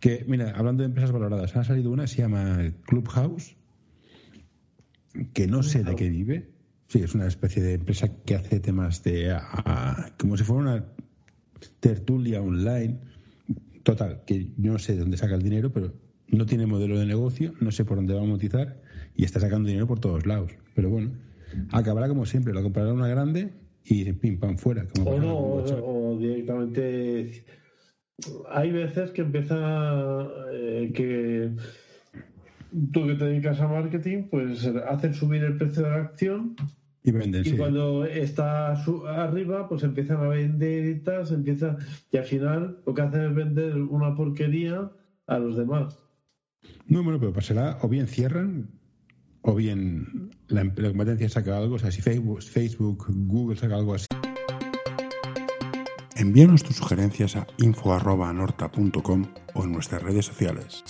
Que, 0.00 0.24
mira, 0.26 0.50
hablando 0.56 0.82
de 0.82 0.86
empresas 0.88 1.12
valoradas, 1.12 1.54
ha 1.54 1.62
salido 1.62 1.92
una, 1.92 2.08
se 2.08 2.16
llama 2.16 2.72
Clubhouse, 2.84 3.54
que 5.34 5.46
no 5.46 5.62
sé 5.62 5.84
de 5.84 5.94
qué 5.94 6.08
vive, 6.08 6.55
Sí, 6.88 7.00
es 7.00 7.14
una 7.14 7.26
especie 7.26 7.62
de 7.62 7.74
empresa 7.74 8.08
que 8.24 8.34
hace 8.36 8.60
temas 8.60 9.02
de. 9.02 9.36
como 10.18 10.36
si 10.36 10.44
fuera 10.44 10.62
una 10.62 10.84
tertulia 11.80 12.40
online. 12.40 13.00
Total, 13.82 14.22
que 14.26 14.52
yo 14.56 14.72
no 14.72 14.78
sé 14.78 14.94
de 14.94 15.00
dónde 15.00 15.16
saca 15.16 15.34
el 15.34 15.42
dinero, 15.42 15.72
pero 15.72 15.92
no 16.28 16.46
tiene 16.46 16.66
modelo 16.66 16.98
de 16.98 17.06
negocio, 17.06 17.54
no 17.60 17.70
sé 17.70 17.84
por 17.84 17.96
dónde 17.96 18.14
va 18.14 18.20
a 18.20 18.24
monetizar 18.24 18.80
y 19.14 19.24
está 19.24 19.40
sacando 19.40 19.68
dinero 19.68 19.86
por 19.86 20.00
todos 20.00 20.26
lados. 20.26 20.52
Pero 20.74 20.90
bueno, 20.90 21.12
acabará 21.70 22.08
como 22.08 22.26
siempre, 22.26 22.52
lo 22.52 22.62
comprará 22.62 22.92
una 22.92 23.08
grande 23.08 23.52
y 23.84 24.12
pim 24.12 24.38
pam 24.38 24.58
fuera. 24.58 24.86
o 25.04 25.18
no, 25.18 25.38
o, 25.38 26.18
directamente. 26.18 27.44
Hay 28.48 28.72
veces 28.72 29.10
que 29.10 29.22
empieza 29.22 30.26
eh, 30.52 30.90
que 30.94 31.50
tú 32.92 33.06
que 33.06 33.14
te 33.14 33.24
dedicas 33.24 33.60
a 33.60 33.68
marketing, 33.68 34.24
pues 34.30 34.66
hacen 34.88 35.14
subir 35.14 35.44
el 35.44 35.56
precio 35.56 35.82
de 35.82 35.90
la 35.90 35.96
acción 35.96 36.56
y, 37.02 37.12
venden, 37.12 37.46
y 37.46 37.52
cuando 37.52 38.04
está 38.04 38.72
arriba, 38.72 39.68
pues 39.68 39.84
empiezan 39.84 40.18
a 40.18 40.28
vender 40.28 40.86
y 40.86 41.00
tal, 41.00 41.26
empieza, 41.32 41.76
y 42.10 42.16
al 42.16 42.24
final 42.24 42.78
lo 42.84 42.94
que 42.94 43.02
hacen 43.02 43.20
es 43.26 43.34
vender 43.34 43.76
una 43.76 44.14
porquería 44.16 44.90
a 45.28 45.38
los 45.38 45.56
demás. 45.56 45.96
No, 46.88 47.04
bueno, 47.04 47.20
pero 47.20 47.32
pasará, 47.32 47.78
o 47.82 47.88
bien 47.88 48.08
cierran, 48.08 48.70
o 49.42 49.54
bien 49.54 50.30
la, 50.48 50.64
competencia 50.64 51.28
saca 51.28 51.56
algo, 51.56 51.76
o 51.76 51.78
sea, 51.78 51.92
si 51.92 52.02
Facebook, 52.02 52.42
Facebook 52.42 53.06
Google 53.08 53.56
saca 53.56 53.76
algo 53.76 53.94
así. 53.94 54.06
Envíanos 56.16 56.64
tus 56.64 56.76
sugerencias 56.76 57.36
a 57.36 57.46
info.norta.com 57.58 59.26
o 59.54 59.64
en 59.64 59.72
nuestras 59.72 60.02
redes 60.02 60.26
sociales. 60.26 60.82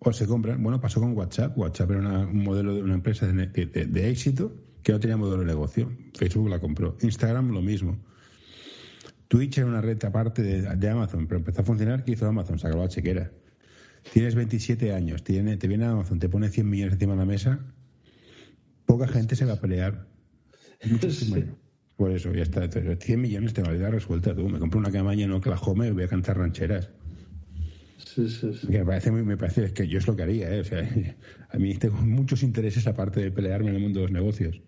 O 0.00 0.12
se 0.12 0.26
compran. 0.26 0.62
Bueno, 0.62 0.80
pasó 0.80 1.00
con 1.00 1.16
WhatsApp. 1.16 1.56
WhatsApp 1.56 1.90
era 1.90 2.20
un 2.20 2.42
modelo 2.42 2.74
de 2.74 2.82
una 2.82 2.94
empresa 2.94 3.26
de, 3.26 4.10
éxito 4.10 4.52
que 4.82 4.92
no 4.92 5.00
tenía 5.00 5.16
modelo 5.16 5.40
de 5.40 5.46
negocio. 5.46 5.92
Facebook 6.14 6.48
la 6.48 6.58
compró. 6.58 6.96
Instagram 7.02 7.50
lo 7.50 7.60
mismo. 7.60 7.98
Twitch 9.28 9.58
era 9.58 9.66
una 9.66 9.80
red 9.80 10.02
aparte 10.04 10.42
de, 10.42 10.88
Amazon, 10.88 11.26
pero 11.26 11.38
empezó 11.38 11.60
a 11.60 11.64
funcionar. 11.64 12.04
¿Qué 12.04 12.12
hizo 12.12 12.26
Amazon? 12.26 12.58
Sacó 12.58 12.78
la 12.78 12.88
chequera. 12.88 13.30
Tienes 14.12 14.34
27 14.34 14.94
años, 14.94 15.22
tiene, 15.22 15.58
te 15.58 15.68
viene 15.68 15.84
Amazon, 15.84 16.18
te 16.18 16.30
pone 16.30 16.48
100 16.48 16.68
millones 16.68 16.94
encima 16.94 17.12
de 17.12 17.18
la 17.18 17.26
mesa. 17.26 17.60
poca 18.86 19.06
gente 19.06 19.36
se 19.36 19.44
va 19.44 19.52
a 19.52 19.60
pelear. 19.60 20.06
Por 21.96 22.12
eso, 22.12 22.32
ya 22.32 22.42
está. 22.42 22.66
100 22.70 23.20
millones 23.20 23.52
te 23.52 23.60
va 23.60 23.68
a 23.68 23.74
dar 23.74 23.92
resuelta 23.92 24.34
tú. 24.34 24.48
Me 24.48 24.58
compro 24.58 24.80
una 24.80 24.90
cabaña 24.90 25.26
en 25.26 25.32
Oklahoma 25.32 25.86
y 25.86 25.90
voy 25.90 26.04
a 26.04 26.08
cantar 26.08 26.38
rancheras. 26.38 26.88
Sí, 28.04 28.28
sí, 28.28 28.52
sí. 28.54 28.68
Me 28.68 28.84
parece, 28.84 29.10
me 29.10 29.36
parece 29.36 29.72
que 29.72 29.86
yo 29.86 29.98
es 29.98 30.06
lo 30.06 30.16
que 30.16 30.22
haría. 30.22 30.54
¿eh? 30.54 30.60
O 30.60 30.64
sea, 30.64 30.88
a 31.50 31.58
mí 31.58 31.74
tengo 31.74 31.96
muchos 31.96 32.42
intereses 32.42 32.86
aparte 32.86 33.20
de 33.20 33.30
pelearme 33.30 33.70
en 33.70 33.76
el 33.76 33.82
mundo 33.82 34.00
de 34.00 34.06
los 34.06 34.12
negocios. 34.12 34.60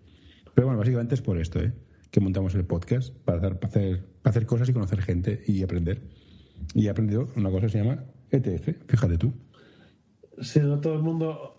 Pero 0.54 0.66
bueno, 0.66 0.78
básicamente 0.78 1.14
es 1.14 1.22
por 1.22 1.38
esto, 1.38 1.60
¿eh? 1.60 1.72
que 2.10 2.20
montamos 2.20 2.54
el 2.54 2.64
podcast, 2.66 3.14
para, 3.24 3.40
para, 3.40 3.68
hacer, 3.68 4.04
para 4.22 4.30
hacer 4.30 4.46
cosas 4.46 4.68
y 4.68 4.72
conocer 4.74 5.00
gente 5.00 5.42
y 5.46 5.62
aprender. 5.62 6.02
Y 6.74 6.86
he 6.86 6.90
aprendido 6.90 7.28
una 7.36 7.50
cosa 7.50 7.66
que 7.66 7.72
se 7.72 7.78
llama 7.78 8.04
ETF, 8.30 8.86
fíjate 8.86 9.16
tú. 9.16 9.32
Sí, 10.40 10.60
no 10.60 10.80
todo 10.80 10.94
el 10.94 11.02
mundo. 11.02 11.58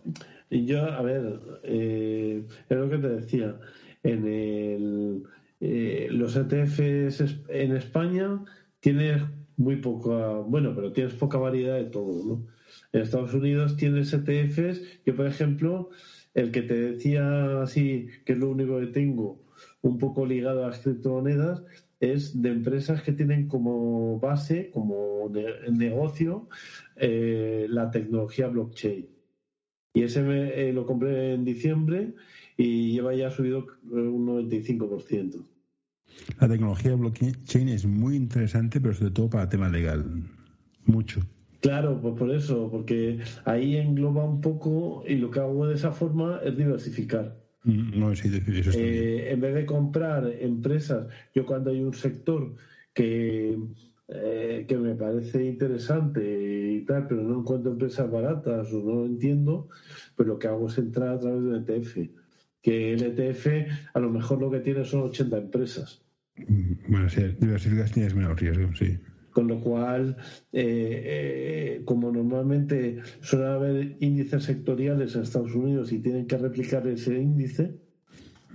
Yo, 0.49 0.83
a 0.85 1.01
ver, 1.01 1.39
eh, 1.63 2.43
es 2.69 2.77
lo 2.77 2.89
que 2.89 2.97
te 2.97 3.09
decía. 3.09 3.55
En 4.03 4.27
el, 4.27 5.23
eh, 5.59 6.07
los 6.11 6.35
ETFs 6.35 7.23
en 7.47 7.75
España 7.75 8.43
tienes 8.79 9.23
muy 9.57 9.77
poca, 9.77 10.39
bueno, 10.39 10.73
pero 10.75 10.91
tienes 10.91 11.13
poca 11.13 11.37
variedad 11.37 11.75
de 11.75 11.85
todo, 11.85 12.25
¿no? 12.25 12.47
En 12.91 13.01
Estados 13.01 13.33
Unidos 13.33 13.77
tienes 13.77 14.13
ETFs, 14.13 14.81
yo 15.05 15.15
por 15.15 15.27
ejemplo, 15.27 15.89
el 16.33 16.51
que 16.51 16.61
te 16.63 16.75
decía 16.75 17.61
así, 17.61 18.07
que 18.25 18.33
es 18.33 18.39
lo 18.39 18.49
único 18.49 18.79
que 18.79 18.87
tengo, 18.87 19.41
un 19.81 19.97
poco 19.97 20.25
ligado 20.25 20.63
a 20.63 20.69
las 20.69 20.79
criptomonedas, 20.79 21.63
es 21.99 22.41
de 22.41 22.49
empresas 22.49 23.01
que 23.01 23.13
tienen 23.13 23.47
como 23.47 24.19
base, 24.19 24.69
como 24.71 25.31
negocio, 25.71 26.49
eh, 26.97 27.67
la 27.69 27.91
tecnología 27.91 28.47
blockchain. 28.47 29.07
Y 29.93 30.03
ese 30.03 30.23
me, 30.23 30.69
eh, 30.69 30.73
lo 30.73 30.85
compré 30.85 31.33
en 31.33 31.45
diciembre 31.45 32.13
y 32.57 32.93
lleva 32.93 33.13
ya 33.13 33.29
subido 33.29 33.67
un 33.83 34.25
95%. 34.25 35.52
La 36.39 36.47
tecnología 36.47 36.95
blockchain 36.95 37.69
es 37.69 37.85
muy 37.85 38.15
interesante, 38.15 38.79
pero 38.79 38.93
sobre 38.93 39.11
todo 39.11 39.29
para 39.29 39.49
tema 39.49 39.69
legal. 39.69 40.05
Mucho. 40.85 41.21
Claro, 41.63 41.97
pues 42.01 42.15
por 42.15 42.29
eso, 42.29 42.69
porque 42.69 43.19
ahí 43.45 43.77
engloba 43.77 44.25
un 44.25 44.41
poco 44.41 45.03
y 45.07 45.15
lo 45.15 45.31
que 45.31 45.39
hago 45.39 45.65
de 45.67 45.75
esa 45.75 45.93
forma 45.93 46.41
es 46.43 46.57
diversificar. 46.57 47.37
Mm, 47.63 47.97
no, 47.97 48.13
sí, 48.15 48.29
eso 48.45 48.71
eh, 48.77 49.31
en 49.31 49.39
vez 49.39 49.55
de 49.55 49.65
comprar 49.65 50.29
empresas, 50.41 51.07
yo 51.33 51.45
cuando 51.45 51.69
hay 51.69 51.81
un 51.81 51.93
sector 51.93 52.53
que, 52.93 53.57
eh, 54.09 54.65
que 54.67 54.77
me 54.77 54.95
parece 54.95 55.45
interesante 55.45 56.73
y 56.73 56.81
tal, 56.85 57.07
pero 57.07 57.21
no 57.23 57.39
encuentro 57.39 57.71
empresas 57.71 58.11
baratas 58.11 58.73
o 58.73 58.79
no 58.79 58.95
lo 58.95 59.05
entiendo, 59.05 59.69
pues 60.17 60.27
lo 60.27 60.37
que 60.37 60.47
hago 60.47 60.67
es 60.67 60.77
entrar 60.77 61.09
a 61.15 61.19
través 61.19 61.43
del 61.43 61.63
ETF. 61.63 62.09
Que 62.61 62.93
el 62.93 63.03
ETF 63.03 63.69
a 63.93 63.99
lo 63.99 64.09
mejor 64.09 64.41
lo 64.41 64.51
que 64.51 64.59
tiene 64.59 64.83
son 64.83 65.03
80 65.03 65.37
empresas. 65.37 66.02
Bueno, 66.87 67.09
si 67.09 67.21
diversificas 67.39 67.91
tienes 67.91 68.15
menos 68.15 68.39
riesgo, 68.39 68.73
sí. 68.75 68.97
Con 69.31 69.47
lo 69.47 69.59
cual, 69.61 70.17
eh, 70.51 71.01
eh, 71.05 71.81
como 71.85 72.11
normalmente 72.11 72.99
suele 73.21 73.47
haber 73.47 73.97
índices 73.99 74.43
sectoriales 74.43 75.15
en 75.15 75.23
Estados 75.23 75.55
Unidos 75.55 75.91
y 75.91 75.99
tienen 75.99 76.27
que 76.27 76.37
replicar 76.37 76.87
ese 76.87 77.17
índice, 77.19 77.75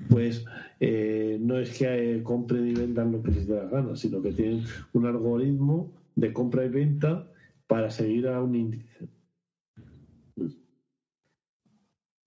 pues 0.08 0.44
eh, 0.78 1.38
no 1.40 1.58
es 1.58 1.76
que 1.76 2.20
compren 2.22 2.68
y 2.68 2.74
vendan 2.74 3.10
lo 3.10 3.22
que 3.22 3.32
les 3.32 3.48
dé 3.48 3.56
la 3.56 3.68
gana, 3.68 3.96
sino 3.96 4.22
que 4.22 4.32
tienen 4.32 4.62
un 4.92 5.06
algoritmo 5.06 5.92
de 6.14 6.32
compra 6.32 6.64
y 6.64 6.68
venta 6.68 7.28
para 7.66 7.90
seguir 7.90 8.28
a 8.28 8.40
un 8.40 8.54
índice. 8.54 9.08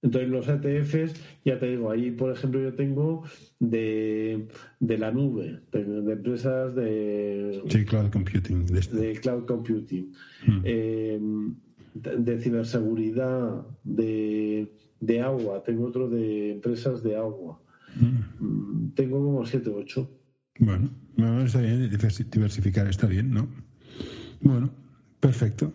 Entonces 0.04 0.30
los 0.30 0.48
ETFs, 0.48 1.14
ya 1.46 1.60
te 1.60 1.68
digo, 1.68 1.92
ahí 1.92 2.10
por 2.12 2.32
ejemplo 2.32 2.60
yo 2.60 2.74
tengo 2.74 3.24
de, 3.60 4.48
la 4.80 5.12
nube, 5.12 5.62
de, 5.72 6.12
empresas 6.12 6.74
de... 6.76 7.62
Sí, 7.70 7.86
cloud 7.86 8.10
computing. 8.10 8.66
De, 8.66 9.20
cloud 9.22 9.46
computing. 9.46 10.12
Hmm. 10.48 10.62
Em, 10.64 11.56
de, 11.94 12.40
ciberseguridad, 12.40 13.64
de, 13.84 14.74
de, 15.02 15.22
agua, 15.22 15.62
tengo 15.64 15.86
otro 15.86 16.10
de 16.10 16.54
empresas 16.54 17.04
de 17.04 17.16
agua. 17.16 17.62
Hmm. 17.96 18.46
Mm, 18.46 18.94
tengo 18.96 19.24
como 19.24 19.46
7 19.46 19.70
o 19.70 19.76
8. 19.76 20.18
Bueno, 20.60 20.90
está 21.46 21.62
bien, 21.62 21.90
diversificar 22.32 22.88
está 22.88 23.06
bien, 23.06 23.32
¿no? 23.32 23.48
Bueno, 24.42 24.72
perfecto. 25.20 25.72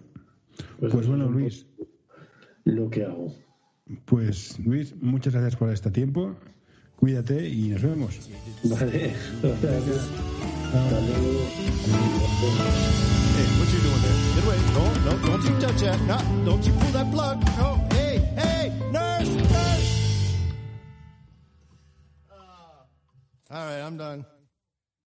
Pues, 0.80 0.92
pues 0.92 1.06
bueno, 1.06 1.30
Luis. 1.30 1.66
Lo 2.64 2.90
que 2.90 3.04
hago. 3.04 3.32
Pues 4.04 4.58
Luis, 4.58 4.94
muchas 5.00 5.32
gracias 5.32 5.56
por 5.56 5.70
este 5.70 5.90
tiempo. 5.90 6.34
Cuídate 6.96 7.48
y 7.48 7.68
nos 7.68 7.82
vemos. 7.82 8.28
Vale, 8.64 9.14
gracias. 9.42 10.08
Hey, 13.36 13.46
what 13.58 13.68
you 13.70 13.80
doing 13.80 14.02
there? 14.02 14.16
Get 14.34 14.44
away. 14.44 14.58
No, 14.74 14.84
no, 15.04 15.26
don't 15.26 15.44
you 15.44 15.54
touch 15.60 15.80
that. 15.82 16.00
No, 16.02 16.18
don't 16.44 16.66
you 16.66 16.72
pull 16.72 16.90
that 16.92 17.10
plug. 17.12 17.44
No, 17.58 17.86
hey, 17.92 18.18
hey, 18.36 18.72
nurse, 18.90 19.28
nurse. 19.28 20.36
Uh, 22.30 23.54
all 23.54 23.66
right, 23.66 23.82
I'm 23.86 23.96
done. 23.96 24.24